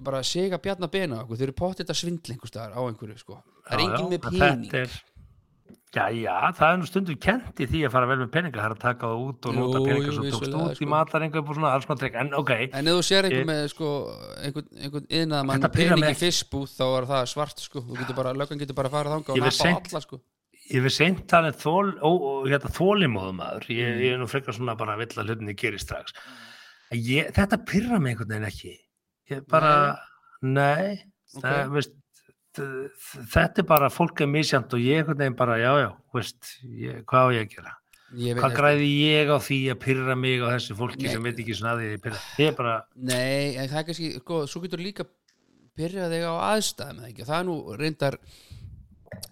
[0.04, 3.18] bara sega bjarna bena á okkur, þau eru pottið að svindla einhver staðar á einhverju
[3.22, 3.40] sko.
[3.68, 4.94] það er já, með en pening er,
[5.92, 8.68] já, já, það er nú stundum kent í því að fara vel með peninga, það
[8.70, 10.90] er að taka það út og nota peninga sem tókst út í sko.
[10.94, 13.90] matarengu og svona alls maður trekk, en ok en ef þú sér einhver með sko,
[14.46, 16.24] einhvern, einhvern yðnað mann Þetta með pirrar mig pening í ekki.
[16.28, 17.84] fyrstbúð þá er það svart sko.
[17.88, 20.20] þú getur bara, löggan getur bara að fara þanga og nappa alla sko.
[20.70, 24.00] Ég veist seint talið þól, ó, ó, hérna, þólimóðum maður ég, Mm.
[24.04, 26.12] ég er nú frekar svona bara vill að hlutinni gerir strax.
[26.92, 28.78] Ég, þetta pyrra mig einhvern veginn ekki.
[29.30, 29.98] Ég bara,
[30.42, 31.02] nei,
[31.34, 31.42] Ok.
[31.42, 31.92] það, veist,
[33.32, 37.04] þetta er bara fólk er misjant og ég einhvern veginn bara, já, já, veist ég,
[37.04, 37.76] hvað á ég að gera?
[38.12, 41.12] Hvað græði ég á því að pyrra mig á þessu fólki Nei.
[41.14, 44.10] sem veit ekki svona að ég pyrra ég er bara, Nei, en það er kannski,
[44.20, 45.06] sko, svo getur líka
[45.80, 48.18] byrjað þig á aðstæðum það er nú reyndar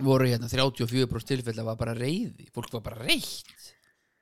[0.00, 3.74] voru hérna 34% tilfell að var bara reyði, fólk var bara reytt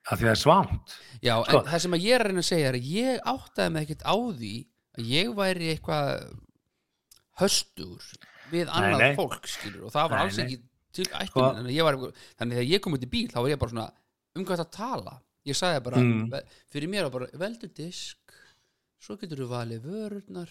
[0.09, 1.59] að því það er svámt Já, Sko.
[1.59, 3.83] en það sem að ég er að reyna að segja er að ég áttaði mig
[3.89, 4.53] ekkert á því
[4.99, 6.39] að ég væri eitthvað
[7.39, 8.07] höstugur
[8.53, 9.15] við annað nei.
[9.19, 10.45] fólk skilur og það var Nei, alls nei.
[10.47, 10.59] ekki
[10.99, 11.99] til Sko- ættin þannig, var,
[12.41, 13.89] þannig þegar ég kom út í bíl þá var ég bara svona
[14.39, 15.15] um hvað þetta tala
[15.49, 16.31] ég sagði bara, Mm.
[16.33, 18.19] ve- fyrir mér var bara veldu disk
[19.01, 20.51] svo getur þú valið vörurnar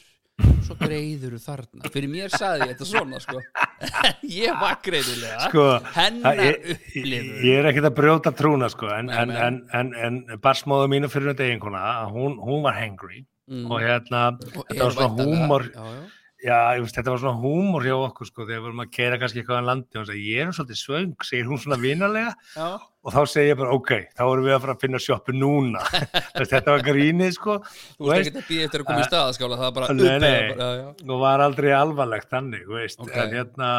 [0.66, 1.92] svo greiður þú þarna.
[1.94, 3.42] Fyrir mér sagði ég þetta svona sko.
[4.42, 5.66] Ég var greiðilega sko,
[5.96, 10.90] hennar það- ég, er ekkert að brjóta trúna sko, en, en, en, en, en barsmóðu
[10.94, 11.84] mínu fyrir þetta eiginkona
[12.14, 13.24] hún, hún var hangry.
[13.48, 13.70] Mm.
[13.72, 14.22] og hérna,
[14.60, 16.00] Og þetta var svona húmor já, já.
[16.44, 19.42] Já, veist, þetta var svona húmor hjá okkur sko, þegar við vorum að keira kannski
[19.42, 22.68] eitthvað á landi og hún sagði, ég er svolítið svöng, segir hún svona vinalega Já.
[22.78, 25.84] og þá segir ég bara, ok, þá erum við að fara að finna sjoppu núna
[26.54, 29.70] þetta var grínið sko þú veist ekki að býja eftir að koma í staðaskála það
[29.72, 30.50] er bara Nei, upp eða nei.
[30.54, 33.14] bara, og var aldrei alvarlegt þannig, veist, Ok.
[33.18, 33.72] en, hérna,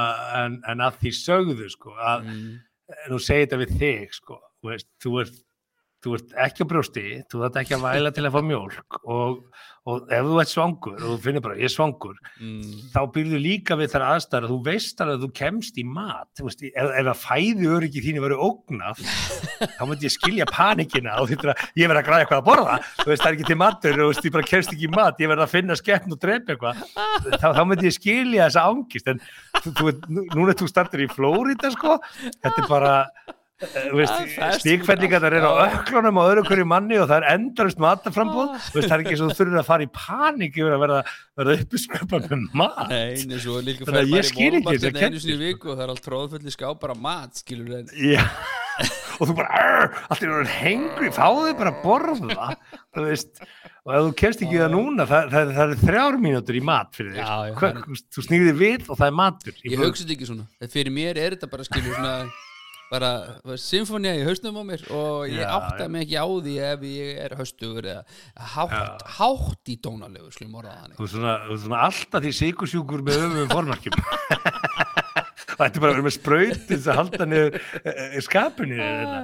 [0.45, 2.57] en, en að því sögðu sko, að Mm.
[3.13, 5.45] nú segir þetta við þig sko, veist, þú ert
[5.99, 9.41] þú ert ekki á brjósti, þú ert ekki að væla til að fá mjólk og,
[9.89, 12.62] og ef þú ert svangur og þú finnir bara, ég er svangur Mm.
[12.95, 16.61] þá byrðu líka við þar aðstæður að þú veist að þú kemst í mat veist,
[16.68, 19.01] ef, ef að fæði öryggi þínu verið ógnað
[19.78, 21.16] þá myndi ég skilja panikina.
[21.22, 22.76] Og þetta ég verð að græða eitthvað að borða.
[23.09, 25.45] Veist, það er ekki til matur, veist, ég bara kemst ekki í mat ég verð
[25.47, 26.84] að finna skeppn og drepa eitthvað.
[27.41, 29.22] Þá, þá myndi ég skilja þessa ángist en
[29.64, 29.93] þú, þú,
[30.36, 31.99] núna þú startur í Flórida sko,
[32.39, 32.95] þetta er bara
[33.59, 38.69] Það er er á öklunum og öðru hverju manni og það er endurist mataframbóð Ah.
[38.87, 41.01] það er ekki svo þú þurfir að fara í panik yfir að verða,
[41.41, 42.85] verða uppisköpa með mat.
[42.93, 45.93] Nei, svo Þannig að ég skil ekki þessa hérna einu sinni viku og það er
[45.97, 48.23] allt tróðfulli skápar af mat, skilur en Já,
[49.19, 52.49] og þú bara "Arr", allt er orðin hengri, fáðu bara að borða.
[52.95, 53.43] Þú veist
[53.89, 56.95] og ef þú kemst ekki það núna, það, það, það er þrjár mínútur í mat
[56.95, 57.25] fyrir þig.
[57.27, 60.15] Já, já, Hva, það er- þú snýðir við og það er matur ég hugsa þetta
[60.15, 60.47] ekki svona.
[60.71, 62.15] Fyrir mér er þetta bara skilur svona
[62.89, 63.11] bara
[63.61, 65.91] symfónia í hausnum á mér og ég Já, átta já.
[65.93, 68.03] mig ekki á því ef ég er haustugur eða
[68.55, 69.76] hátt, hátt í
[70.80, 70.97] þannig.
[70.97, 71.34] Þú er svona,
[71.64, 73.99] svona alltaf því sikursjúkur með öfum formarkjum
[75.49, 79.21] þetta er bara að vera með spraut til þess að halda niður uh, skapinu þetta.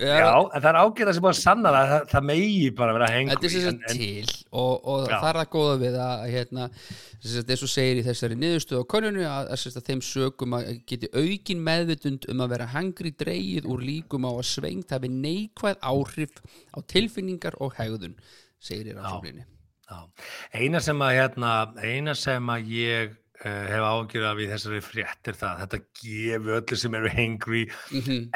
[0.00, 3.10] Já, en það er ágæða sem búið að sanna það, það, það megi bara vera
[3.14, 6.68] hengri Þetta er sem sagt til og, það er það góða við að hérna,
[7.20, 10.72] sagt, eins og segir í þessari niðurstöðu á konunni að, að, að þeim sögum að
[10.90, 15.80] geti aukin meðvitund um að vera hangri dreigið úr líkum á að svengt hafi neikvæð
[15.82, 16.42] áhrif
[16.74, 18.18] á tilfinningar og hegðun
[18.60, 19.46] segir í rannsókninni
[19.90, 20.06] Já.
[20.54, 21.52] Eina sem að hérna,
[21.82, 26.76] eina sem að ég hef ágjörð af í þessari frétt er það, þetta gefi öllu
[26.76, 27.62] sem eru hengri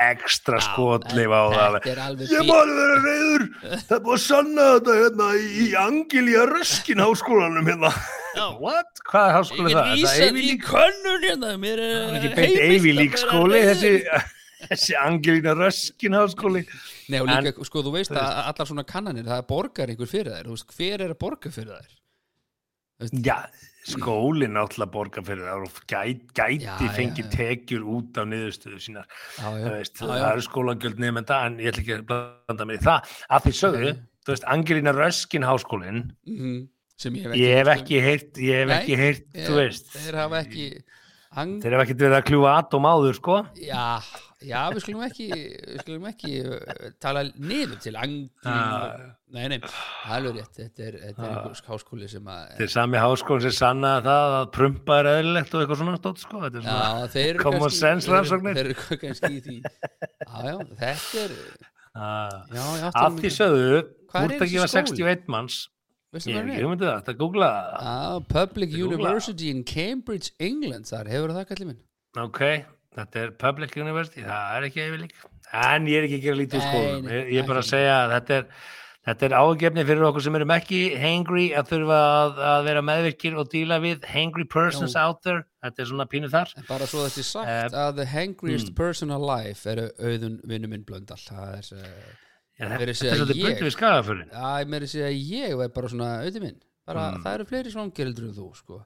[0.01, 1.77] ekstra skotleif á það.
[2.31, 3.45] Ég má alveg vera reyður,
[3.85, 7.91] það er búið að sanna þetta hérna í Angelía Röskin háskólanum hérna.
[8.65, 9.03] What?
[9.11, 9.83] Hvað er háskóli Ég það?
[9.83, 13.93] er Er það vísað í könnun hérna mér er ekki beint vera skóli, þessi,
[14.71, 16.65] þessi Angelína Röskin háskóli.
[17.13, 20.33] Nei og líka, En- sko, þú veist að allar svona kannanir, það borgar einhver fyrir
[20.33, 21.95] þær, þú veist, hver er að borga fyrir þær?
[23.21, 23.39] Já,
[23.85, 27.33] skólinn náttúrulega borga fyrir það og gæti, gæti Já, já, fengið já.
[27.35, 29.09] tekjur út af niðurstöðu sínar.
[29.37, 30.27] Já, já, veist, já, það já.
[30.31, 33.15] eru skólagjöld nefnda en ég ætla ekki að blanda mig í það.
[33.29, 34.03] Að því sögðu, Nei.
[34.25, 36.03] þú veist, Angelína Röskin háskólinn,
[37.05, 40.43] sem ég hef ég hef ekki heyrt, ég hef ekki heyrt, þú veist, Þeir hafa
[41.83, 43.41] ekki verið að kljúa atóm áður, sko.
[43.59, 43.99] Já,
[44.47, 49.11] já, við skulum ekki við skulum ekki uh, tala niður til angli Já.
[49.35, 53.01] Nei, nei, er alveg rétt Þetta er, þetta er einhver háskóli sem að Þeir sami
[53.03, 56.43] háskólinn sem sanna það að prumpa er eðlilegt og eitthvað svona stótt, sko.
[56.45, 58.59] Þetta er svona, Já, eru common kannski- sense rannsóknir.
[58.61, 61.37] Þeir eru kannski í því Já, já, þetta er
[61.95, 63.81] að, Já, já, að því sögðu,
[64.15, 64.95] Hvað er úr að gefa skóli?
[64.95, 65.59] 61 manns,
[66.31, 66.63] ég er?
[66.63, 67.15] hugmyndið það, þetta
[67.51, 67.75] það.
[67.91, 68.95] Ah, Public Þetta er.
[68.95, 71.81] University in Cambridge, England þar, hefur það kallið minn?
[72.23, 72.41] Ok,
[72.95, 75.15] þetta er Public University, það er ekki yfirlík.
[75.55, 77.95] En ég er ekki að gera lítið úr nei, Ég, ég er bara að segja
[78.05, 78.47] að þetta er,
[79.05, 83.37] þetta er ágefni fyrir okkur sem erum ekki hangry að þurfa að, að vera meðvirkir
[83.43, 85.05] og díla við hangry persons Já.
[85.05, 85.45] out there.
[85.65, 86.55] Þetta er svona pínu þar.
[86.59, 88.79] En bara svo þetta er sagt Eh, að the hangriest hmm.
[88.81, 92.21] person alive eru auðun vinnu minn blöndal það er, uh,
[92.55, 93.45] Ja, Verið þetta er ég.
[93.49, 94.29] bundið við skagafurinn.
[94.31, 97.23] að ég meiri segja að ég var bara svona auðun minn, bara Hmm.
[97.25, 98.77] það eru fleiri svangireldur en þú sko,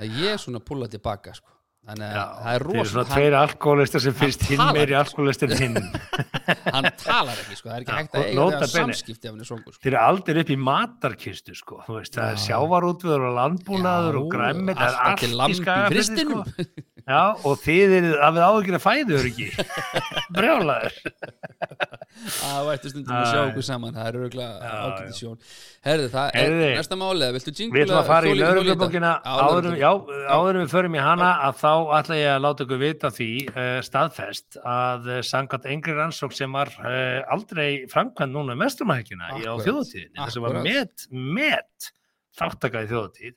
[0.00, 1.52] að ég er svona að púla tilbaka sko,
[1.82, 5.54] þannig að það er Þeir eru rosa svona tveir alkoholistar sem finnst hinn meiri alkoholistar
[5.56, 5.88] en hinn.
[6.76, 8.70] hann talar ekki sko, það er ekki hægt að eiga það bene.
[8.76, 9.82] samskipti ef hann er svangur sko.
[9.82, 11.80] Þeir eru aldrei upp í matarkistu, sko.
[11.90, 12.44] Veist, það er Já.
[12.46, 16.46] sjávarútviður og landbúnaður og Já, græmmi, það er allt í fristinum.
[16.46, 16.70] sko.
[17.02, 19.46] Já, og þið eru að við áhugir að fæðu ekki.
[20.36, 20.98] Brjálaður.
[22.46, 25.16] að vært stundum að sjá okkur saman það er Já, ágæti já.
[25.16, 25.38] sjón
[25.86, 29.12] herðu það er næsta málið viltu Við jingla ætlum að fara í hjólið- hjólið lauruglubókina
[29.16, 29.32] þetta?
[29.32, 29.80] áður, lögreglubókina.
[29.82, 33.10] já, áður en við förum í hana að þá ætla ég að láta ykkur vita
[33.12, 39.32] því uh, staðfest að uh, sangat engri rannsók sem var uh, aldrei framkvæmt núna mestumahekjuna
[39.32, 41.92] á Akkurat, þjóðatíðinni þess að var met, met
[42.38, 43.36] þáttaka í þjóðatíð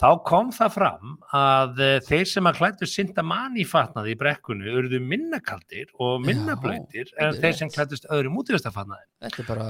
[0.00, 4.98] þá kom það fram að eh, þeir sem að klættu Sintamani fatnaði í brekkunni urðu
[4.98, 9.48] minna kaldir og minna Já, blöytir þetta en þeir sem klættust öðrum útivistafatnaði Þetta er
[9.52, 9.68] bara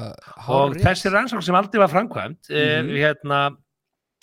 [0.56, 3.42] og þessi rannsókn sem aldrei var framkvæmt mm hérna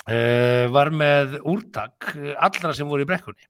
[0.09, 3.45] uh, var með úrtak eh, allra sem voru í brekkunni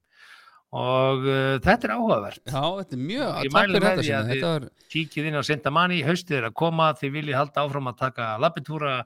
[0.72, 2.42] og uh, þetta er áhugavert.
[2.48, 6.38] Já, þetta er mjög, Ég fyrir með því að var, kíkið inn á Sintamani, haustið
[6.40, 8.98] er að koma þið viljið halda áfram að taka labbitúra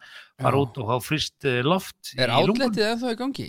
[0.41, 3.47] fara út og hafa frist eh, loft er í átletið ennþá í gangi?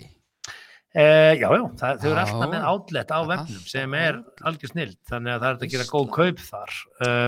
[0.97, 4.93] Eh, já, já, það, þau eru alltaf með outlet á vefnum sem er algjör snill
[5.05, 6.79] þannig að það er að gera góð kaup þar.
[6.97, 7.27] Uh,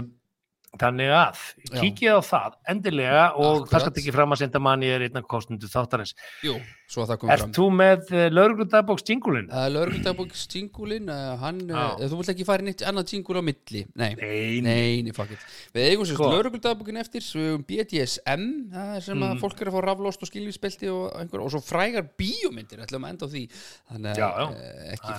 [0.78, 1.40] þannig að
[1.80, 3.70] kíkið á það endilega og Akkurat.
[3.72, 6.14] það skal ekki fram að senda manni er einna kostundu þáttarins.
[6.46, 6.54] Jú,
[6.90, 7.40] svo að það kom fram.
[7.50, 9.48] Ert þú með uh, lauruglundabóks jingulin?
[9.50, 12.10] Uh, Lörgundabók Stingulin uh, hann, uh, Já.
[12.12, 13.86] þú vilt ekki fara í neitt annað Stingul á milli.
[13.98, 15.46] Nei, Nei, nei, nei, fuck it.
[15.74, 16.30] Við eigum sérst Sko.
[16.36, 17.26] Lörgundabókin eftir
[17.70, 19.40] BDSM það er sem að Mm.
[19.42, 23.14] fólk er að fá raflóst og skilvíspelti og, einhver, og svo frægar bíómyndir ætlum að
[23.16, 23.44] enda á því.
[23.90, 24.54] Þannig að uh,
[24.94, 25.16] ekki,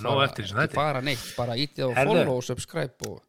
[0.65, 3.19] er fara, neitt bara ítið á follow og subscribe og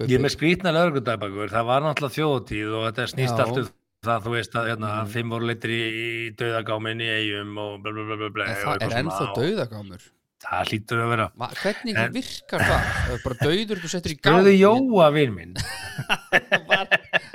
[0.00, 3.42] Ég er með skrýtna lauruglundabókur það var náttúrulega þjóðtíð og þetta snýst Já.
[3.44, 3.68] allt um
[4.02, 5.10] það þú veist að hérna, Mm.
[5.12, 8.82] fimm voru leitir í, döðagáminn í eigum og bla bla bla bla, bla En það
[8.88, 10.08] er ennþá dauðagámur.
[10.42, 11.26] Það hlýtur að vera.
[11.38, 12.80] Ma, Hvernig En- virkar það?
[12.82, 15.54] Það er bara dauður þú settur í gáð Spurðu Jóa vinn minn.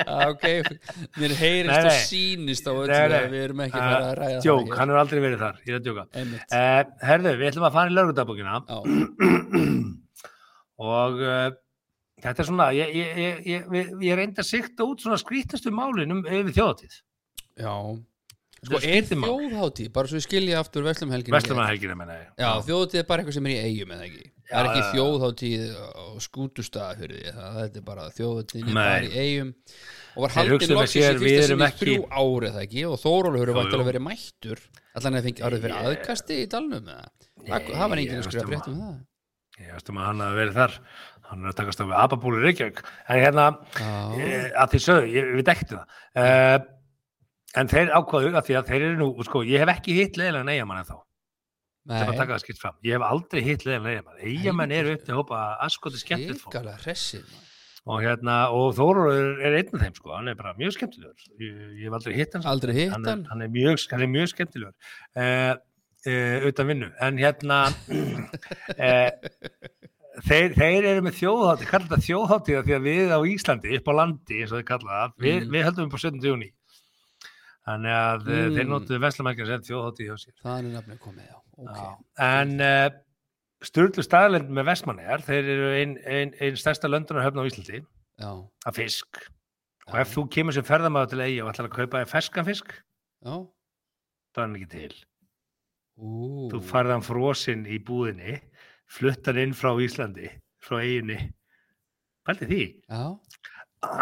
[0.07, 0.43] Ah, ok,
[1.17, 4.77] mér heyrist og sínist á öllu að við erum ekki fara að ræða Jók, það
[4.77, 6.03] hann hefur aldrei verið þar, ég er að djóka.
[6.57, 8.77] Uh, Herðu, við ætlum að fara í lauruglundabókina Já,
[10.97, 11.49] og uh,
[12.23, 13.65] þetta er svona ég, ég, ég, ég,
[14.21, 16.95] reyndi að sikta út svona skrítastu málin um yfir þjóðatíð
[17.61, 17.73] já.
[18.57, 22.29] Sko, er þjóðhátíð, bara svo ég skilja aftur Vestlumhelgin Vestlumannhelgina menna ég.
[22.41, 24.23] Já, þjóðhátíð er bara eitthvað sem er í eigum eða ekki?
[24.47, 24.95] Það er Já, ekki já, já.
[26.25, 28.05] skútustað fyrir því, það er bara
[28.79, 29.51] bara í eigum
[30.17, 32.85] og var hugsa með loksins í við fyrsta sinni í ekki- þrjú árið það ekki?
[32.87, 33.89] Og Þórólfur hefur vantilega jú.
[33.91, 34.63] verið mættur.
[34.97, 35.45] Allan að fengi
[36.81, 36.89] það, um
[38.73, 38.97] um það?
[39.57, 40.73] Ég veist um að hann hafi verið þar
[41.31, 42.81] hann er að takast á við Ababúli Reykjavík.
[43.07, 43.47] En hérna,
[43.81, 45.97] eh, að því sögðu, ég veit ekkert það.
[46.17, 46.59] Uh,
[47.61, 50.47] en þeir ákvaðu að því að þeir eru nú, sko, ég hef ekki hitt leðilega
[50.47, 50.95] neyjaman en þá,
[51.87, 52.79] það er að nei, taka það skipt fram.
[52.87, 56.55] Ég hef aldrei hitt leðilega neyjaman eyjamenn eru upp til að hópa askoti skemmtilegt fólk.
[56.55, 57.45] Ríkala hressir maður.
[57.87, 61.29] og hérna, og Þórur er, einn af þeim sko, hann er bara mjög skemmtilegur.
[61.39, 63.25] Ég, ég hef aldrei hitt hann Aldrei hitt hann, er, hann?
[63.31, 64.93] hann, er mjög, hann er mjög skemmtilegur.
[65.17, 65.55] Uh,
[66.07, 66.91] uh, utan vinnu.
[67.03, 69.09] En hérna uh,
[70.25, 73.93] þeir, þeir eru með þjóðhátti kallar þetta þjóðhátti því að við á Íslandi upp á
[73.99, 75.51] landi, eins og þeir kalla það við, Mm.
[75.55, 76.21] við höldum upp á 17.
[76.31, 76.49] júni
[77.67, 78.37] þannig að mm.
[78.37, 78.55] Mm.
[78.57, 81.83] þeir notuðu Veslamækja sem þjóðhátti hjá sér Það er nafnið komið, já okay.
[81.83, 81.97] Já.
[82.29, 82.87] en uh,
[83.67, 87.81] Sturlu staðlend með Vestmannegar þeir eru einn ein, ein stærsta löndunarhöfn á Íslandi
[88.17, 88.31] Já,
[88.65, 89.21] af fisk
[89.87, 92.73] og ef þú kemur sem ferðamaður til eigi og ætlar að kaupa þér ferskan fisk
[94.33, 94.97] það er hann ekki til
[95.97, 98.35] Ú, þú farði hann frosinn í búðinni
[98.91, 100.29] fluttar inn frá Íslandi
[100.63, 101.19] frá eiginni
[102.27, 103.03] Pældi því, Já,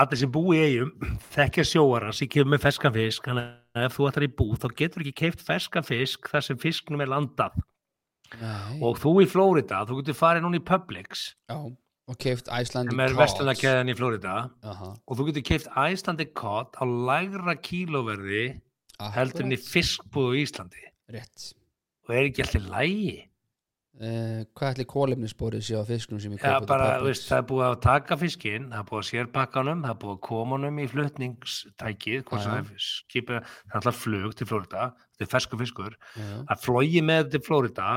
[0.02, 0.92] allir sem búi í eigum
[1.36, 4.68] þekkja sjóara sem kemur með ferskan fisk þannig að ef þú ætlar í búð þá
[4.82, 7.58] getur ekki keift ferskan fisk þar sem fisknum er landað.
[8.42, 8.80] Nei.
[8.82, 11.28] Og þú í Flórida, þú getur farið núna í Publix.
[11.52, 11.60] Já,
[12.10, 12.50] og keift
[13.94, 18.48] í Flórida Aha, og þú getur keift Icelandic cod á lægra kílóverði
[19.14, 19.72] heldur en í akkurat.
[19.76, 20.84] fiskbúð á Íslandi.
[21.14, 21.52] Rétt.
[22.08, 23.16] Og er ekki alltaf lægi
[24.02, 27.48] uh, Hvað ætli kólefnisborið sé á fisknum sem ég kaupa bara, til veist, það er
[27.52, 30.58] búið að taka fiskinn, það er búið að sérpakka honum, það er búið að koma
[30.58, 35.34] honum í flutningstækið, hvort sem það skipið, það er alltaf flug til Flórida, þetta er
[35.36, 37.90] fersku fiskur, Já, að flogi með til Flórida,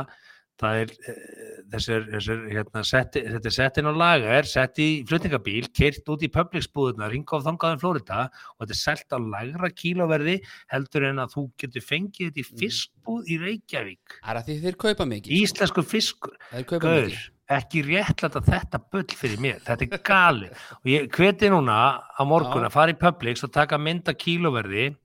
[0.59, 4.89] það er, eh, þessir, þessir, hérna, setti, þetta er sett inn á lagar, sett í
[5.09, 8.21] flutningabíl, keirt út í Publix-búðuna, ringa á þangaðin Flórida
[8.59, 10.37] og þetta er selt á lagra kílóverði
[10.75, 12.59] heldur en að þú getur fengið þetta í Mhm.
[12.65, 14.19] fiskbúð í Reykjavík.
[14.25, 15.35] Það er að því þeir kaupa mikið?
[15.43, 17.13] Íslensku fiskur, Þeir kaupa Gaur,
[17.49, 22.67] ekki réttlæta þetta bull fyrir mér, þetta er gali og ég hveti núna á morgun
[22.67, 24.97] að fara í Publix og taka mynda kílóverði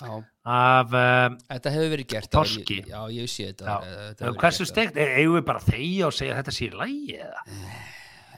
[0.00, 2.80] af uh, þetta hefur verið gert Þorski.
[2.80, 6.36] ég- Já, ég sé þetta eh, þetta hversu er- eigum við bara þegja og segja
[6.40, 7.44] þetta sé í lægi eða?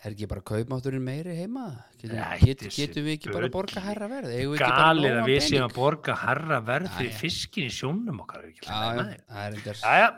[0.03, 1.69] Er ekki bara kaupmátturinn meiri heima?
[2.01, 4.33] Getum, Nei, get, getum við ekki bara að borga herra verð?
[4.59, 8.49] Galið að við séum að borga herra verð fyrir fiskin í sjónum okkar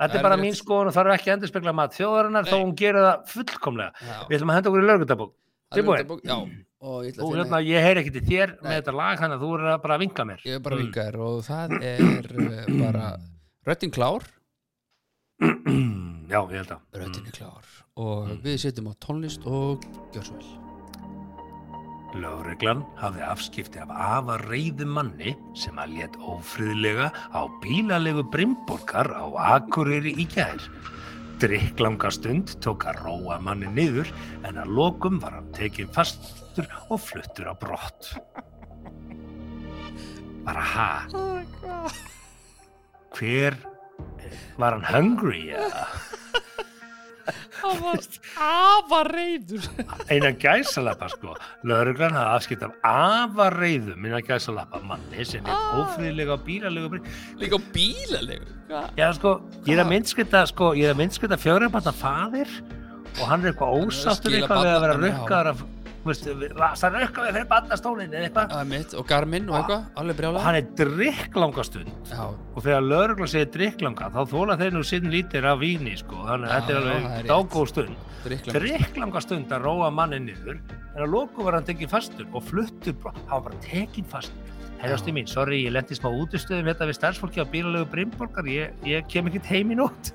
[0.01, 2.57] þetta er bara mín sko skoðun og það er ekki endur spekla mat þjóðarinnar þó
[2.57, 2.63] Nei.
[2.65, 3.93] hún gerir það fullkomlega.
[4.31, 5.35] Við ætlum að henda okkur í lögundabók.
[5.75, 6.65] Tilbúin?
[6.85, 8.65] Og ég að finna hérna, ég heyr ekki til þér Nei.
[8.69, 10.43] með þetta lag þannig að þú er bara að vinka mér.
[10.45, 10.83] Ég er bara Mm.
[10.85, 12.03] vingar og það er
[12.45, 13.07] uh, bara
[13.71, 14.27] röttin klár
[16.29, 16.85] Já, ég held að.
[17.01, 19.83] röttin er klár og við setjum á tónlist og
[20.15, 20.53] gjör svo vel
[22.15, 29.25] Lögreglan hafði afskipti af afa reyðum manni sem að let ófriðlega á bílalegu Brimborgar á
[29.57, 30.27] Akureyri í
[31.35, 31.49] gær.
[31.49, 34.09] Drykklanga stund tók að róa manni niður
[34.45, 38.15] en að lokum var hann tekinn fastur og fluttur á brott.
[40.45, 40.91] Bara ha?
[43.15, 43.57] Hver
[44.59, 45.87] var hann hungry eða?
[47.63, 48.01] hann var
[48.47, 49.67] afar reyður
[50.11, 51.35] Einan gæsalappa sko.
[51.65, 55.81] Lögreglan hafði afskipt af afarreiðum innan gæsalappa manni sem er Ah.
[55.83, 57.01] ófriðlega á bílalegu
[57.41, 58.83] líka bílalegu Hva?
[58.97, 59.35] Já sko,
[59.67, 62.49] ég er að myndskita sko, ég er að myndskita fjórabata faðir
[63.21, 65.65] og hann er eitthvað ósáttur eitthvað við að vera rukkaður af
[66.05, 68.95] það er rukkaður fyrir bandastólinn eða eitthvað?
[69.01, 73.31] Og Garmin og eitthvað, alveg og brjála hann er drikklanga stund Já, og þegar lögreglan
[73.33, 76.81] segir drikklanga þá þóla þeir nú sinn lítir af víni sko, þannig að þetta er
[76.81, 77.31] alveg rétt.
[77.33, 78.09] dágóð stund.
[78.25, 82.45] Drikklanga drikklanga stund að róa manni niður en að loku var hann tekinn fastur og
[82.47, 84.53] fluttur, hann var bara tekinn fastur.
[84.85, 88.45] Herjasti mín, sorry, ég lendi smá útistöðum þetta við starfsfólki á bílalegu Brimborgar.
[88.51, 90.13] Ég, ég kem ekkert heim í nótt.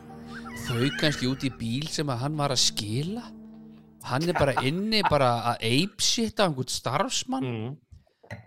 [0.67, 3.23] Þau kannski út í bíl sem að hann var að skila
[4.07, 5.65] Hann er bara inni bara að
[6.39, 7.73] á einhvern starfsmann mm.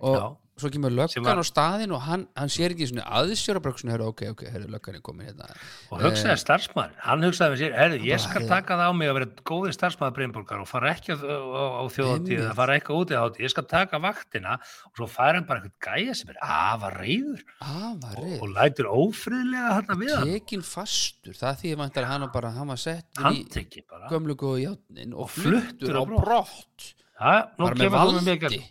[0.01, 0.27] og Já.
[0.63, 3.93] Svo kemur löggan var- á staðinn og hann, hann sér ekki svona aðsjóra bara svona,
[3.97, 5.49] herru, ok, ok, herru, löggan er komin hérna.
[5.91, 8.49] Og hugsaði starfsmaður, hann hugsaði með sér herri, ég Bara, skal heyrðu.
[8.55, 11.83] taka það á mig að vera góði starfsmaður Brimborgar og fara ekki á, á, á
[11.93, 14.55] þjóðatíð að fara ekki út í þáttíð, ég skal taka vaktina
[14.87, 18.89] og svo færa hann bara eitthvað gæja sem er afa reyður Afar og, og lætur
[18.93, 20.33] ófriðlega þarna við hann.
[20.33, 24.09] Tekin fastur, það því að hann var bara, hann var settur í handtekki bara.
[24.13, 26.95] gömlu góðu játnin og Og fluttur á brott.
[27.23, 28.63] Já, nú bara með valdi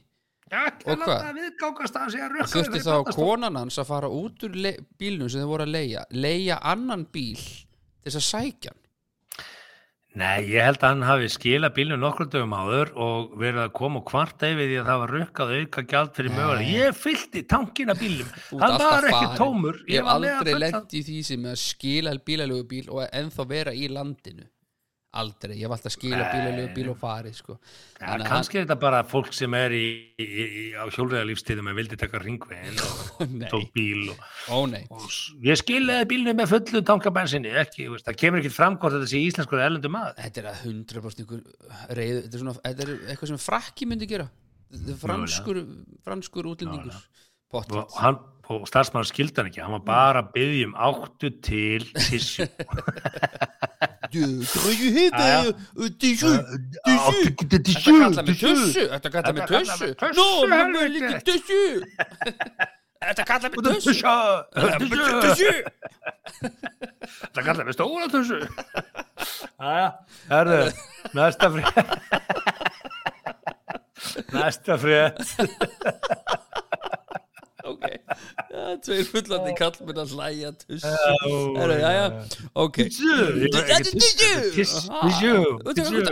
[0.52, 1.08] Og að hvað?
[1.08, 4.58] láta viðgangast að hann sé að rukka þurfti þá konan hans að fara út úr
[5.00, 8.82] bílnum sem þau voru að leia leia annan bíl til þess að sækja hann
[10.12, 14.02] Nei, ég held að hann hafi skilað bílnum nokkur dögum áður og verið að koma
[14.02, 16.74] og kvarta yfir því að það var rukkað auka gjald fyrir mögulega.
[16.82, 18.34] Ég fyllti tankina bílnum.
[18.58, 19.38] Alltaf var ekki farinn.
[19.40, 19.80] tómur.
[19.88, 23.88] ég hef aldrei lent í því sem að skila bílalögu bíl og ennþá vera í
[23.88, 24.50] landinu
[25.20, 26.30] aldrei, ég hef alltaf skila Nei.
[26.32, 27.56] bílalögu bíl og farið sko.
[28.00, 29.82] Ja, kannski er þetta bara fólk sem er í,
[30.16, 34.22] í, í, á hjólriða lífstíðum en vildi taka ringveginn og tók bíl og,
[34.88, 38.96] og s- ég skilaði bílnum með fullu tankabensinni ekki, veist, það kemur ekki fram hvort
[38.96, 40.16] þetta sé íslenskur eða erlendur maður.
[40.24, 41.44] þetta er að 100% ykkur
[42.00, 44.30] reyð, þetta er, svona, þetta er eitthvað sem frakki myndi gera
[44.72, 45.66] er franskur,
[46.08, 47.02] franskur útlendingur
[47.52, 47.66] Og,
[48.00, 48.16] hann,
[48.48, 52.46] og starfsmaður skildi hann ekki, hann var bara að byggja um áttu til tissue.
[54.12, 55.24] Til Þetta
[57.96, 61.02] kallar með tussu Þetta kallar með Þetta tussu með Nó, maður helviti.
[61.02, 61.62] lítið tussu
[63.02, 63.94] Þetta kallar með tussu
[65.22, 65.54] tussu,
[67.32, 68.40] Það kallar við stóra tussu.
[69.62, 69.88] Æja,
[70.30, 70.60] herðu,
[71.18, 71.76] næsta frétt.
[74.36, 75.18] Næsta frétt.
[78.52, 80.50] Tveir fullandi kallmenn að hlæja
[82.60, 82.80] Ok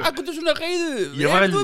[0.07, 1.63] akkur svona reyðu Ég vil, Þú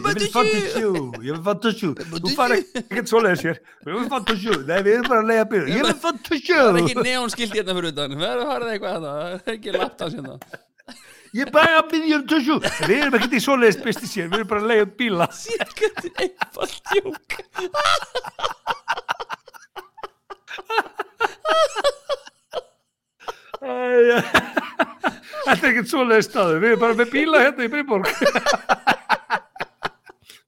[1.24, 1.90] ég vil tussu.
[1.96, 3.58] Þú fara ekkert svoleiðis hér.
[3.88, 4.54] Ég vil tussu.
[4.68, 5.68] Nei, við erum bara að leiða byrju.
[5.72, 5.96] Ég vil
[6.28, 6.52] tussu.
[6.52, 9.70] Það er ekki neonskilt hérna fyrir utan Það er farið eitthvað að það er ekki
[9.80, 10.36] laptans hérna
[11.36, 12.56] Ég bara að byrja um tussu.
[12.84, 14.28] Við erum ekkert í svoleiðis byrsti sér.
[14.32, 15.28] Við erum bara að leiða bíla.
[16.92, 17.84] Djók Æja.
[25.46, 26.60] Þetta er ekkert svoleiðis staður.
[26.64, 28.10] Við erum bara með bíla hérna í Brimborg.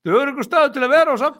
[0.07, 1.39] Þau eru einhver staður til að vera á samt.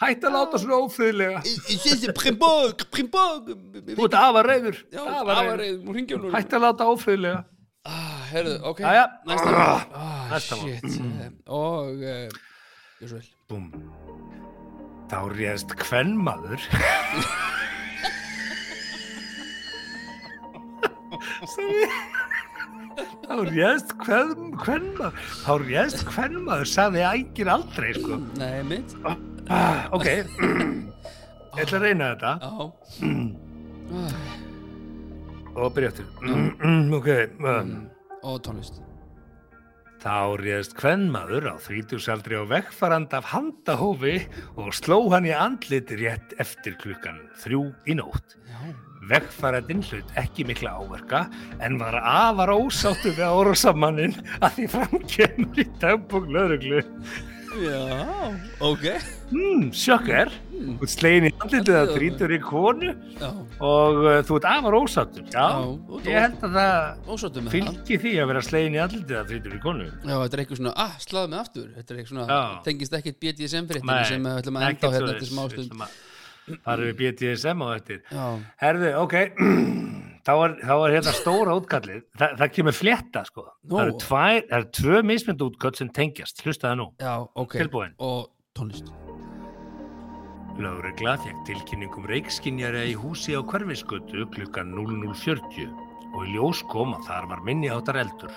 [0.00, 1.40] Hætt að láta svona ófriðlega.
[1.44, 3.50] Þessi primbog Primbog
[3.90, 4.78] Þú ert afa reyður.
[4.88, 5.42] Já, Afa reyður.
[5.42, 7.40] afarið, hún ringi hún Hætt að láta ófriðlega.
[7.84, 8.80] ah, Herðu, ok.
[9.28, 10.66] Næsta ah, Næsta mál.
[10.70, 12.28] Shit eh, Og uh,
[15.10, 16.62] Þá réðst kvennmaður.
[23.26, 25.16] Þá réðst kvennmaður.
[25.40, 28.20] Þá réðst kvennmaður, sagði ægir aldrei, sko.
[28.38, 28.94] Nei, mitt
[29.50, 30.06] Ah, ok.
[30.06, 32.32] Ég ætla að reyna þetta.
[32.38, 32.50] Já
[33.98, 34.14] ah,
[35.56, 36.06] Og byrja eftir.
[36.22, 37.10] Mm, ok.
[37.42, 37.74] Um.
[38.22, 38.78] Og tónlist
[40.00, 44.14] Þá réðst kvennmaður á þrítugsaldri á vegfarand af handahófi
[44.56, 48.38] og sló hann í andlit rétt eftir klukkan þrjú í nótt.
[48.48, 48.72] Já
[49.10, 51.24] Vegfarandinn hlut ekki mikla áverka
[51.64, 56.82] en var afar ósáttu við árásamannin að því fram kemur í dagbók lögreglu.
[57.50, 58.30] Já,
[58.62, 58.84] ok
[59.30, 60.30] Hmm, sjokker.
[60.50, 63.28] Þú ert slegin í andlitið að þrítur í konu Já,
[63.62, 65.24] og uh, þú ert afar ósattur.
[65.30, 69.54] Já, Já, ég held að það fylgi því að vera slegin í andlitið að þrítur
[69.56, 69.86] í konu.
[70.02, 72.60] Já, þetta er eitthvað svona, ah, sláðu mig aftur Þetta er eitthvað svona, Já.
[72.66, 75.88] tengist ekkit BDSM fréttinni sem við ætlum að enda á ekkert hérna til smá stund
[76.50, 78.02] Það eru BDSM á eftir.
[78.10, 78.26] Já,
[78.64, 79.14] Herðu, ok,
[80.26, 82.02] þá er, þá er hérna stóra útkallið.
[82.18, 83.46] Þa, það kemur flétta, sko.
[83.64, 83.76] Nú.
[83.76, 86.42] Það eru tvær, það eru tvö mismyndu útkall sem tengjast.
[86.44, 86.88] Hlustaði nú.
[87.00, 87.14] já,
[87.44, 87.94] ok Tilbúin.
[87.98, 88.90] Og tónlist
[90.60, 95.70] Lögregla fekk tilkynningum reikskinjara í húsi á hverfiskötu klukkan 00.40
[96.10, 98.34] og í ljós kom að þar var minni áttar eldur.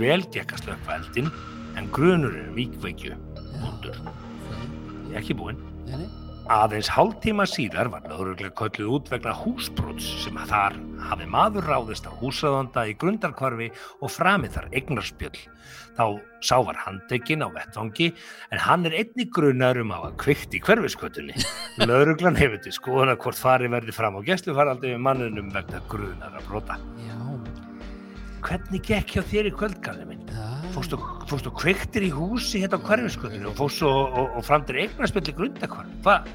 [0.00, 1.30] Vel gekk að slökka eldin
[1.78, 3.14] en grunur er víkveikju.
[3.60, 4.00] Úndur.
[4.02, 4.58] Ok,
[5.12, 5.60] Ég er ekki búinn.
[6.52, 10.74] Aðeins hálftíma síðar var lögregla kölluð út vegna húsbrots sem að þar
[11.08, 13.70] hafi maður ráðist á húsraðanda í grundarkvarfi
[14.04, 15.40] og framið þar eignarspjöll.
[15.96, 16.04] Þá
[16.44, 18.10] sá var handekinn á vettvangi
[18.52, 21.32] en hann er einnig grunar um að kvikt í hverfiskötunni.
[21.88, 26.50] Lögreglan hefur til skoðuna hvort fari verði fram á gæslufaraldi við mannunum vegna grunar að
[26.50, 26.76] brota.
[27.08, 27.16] Já,
[28.44, 30.24] Hvernig gekk hjá þér í kvöldgalli minn?
[30.28, 30.98] já Fórstu,
[31.30, 35.34] fórstu kveiktir í húsi hérna á hverfiskötunni og fórstu og, og, og framtir eignarspjöll í
[35.38, 36.00] grundarkvarfi?
[36.02, 36.32] Hvað?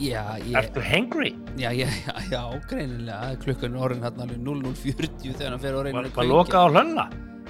[0.00, 1.34] Já, ég, Ertu hangry?
[1.60, 1.86] já, já,
[2.32, 6.64] já, greinilega klukkan orðin hann alveg 0040 þegar hann fer og Var, að var lokað
[6.64, 7.06] á hlönna?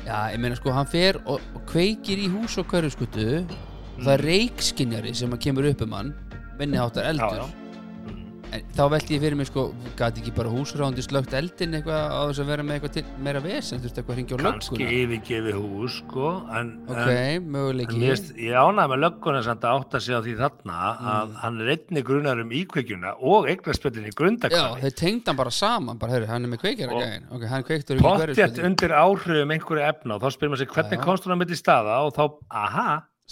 [0.07, 4.13] Já, ég meina sko, hann fer og, og kveikir í hús og hverjuskutu og það
[4.19, 6.13] er reikskinjari sem að kemur upp um hann
[6.61, 7.66] minni áttar eldur Já, já.
[8.53, 9.63] En þá velti ég fyrir mig sko
[9.99, 13.41] gæti ekki bara húsrándi slögt eldin eitthvað á þess að vera með eitthvað til, meira
[13.45, 13.81] vesen?
[13.83, 16.29] Þurfti eitthvað að hringja á Kanski lögguna yfirgefi hús, sko,
[16.59, 17.11] en, ok,
[17.57, 18.01] möguleiki.
[18.47, 21.07] ég ánægði með lögguna samt að átta sig á því þarna Mm.
[21.17, 24.81] að hann er einni grunar um íkveikjuna og eignarspöldin í Já, grundakvæði.
[24.83, 27.63] þeir tengd hann bara saman bara, heyrðu, hann er með kveikjara Og- gæðin ok, hann
[27.65, 31.01] kveiktur ekki Pottjætt hverjuskutu undir áhrifum einhverju efna og þá spyrir maður sig hvernig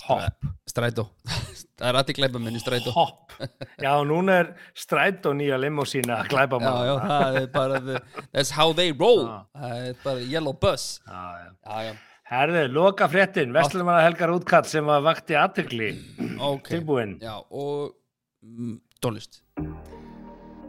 [0.02, 1.06] Hopp, strætó.
[1.78, 2.92] Það er allir glæpa minni strætó.
[2.94, 3.34] Hopp.
[3.82, 8.00] Já, núna er strætó nýja limósína að glæpa já, já, það er bara the,
[8.32, 9.24] that's how they roll.
[9.26, 9.38] Já.
[9.62, 10.88] það er bara yellow bus.
[11.06, 11.54] Já, já.
[11.64, 15.90] já, já, Herðu, loka fréttin, Vestlumana Helgar útkall sem að vakti aðtökli,
[16.40, 16.70] ok.
[16.70, 17.18] Tilbúin.
[17.20, 17.92] já, og
[18.40, 19.42] mm, tónlist.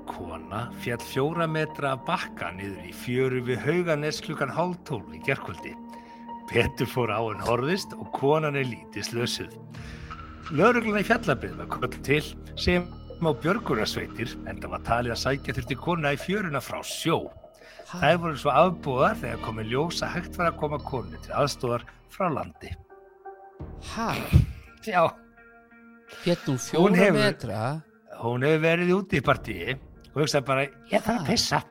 [0.05, 5.73] Kona fjall fjóra metra bakka niður í fjöru við hauganes klukkan hálf tólf í gerkvöldi.
[6.50, 9.56] Petur fór á en horðist og konan er lítið slösuð.
[10.54, 12.22] Löruglan í fjallabið var kvöld til
[12.60, 12.86] sem
[13.26, 17.20] á björgunarsveitir en það var talið að sækja þurfti kona í fjöruna frá sjó.
[17.89, 21.86] Þær voru svo afbúðar þegar komið ljós að hægt var að koma konu til aðstóðar
[22.14, 22.74] frá landi.
[23.96, 24.10] hæ,
[24.86, 25.10] Já,
[26.26, 27.62] Hún fjóra metra
[28.22, 29.74] hún hefur verið úti í partíi
[30.14, 31.62] og hugsaði bara, ég þarf að pissa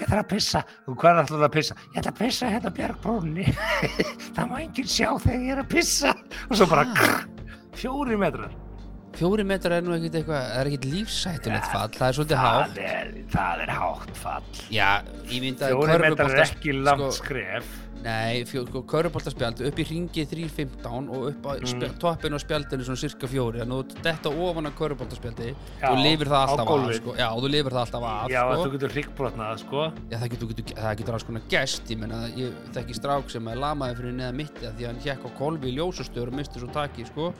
[0.00, 1.78] ég þarf að pissa, og hvað er alltaf að pissa?
[1.92, 3.46] Ég ætla að pissa hérna björgbrúnni
[4.36, 6.14] það má enginn sjá þegar ég er að pissa.
[6.48, 7.24] Og svo bara krr,
[7.78, 8.63] fjóri metrar
[9.18, 12.74] fjóri metra er nú ekkit eitthvað það er ekkit lífsættulegt fall, það er svolítið hátt
[12.74, 14.90] það er, það er hátt fall já,
[15.30, 19.86] ég myndi að fjóri metrar er ekki langt sko, skref nei, sko, köruboltaspjald upp í
[19.88, 21.94] ringi 3.15 og upp á mm.
[22.02, 25.94] toppin á spjaldinu svona cirka fjóri þannig að þú detta ofan á köruboltaspjaldi Já, þú
[26.02, 26.98] lifir það alltaf af gólfið.
[27.00, 27.16] sko.
[27.20, 28.60] já, þú lifir það alltaf af já, sko.
[28.60, 29.86] þú getur hryggbrotnað sko.
[30.10, 33.50] Já, það getur, getur, það getur alls konar gest, ég menna, ég þekki strák sem
[33.54, 36.40] er lamaði fyrir neða mitti að því að hann hjekk á kolvi í ljósastöður og
[36.42, 37.32] misti svo taki, sko.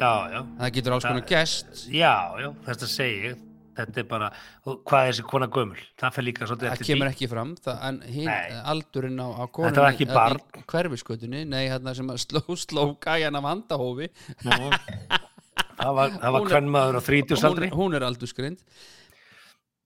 [0.00, 3.42] Já, já, Það getur alls konar gest, já, já þetta segi ég.
[3.76, 4.30] Þetta er bara,
[4.64, 5.80] hvað er þessi kona gömul?
[6.00, 8.30] Það fer líka svolítið það kemur ekki fram, það, en hinn,
[8.72, 14.08] aldurinn á, á konunni, í hverfiskötunni, nei, hérna sem sló, sló gæjan af handahófi,
[14.40, 18.62] það var, Hún er- kvennmaður á hún, þrítjúsaldri hún er aldurskrind.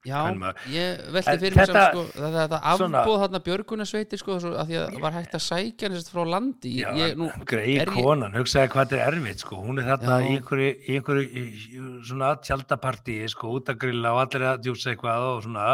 [0.00, 0.32] Já,
[0.72, 4.36] ég velti En fyrir þetta- samt, sko, það, það, það svona- afbúð þarna björgunarsveitir, sko,
[4.40, 7.76] svo, að því að var hægt að sækja sérst frá landi, Já, ég, nú, grei
[7.78, 9.56] er ég- konan, hugsaði hvað þetta er erfitt sko.
[9.60, 14.46] hún er þarna í einhverju, í einhverju svona tjaldapartíi sko, út að grilla og allir
[14.48, 15.66] að djúsa eitthvað og svona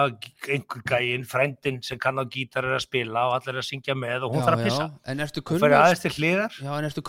[0.48, 4.24] einhver gæinn, frændin sem kann á gítar er að spila og allir að syngja með
[4.26, 5.70] og hún þarf að pissa já, en ertu kunnur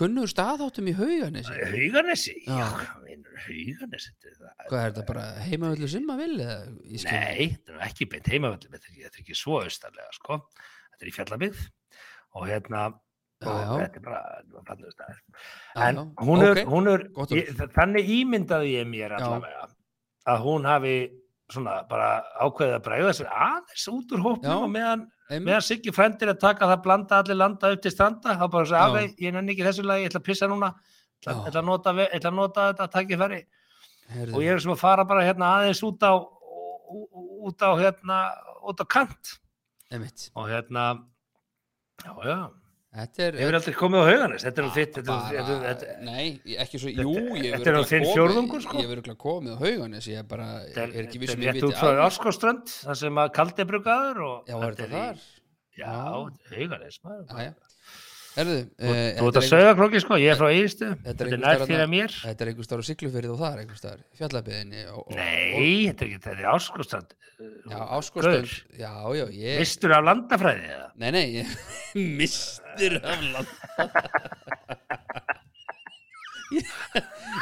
[0.07, 0.93] kunnur staðáttum í?
[0.93, 2.69] Hauganesi, já, Já.
[3.07, 6.05] Vinur, er- Hvað er þetta bara heimavöldu skil-
[7.11, 10.39] Nei, þetta er ekki beint heimavöldum þetta þetta er ekki svo austarlega sko.
[10.93, 11.67] þetta er í fjallabygð
[12.37, 12.85] og hérna
[13.37, 13.73] Já, og já.
[13.85, 14.21] þetta er bara.
[15.75, 17.03] Já, en hún er, ok, hún er
[17.37, 19.67] ég, þannig ímyndaði ég mér allavega
[20.27, 20.95] að hún hafi
[21.53, 22.07] svona bara
[22.43, 25.05] ákveðið að bregða sér aðeins út úr hópnum og meðan,
[25.45, 28.97] meðan Siggi frendir að taka það blanda allir landa upp til stranda þá bara að
[29.21, 30.73] ég nenni ekki þessu lagi, ég ætla að pissa núna
[31.25, 33.41] ég ætla, að, nota, nota þetta takkifæri
[34.33, 36.13] og ég er sem að fara bara hérna aðeins út á
[37.47, 38.19] út á hérna
[38.67, 39.33] út á kant
[39.91, 40.29] einmitt.
[40.35, 41.03] og hérna
[42.05, 42.39] já já
[42.97, 44.43] Þetta er Hefur aldrei komið á hauganis?
[44.47, 47.67] Þetta er nú þitt, þetta er- þetta er- þetta- Nei, ekki svo, jú, ég þetta
[47.69, 48.77] er nú þinn fjórðungur, sko.
[48.79, 51.53] Ég örugglega komið á hauganes Ég er bara, þetta er ekki þetta vissum er ég
[51.53, 52.05] viti út frá af því.
[52.07, 55.17] Áskoströnd, það sem að kaldi brugaður og Já, er þetta í- þar?
[55.77, 55.93] Já,
[56.55, 57.53] hauganis, maður.
[58.37, 61.27] Herðu, Þú eh, ert að er sögja króki, sko, ég er frá Egilstu, Þetta er
[61.27, 62.11] er þér þarna- að mér.
[62.21, 64.81] Þetta er einhver starf á Siglufyrið og þar einhver starf, fjallabiðinni
[65.17, 67.15] Nei, þetta er ekki, þetta er Áskoströnd.
[67.37, 70.87] Já, áskostönd Já, já, ég Mistur af landafræði, eða?
[70.97, 71.45] Nei, nei, ég
[72.21, 73.51] mistur af land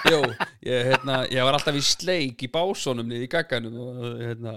[0.10, 0.20] Jó,
[0.66, 4.56] ég, hérna, ég var alltaf í sleik í básónum niður í gagganum og hérna,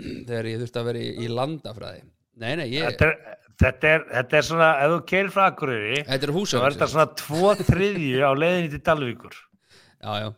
[0.28, 2.02] þegar ég þurfti að vera í, í landafræði
[2.40, 6.00] Nei, nei, ég, Þetta er, þetta er, þetta er svona, ef þú keirir frá Akureyri,
[6.02, 9.36] þetta er er þetta húsafjörð svona tvo þriðju á leiðinni til Dalvíkur.
[10.06, 10.28] Já, já,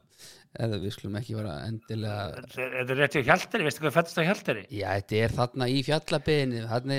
[0.65, 3.97] eða við skulum ekki vera endilega Þetta er, þetta er rétt hjá Hjaltari, veistu hvað
[3.99, 4.65] fættist á Hjaltari?
[4.71, 6.99] Já, þetta er þarna í fjallabiðinni þarna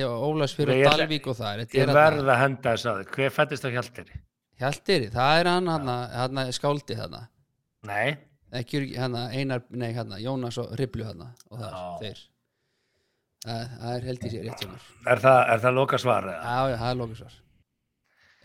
[0.75, 3.13] er ætla- Dalvík og það Ég er þarna- verð að henda þess að þið.
[3.15, 4.19] Hver fættist á Hjaltari?
[4.59, 5.93] Hjaltiri, það er hann hann,
[6.51, 7.21] skáldi þarna
[7.87, 8.17] Nei,
[8.59, 12.19] ekki hann einar, nei hann Jónas og Hriblu hann og það, þeir
[13.45, 14.89] það, er held í sér rétt hjá mér.
[15.13, 16.27] Er það, er það loka svar?
[16.33, 17.37] Já, já, það er lókusvar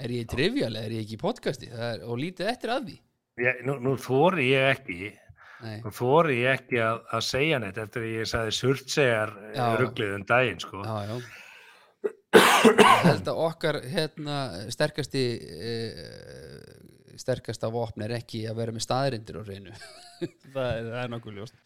[0.05, 1.69] Er ég trivial eða er ég ekki í podcasti?
[1.71, 2.97] Það er, og lítið eftir að því.
[3.45, 5.13] Ég, nú, nú þóri ég ekki,
[5.65, 9.65] Nei, nú þóri ég ekki að, að segja neitt eftir að ég sagði surtsegar Já.
[9.81, 10.83] rugglið um daginn, sko.
[10.83, 11.17] já, já.
[12.65, 14.37] Ég held að okkar hérna
[14.73, 15.73] sterkasti e,
[17.21, 21.39] sterkasta vopn er ekki að vera með staðrindir á reynu það, er, það er nokkuð
[21.39, 21.59] ljóst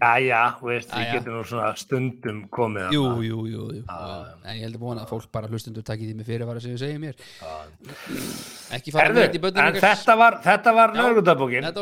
[0.00, 1.12] Jæja, veist, Jæja.
[1.18, 3.82] getur nú svona stundum komið að Jú, jú, jú, jú.
[4.44, 6.80] En ég held að búin að fólk bara hlustundur takið því með fyrirvara sem við
[6.84, 7.14] segjum mér.
[8.78, 10.38] Ekki fara með þetta í en þetta var,
[10.78, 10.96] var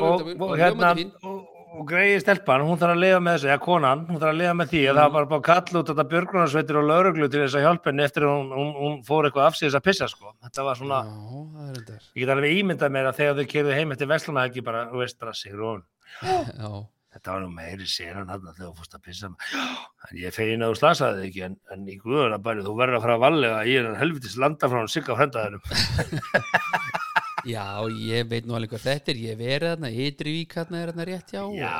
[0.02, 0.90] og, hérna,
[1.22, 4.54] og, greiði stelpan, hún þarf að lifa með þessu, eða konan, hún þarf að lifa
[4.58, 4.98] með því að Mm.
[4.98, 8.22] það var bara kalla út þetta björgrunarsveitir og lögreglu til þess að hjálpa henni eftir
[8.26, 10.32] að hún, hún, hún fór eitthvað afsýðis að pissa, sko.
[10.42, 14.10] Þetta var svona, Já, ég get alveg ímyndað mér að þegar þau kerðu heim eftir
[14.10, 15.82] Vestlana ekki bara, þú veist, bara Sigrún,
[16.24, 16.72] Já,
[17.18, 20.74] þetta var nú meiri séran hann þegar þú fórst að pissa en ég fegin að
[20.74, 23.76] þú slasaði ekki en, en í guðuna bæri þú verður að fara að vallega í
[23.78, 25.62] hennar helvitis landa frá hann sigga frændaðinum
[27.54, 27.64] já,
[28.08, 29.22] ég veit nú alveg hvað þetta er.
[29.28, 31.74] Ég verið þarna, ytri vík þarna er þarna rétt já Já,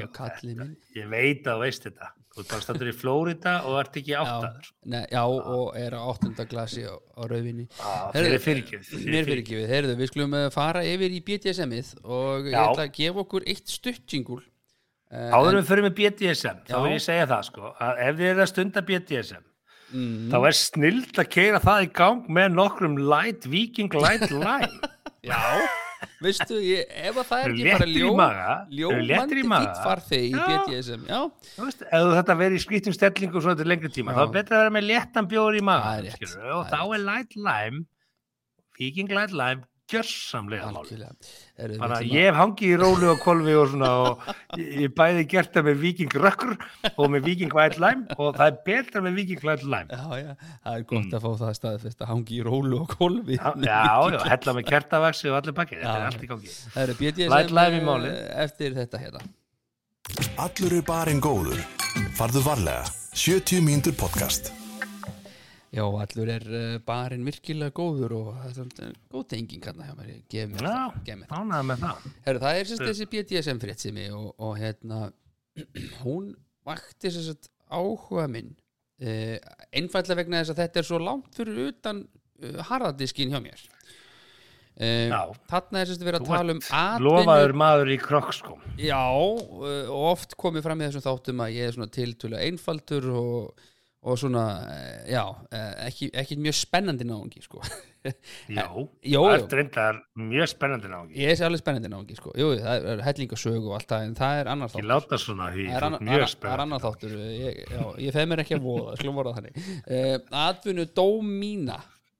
[0.00, 0.76] já, já, minn.
[0.96, 2.12] Ég veit að þú veist þetta.
[2.34, 5.94] Þú ert bara stættur í Flórida og ert ekki já, áttaður ne, já, og er
[5.94, 7.68] á áttunda glasi á, á rauðvinni
[8.42, 12.56] fyrirgjöf Mér fyrir ekki við, heyrðu, við skulum eh, fara yfir í BDSM-ið og ég
[12.56, 12.64] Já.
[12.64, 14.40] ætla að gefa okkur eitt stuttjingul
[15.14, 18.30] áður en við fyrir með BDSM þá vil ég segja það sko að ef þið
[18.32, 19.44] eru að stunda BDSM
[19.94, 24.92] mm, þá er snild að keira það í gang með nokkrum light viking light line.
[25.24, 25.38] Já,
[26.20, 29.44] veistu, ég, ef að það er ekki bara ljómandi
[29.84, 30.42] farþegi í.
[30.50, 31.20] BDSM Já,
[31.54, 34.18] Þú veist, ef þetta verið í skrítum stellingu svona til lengri tíma, Já.
[34.18, 37.38] þá er betra að vera með léttan bjóður í er rétt, og þá er light
[37.38, 37.84] lime
[38.80, 41.12] viking light lime gjörsamlega mál algjörlega
[41.58, 44.24] Heyrðu, Bara ég hef hangið í rólu og kolvi og svona og
[44.58, 46.56] ég, bæði gert það með Viking Rökkur
[46.94, 49.88] og með Viking White Lime og það er betra með Viking White Lime.
[49.92, 53.38] Já, já, það er gott að fá það staðfest að hangi í rólu og kolvi
[53.38, 56.52] Já, já, hella með kertavaxi og allir bakkið, þetta er allt í gangi.
[56.74, 58.20] Það eru málið.
[58.48, 59.24] eftir þetta hérna
[60.36, 61.62] Allur er barinn góður.
[62.18, 62.84] Farðu varlega.
[63.14, 64.52] 70 mínútur podcast.
[65.74, 70.10] Já, allur er uh, barinn virkilega góður og þetta er góð tenging hérna hjá mér,
[70.14, 71.38] ég gef mér Já, það, það.
[71.40, 72.04] ánægða með það.
[72.28, 75.00] Herru, það er sérst þessi BDSM fréttsimi og, og hérna
[76.04, 76.30] hún
[76.68, 78.52] vakti sérst áhuga minn
[79.02, 79.36] uh,
[79.74, 83.66] einfallega vegna þess að þetta er svo langt fyrir utan uh, harðadiskin hjá mér
[84.74, 85.20] Já.
[85.46, 88.64] þarna er sérst verið að tala um atvinnu Lofaður maður í krokkskóm.
[88.82, 93.62] já, og oft komið fram í þessum þáttum að ég er svona tiltölu einfaldur og,
[94.04, 97.62] og svona, uh, já uh, ekki, ekki mjög spennandi náungi sko.
[98.52, 98.66] Já,
[99.08, 101.14] Jó, það er reyndar mjög spennandi nági.
[101.22, 102.34] ég er alveg spennandi náungi sko.
[102.36, 105.46] Jú, það er hellingasög og allt það en það er annar Ég þáttur láta svona
[105.54, 106.62] því, Það er annar- mjög annar- það er spennandi.
[106.66, 110.84] annar þáttur ég, já, ég feð mér ekki að voða, skulum voru þannig uh, atvinnu
[111.00, 111.78] dómína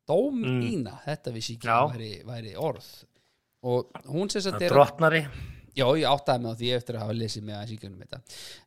[0.09, 2.89] dómína, þetta vissi ekki að væri, væri orð
[3.64, 5.20] og hún sést að Það er drottnari.
[5.76, 8.20] já, ég áttaði mig á því eftir að hafa lesið með að síkjunum þetta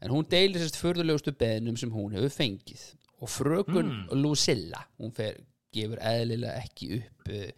[0.06, 2.86] en hún deilir sérst förðulegustu beðnum sem hún hefur fengið
[3.22, 4.22] og frökun Mm.
[4.22, 5.38] Lucilla hún fer,
[5.74, 7.52] gefur eðlilega ekki upp uh,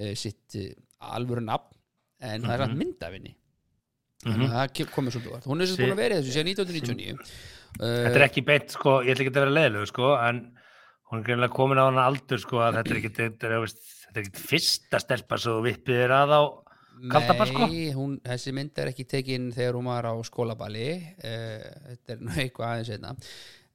[0.00, 0.70] uh, sitt uh,
[1.14, 1.74] alvöru nafn
[2.20, 2.66] en það er Mhm.
[2.68, 3.34] samt mynd af henni
[4.24, 5.76] þannig að það komið svolítið vart hún er Sí.
[5.82, 7.18] búin að vera þessu síðan 1999
[7.74, 10.36] Þetta er ekki beint, sko, ég ætla ekki að vera leðilegu, sko, en
[11.10, 14.20] hún er greinlega komin á hana aldur, sko, að þetta er ekki, þetta er, þetta
[14.20, 16.42] er ekki fyrsta stelpa svo vippið er að á
[17.10, 17.66] Kaldaball, sko?
[17.66, 20.86] Nei, hún, þessi mynd er ekki tekin þegar hún var á skólaballi
[21.18, 23.16] uh, þetta er nú eitthvað aðeins einna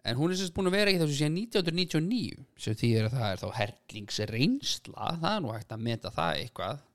[0.08, 3.32] en hún er sérst búin að vera í þessu síðan 1999 sem þýðir að það
[3.34, 5.10] er þá herlingsreynsla.
[5.24, 6.86] Það er nú hægt að meta það eitthvað.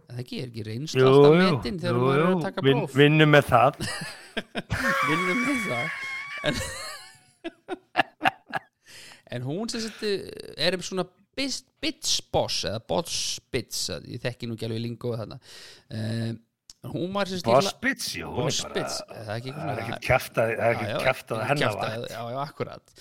[0.00, 2.94] En það ekki, er ekki reynsla alltaf metin þegar maður er að taka próf.
[2.98, 3.72] vinnum með það.
[5.10, 5.86] Vinnum með það.
[6.50, 6.60] En,
[9.36, 10.04] en hún sem sagt
[10.58, 11.06] er um svona
[11.38, 15.38] bis- bits boss eða boss bits ég þekki nú ekki alveg lingo þarna.
[15.94, 16.38] Um,
[16.84, 19.40] hún var sem sagt í hla- Bossbits, jú hún bara- bits það er
[19.74, 22.94] er ekkert kjafta Það er Já, já, ekkert að var kjaftaði, já, já, akkurat.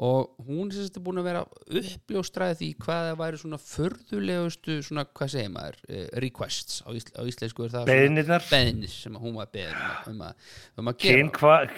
[0.00, 5.04] Og hún sagt er búin að vera uppljóstraði því hvað það væri svona förðulegustu svona,
[5.04, 8.46] hvað segir maður, uh, requests á, ísl, á íslensku er það Beiðnirnar.
[8.48, 10.34] beðnir sem að hún var beðin um, að- um, að,
[10.78, 11.70] um að gera.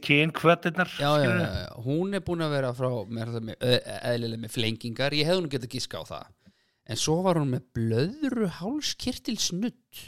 [0.00, 5.12] Kynkvötinnar já, já, já, já, hún er búin að vera frá með, eðlilega með flengingar.
[5.18, 6.30] Ég hefði nú getað giska á það.
[6.88, 9.98] En svo var hún með blöðru hálskirtil snudd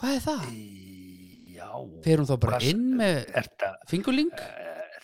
[0.00, 0.44] hvað er það?
[1.54, 1.68] Já
[2.04, 4.30] fer hún þá bara Hvað- inn með Þetta, fingurling?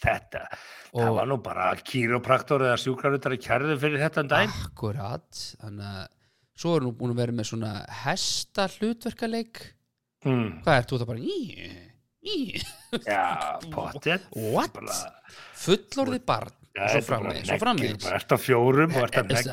[0.00, 0.44] þetta
[0.90, 5.86] Það Og- var nú bara kýrópraktor eða sjúkrarutari kærðu fyrir þetta en dæm Akkurat, þannig
[5.86, 6.08] að
[6.60, 7.72] svo er nú búin að vera með svona
[8.02, 9.60] hesta hlutverkaleik
[10.26, 10.62] mm.
[10.64, 11.38] Hvað er þú það bara í,
[12.26, 12.38] í,
[13.06, 13.22] Já,
[13.76, 14.80] pottet What?
[15.60, 19.48] Fullorði barn svo er bara framvegis, bara ert á fjórum og ert að er-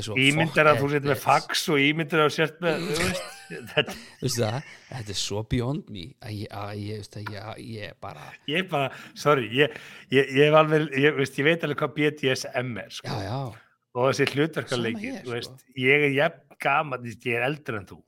[0.00, 3.04] er svo ímyndar að þú setur með fax og ímyndar að þú sért með þú
[3.04, 3.28] veist,
[3.74, 3.94] þetta,
[5.14, 8.88] er svo beyond me að ég, að ég, veist að ég, ég bara ég bara,
[9.14, 9.76] sorry ég,
[10.10, 13.12] ég, ég, hef alveg, ég, veist, ég veit alveg hvað BDSM er sko.
[13.94, 14.26] Og þessi
[15.22, 15.76] þú veist, sko.
[15.84, 18.00] ég er jafn gaman ég er eldri en þú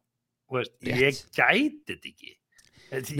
[0.51, 0.59] þú
[0.91, 2.33] ég gæti þetta ekki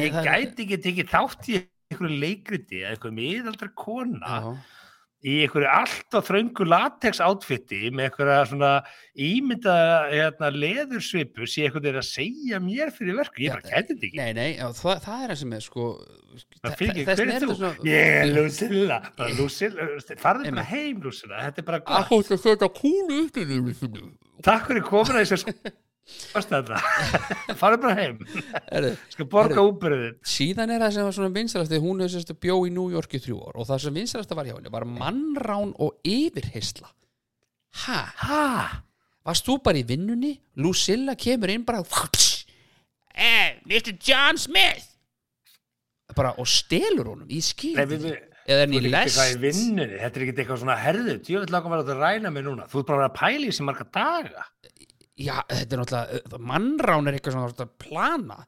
[0.03, 1.61] ég er- gæti ekki þátt í
[1.93, 4.57] einhverju leikriti eða einhverju miðaldra kona já.
[5.25, 8.73] Í einhverju allt á þröngu latex outfiti með einhverja svona
[9.17, 9.77] ímynda
[10.13, 14.21] hérna, leðursvipu sé einhvern veginn að segja mér fyrir verku ég bara gæti þetta ekki.
[14.21, 15.87] Nei, nei, já, það, það er það sem er sko
[16.61, 17.57] það fyrir ekki, hver er þú?
[17.57, 19.01] svona- Ég er Lucilla
[19.41, 19.89] Lucilla,
[20.21, 21.97] farðu bara heim Lucilla, þetta er bara gott.
[24.47, 25.75] takk fyrir komin að þessu skostæðna
[27.61, 28.21] farðu bara heim,
[29.11, 32.05] skal borga úbyrðin síðan er það sem var svona vinsalast því hún
[32.43, 34.87] bjó í New York í þrjú ár og það sem vinsalast var hjá henni var
[34.87, 36.93] mannrán og yfirheysla
[37.85, 38.47] ha, ha,
[39.27, 40.37] varst þú bara í vinnunni?
[40.63, 41.83] Lucilla kemur inn bara
[43.17, 43.97] eh, Mr.
[44.01, 44.93] John Smith.
[46.17, 47.43] Bara og stelur honum í
[47.91, 48.07] við,
[48.47, 49.19] eða er þú eitthvað í lest?
[49.99, 52.69] þetta er ekki eitthvað svona herðu, ég vil laka að vera að ræna mig núna.
[52.71, 53.17] Þú ert bara að
[53.49, 54.47] í þessi marga daga
[55.17, 58.39] já, þetta er náttúrulega mannrán er eitthvað svona plana.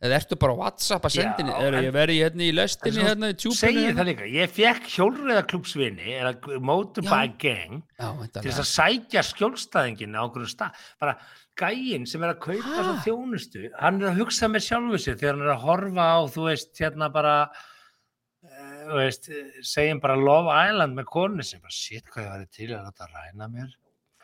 [0.00, 3.34] Eða ertu bara á Whatsapp að er en- ég verið hérna í lestinni hérna í
[3.36, 3.98] tjúpunni segir hérna?
[4.00, 10.24] það líka, ég fekk hjólreðaklúpsvinni eða motorbike gang já, til þess að sækja skjólstæðingin á
[10.24, 10.78] einhverjum stað.
[11.04, 11.18] Bara
[11.60, 12.86] gæinn sem er að kaupa Ha?
[12.86, 16.18] svo þjónustu hann er að hugsa með sjálfu sér þegar hann er að horfa á
[16.32, 17.34] þú veist hérna bara
[18.40, 19.28] eh, þú veist,
[19.68, 23.50] segjum bara Love Island með konu sem bara shit hvað ég væri til að ræna
[23.52, 23.68] mér.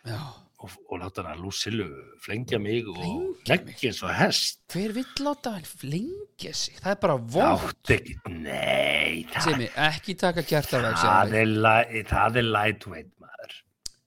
[0.08, 0.22] Já,
[0.56, 1.86] og, og láta hann að Lucilu
[2.24, 3.02] flengja mig og
[3.48, 4.62] leggja eins og hest.
[4.72, 6.78] Hver vill láta hann flengja sig?
[6.80, 7.92] Það er bara vótt
[8.32, 11.36] nei það, sem ekki taka kjartarvæg það,
[12.12, 13.54] það er lightweight maður.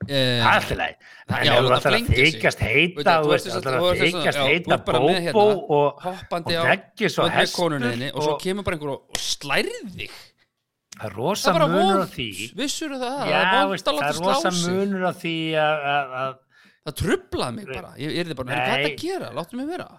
[0.10, 3.84] Uh, það er alltaf en Já, ef þú ætlar að þykjast heita þú ætlar að
[3.84, 8.80] þú heita bóbó hérna, og, og leggja hestur konunni þinni og svo og- kemur bara
[8.80, 10.16] einhver og slærð þig
[11.00, 12.30] það er það rosa bara munur á því.
[12.60, 13.18] Vissur það?
[13.30, 16.38] Já, það er það er rosa munur á því að, að, að
[16.90, 17.92] það trublaði mig bara.
[18.00, 18.94] Ég er þið bara, "Heyrðu, hvað er þetta Nei.
[18.94, 19.90] að gera, láttu mig vera.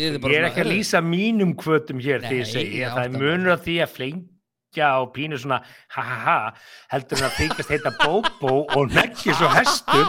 [0.00, 2.94] Ég er, ég er ekki að lýsa mínum kvötum hér því ég Nei, ég að
[2.96, 4.31] það átta er munur á því að flengja
[4.80, 5.58] og pínu svona
[5.96, 6.36] ha ha ha
[6.94, 10.06] heldur en að þykjast heita bóbó og neggja svo hestur.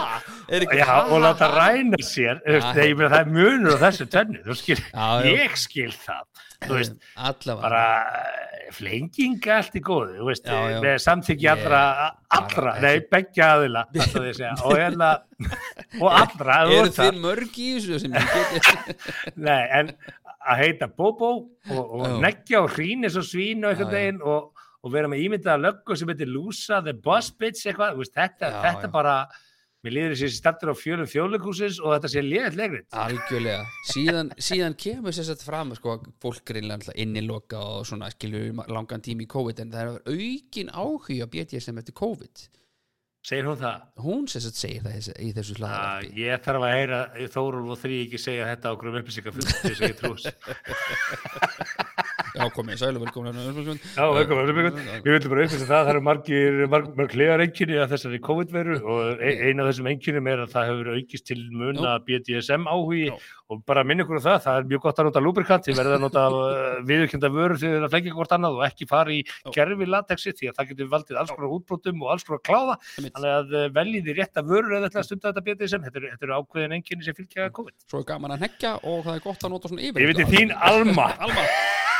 [0.48, 5.06] Ekki Já, og láta ræna sér Þegar það er munur á þessu tönnu skil, Já,
[5.24, 6.24] ég skil það
[6.68, 6.94] veist,
[7.46, 10.80] bara eh, flenging allt í góðu veist, Já, já.
[10.84, 11.80] með samþykki Ég- allra
[12.28, 13.86] allra, nei, beggja aðila
[14.64, 15.10] og hérna
[16.02, 18.12] og allra, eru þið mörg í þessu
[19.48, 19.92] nei, en
[20.44, 21.30] að heita Bobo
[21.70, 22.16] og, og Já.
[22.20, 23.92] neggja og hrín eins og svín og já.
[23.96, 24.50] veginn og,
[24.84, 28.60] og vera með ímyndaða löggu sem heitir Lusa, The Boss Bitch eitthvað, veist, þetta, Já,
[28.68, 28.94] þetta já.
[28.94, 29.14] bara
[29.84, 34.76] mér líður þessi startur á fjölum þjóðleikúsins og þetta sé liðið legrið algjörlega, síðan, síðan
[34.80, 39.26] kemur sér sett fram sko, að fólk greinlega náttúrulega inniloka og svona skilur langan tími
[39.26, 42.46] í COVID en það er aukin áhuga BDSM eftir COVID.
[43.24, 43.84] Segir hún það?
[44.04, 46.98] hún sér sett segir það í þessu- að hlaðarpi ég þarf að heyra
[47.36, 50.26] Þórulf og þrý ekki segja þetta á grum upplýsingafund þess að ég trús
[52.44, 53.38] já, komið, sælu velkomin
[53.94, 54.88] Já, velkomin, velkomin.
[54.94, 58.76] Ég vildi bara upplýsa það, það eru margir, marg, marg hliðar einkynni af þessari COVID-veru
[58.84, 63.08] og e- ein af þessum einkynum er að það hefur aukist til muna BDSM áhugi
[63.08, 63.16] Já.
[63.52, 65.98] og bara minni ykkur á það, það er mjög gott að nota lubrikant, þið verða
[65.98, 66.24] að nota
[66.90, 69.20] viðurkjönda vörur þegar þið er að flengja hvort annað og ekki fara í
[69.54, 73.30] gerfi latexi því að það getur valdið alls konar útbrotum og alls konar kláða, þannig
[73.34, 76.76] að eh, veljið þið rétta vörur eða að stunda þetta BDSM, þetta eru, eru ákveðin
[76.78, 77.76] einkenni sem fylgja COVID.
[77.90, 80.34] Svo er gaman að hneggja og það er gott að nota svona yfir Ég veit
[80.34, 81.08] þín Alma.
[81.24, 81.46] Alma,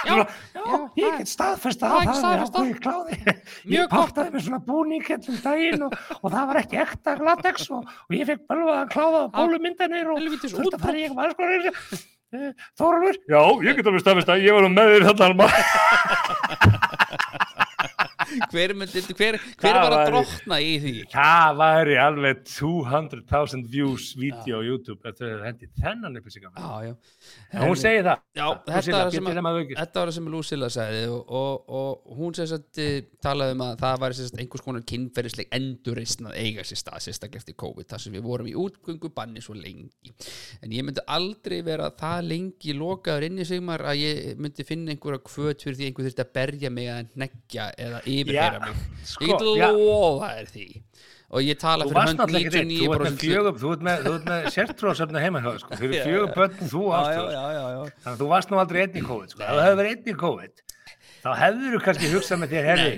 [0.05, 0.17] Já,
[0.55, 3.19] já, ég get staðfest það að það er ákveðið kláði.
[3.69, 7.17] Mjög Ég pantaði með svona búning hérna um daginn og, og það var ekki ekta
[7.21, 11.39] latex og, og ég fekk bölvaðan kláða og bólumyndanir og að fara í eitthvað alls
[11.41, 11.65] konar.
[12.75, 13.19] Þóraldur?
[13.31, 15.47] Já, ég get alveg staðfest að ég var nú með þér þetta alma.
[18.53, 20.95] hver, myndi, hver, hver var að drottna í því?
[21.15, 26.19] Það væri alveg 200.000 views vídeo á YouTube eftir að hendi þennan
[26.89, 26.93] já
[27.55, 28.23] En hún segir það.
[28.35, 32.49] Já, Hún þetta var það, sem að að Lucilla sagði og, og, og hún sem
[32.51, 37.05] sagt eh, talaði um að það var einhvers konar kynferðisleg endurreisn að eiga sér stað
[37.07, 40.15] sérstaklega eftir COVID þar sem við vorum í útgöngu banni svo lengi.
[40.63, 44.95] En ég myndi aldrei vera það lengi lokaður inn í sigmar að ég myndi finna
[44.95, 48.83] einhverja kvöt fyrir því einhver þurfti að berja mig að neggja eða yfirheyra mig.
[49.05, 50.67] sko, ég get lofa þér því.
[51.35, 53.85] Og ég tala fyrir hönd náttúrulega ekki þitt, þú ert með 99% fjögur, þú ert
[53.89, 56.27] með, með sértróðsöfna heima hjá, þér, sko, fyrir já.
[56.37, 57.81] börn, þú Já, ást já, þú, já, já, já.
[58.05, 60.13] þannig að þú varst nú aldrei einn í COVID, sko, ef þú hefur verið einn
[60.13, 60.63] í COVID,
[61.25, 62.93] þá hefur þú kannski hugsað með þér, herri,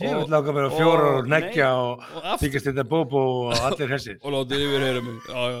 [0.00, 2.02] ég vil láka mér á fjóra og- neggja og
[2.40, 4.18] þykist þetta bóbó og allir hessir.
[4.22, 5.18] og látið yfirheyra mig.
[5.28, 5.58] Já, já,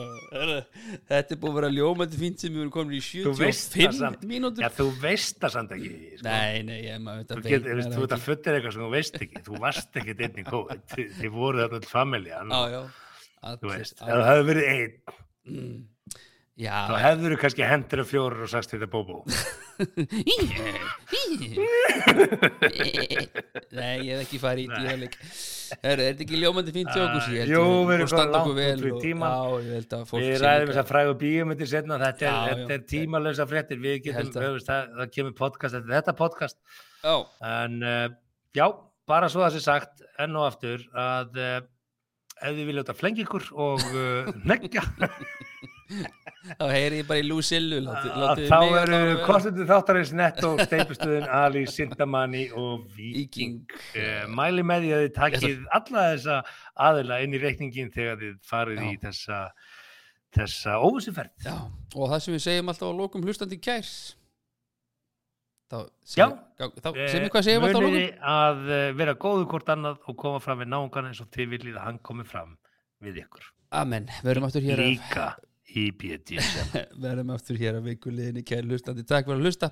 [0.52, 0.62] já.
[1.10, 3.82] þetta er búið að vera ljómandi fínt sem við erum komin í Þú veist það
[3.82, 4.62] 75 samt, mínútur.
[4.62, 6.28] Já, þú veist það samt ekki, sko.
[6.28, 9.60] nei, nei, ég maður Þú, þetta ert að futtir eitthvað sem þú veist ekki, þú
[9.66, 11.14] varst ekki einn í COVID, þið,
[11.58, 12.82] þarna til familjan, já, já.
[13.58, 15.00] Þú veist, þú hefur verið einn,
[15.48, 15.86] Mm.
[16.58, 16.98] Þá já.
[17.04, 19.22] Hefur þú kannski hendur af fjórar og sagst þetta bóbó.
[23.78, 25.14] nei, ég hef ekki farið í dýraleik
[25.76, 28.36] er þetta ekki ljómandi fínt hjá okkur jú, við erum okkur langt
[28.88, 33.80] út að fólk Við ræðum þess að frægu bíómyndir setna, þetta er, er tímalösa fréttir,
[33.82, 34.30] við getum,
[34.66, 35.02] það.
[35.14, 36.58] kemur podcast þetta podcast,
[37.04, 37.16] já,
[37.52, 38.06] en uh,
[38.56, 38.66] já,
[39.08, 41.58] bara svo það sé sagt, enn og aftur, að uh,
[42.38, 44.84] ef þið vilja þetta flengi ykkur og uh, neggja,
[46.46, 47.26] þá heyri ég bara í
[47.86, 53.64] látið þá eru kostendur þáttarins netto, steipustuðin, Ali, Sindamanni og Viking.
[53.68, 56.38] Víking Uh, mæli með því að þið takið alla þessa
[56.88, 59.00] aðila inn í reikningin þegar þið farið í Já.
[59.08, 59.40] þessa,
[60.38, 61.50] þessa óvissuferð.
[61.96, 63.96] Og það sem við segjum alltaf á lokum hlustandi kærs
[65.68, 65.78] þá
[66.16, 66.28] Já.
[66.56, 70.40] segjum, við hvað segjum alltaf á Muniði að eh, vera góðu hvort annað og koma
[70.40, 72.56] fram við náungan eins og þið viljið að hann komi fram
[73.04, 73.50] við ykkur.
[73.76, 75.34] Amen, verðum aftur hér Líka
[75.76, 76.76] í BDSM.
[77.04, 79.04] verðum aftur hér að vikuliðinni kæri hlustandi.
[79.08, 79.70] Takk fyrir að hlusta.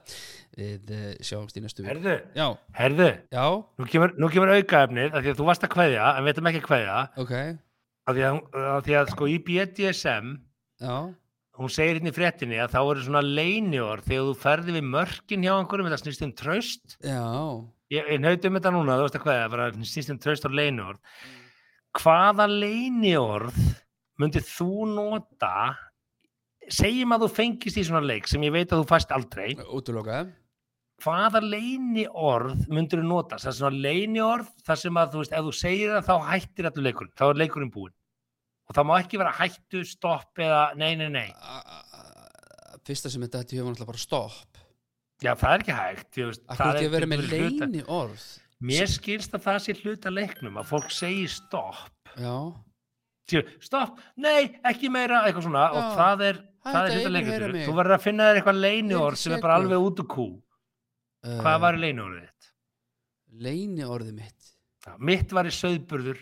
[0.58, 1.92] Við uh, sjáumst í næstu viku.
[1.94, 2.46] Herðu, Já,
[2.80, 3.46] herðu, já,
[3.80, 6.50] nú kemur, nú kemur aukaefnið af því að þú varst að kveðja, en við veitum
[6.52, 6.98] ekki að kveðja.
[7.24, 7.36] Ok.
[8.06, 10.34] Af því að, af því að sko í BDSM
[10.76, 10.96] Já,
[11.56, 15.46] hún segir hérna í fréttinni að þá eru svona leinior þegar þú ferði við mörkin
[15.46, 17.22] hjá einhverjum þetta snýst um tröst já,
[17.94, 20.56] ég, ég nautum þetta núna, þú veist að hvað það bara snýst um tröst og
[20.58, 21.22] leiniorð
[21.96, 23.60] hvaða leiniorð
[24.20, 25.54] myndið þú nota
[26.72, 29.54] segjum að þú fengist í svona leik sem ég veit að þú fæst aldrei.
[29.72, 30.26] Útloka
[31.04, 33.36] hvaða leiniorð myndir þú nota?
[33.36, 36.68] Það er svona leiniorð þar sem að þú veist ef þú segir það þá hættir
[36.70, 37.12] allur leikurinn.
[37.20, 37.94] Þá er leikurinn búinn.
[38.66, 41.28] Og það má ekki vera hættu, stopp eða nei, nei, nei.
[42.86, 44.62] Fyrsta sem þetta hefur náttúrulega bara stopp.
[45.24, 48.24] Já, það er ekki hægt ég veist, það með getur verið hluta- leini orð
[48.66, 52.10] mér skilst að það sé hluta leiknum að fólk segir stopp.
[52.16, 52.34] Já,
[53.64, 55.88] stopp, nei, ekki meira eitthvað svona og Já.
[55.98, 57.66] það er, það er hluta mig.
[57.66, 60.26] þú verður að finna þér eitthvað leiniorð sem er bara alveg út úr kú.
[61.26, 62.50] Uh, hvað var leiniorðið þitt?
[63.46, 64.52] Leini orðið mitt?
[64.86, 66.20] Já, mitt var í söðburður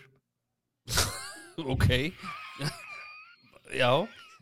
[1.75, 1.87] Ok.
[3.81, 3.91] Já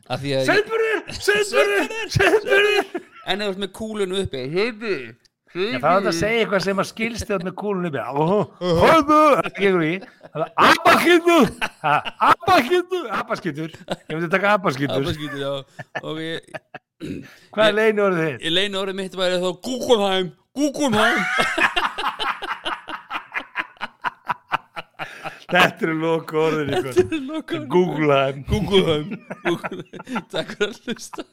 [0.03, 5.22] söðburður, söðburður, söðburður En ef þú ert með kúlunu uppi Já,
[5.53, 7.55] það er þetta að segja eitthvað sem að skilst þér með.
[7.61, 8.01] Kúlun uppi
[8.59, 9.93] Hóðu, það gengur í
[10.67, 11.51] Abbaskyndur
[12.30, 14.53] Abbaskyndur, abbaskyndur Ég myndi taka
[16.21, 16.39] ég,
[17.53, 18.47] Hvað er leiniorðið þitt?
[18.47, 21.17] ég leini orðið mitt væri þá Guggenheim Guggenheim.
[25.53, 29.09] Þetta eru loku orðin ykkur Google hann Guggenheim
[29.45, 30.23] Guggenheim.
[30.34, 31.25] Takk fyrir að hlusta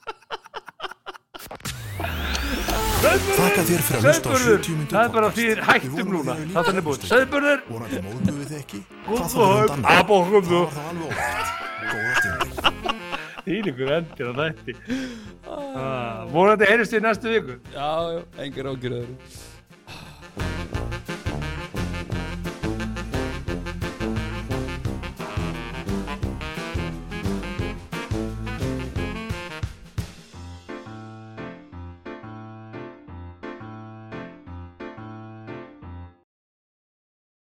[3.00, 5.68] Þakka þér fyrir að hlusta á Sauðburður, 70 mínútur það er bara því þér Við
[5.70, 6.32] hættum núna.
[6.34, 8.80] að Það er búin, líka söðburður Vonandi móðguðu þið ekki.
[8.90, 11.48] Þá Gúgguhöfn, hund annað abóhöfn Það var þá alveg óvægt
[11.90, 12.40] Góða tíma
[13.40, 14.72] Þýlikur endir á þætti.
[15.50, 17.54] Ah, Vonandi heyrist við næstu viku.
[17.72, 19.08] Já, já, engar ágjörður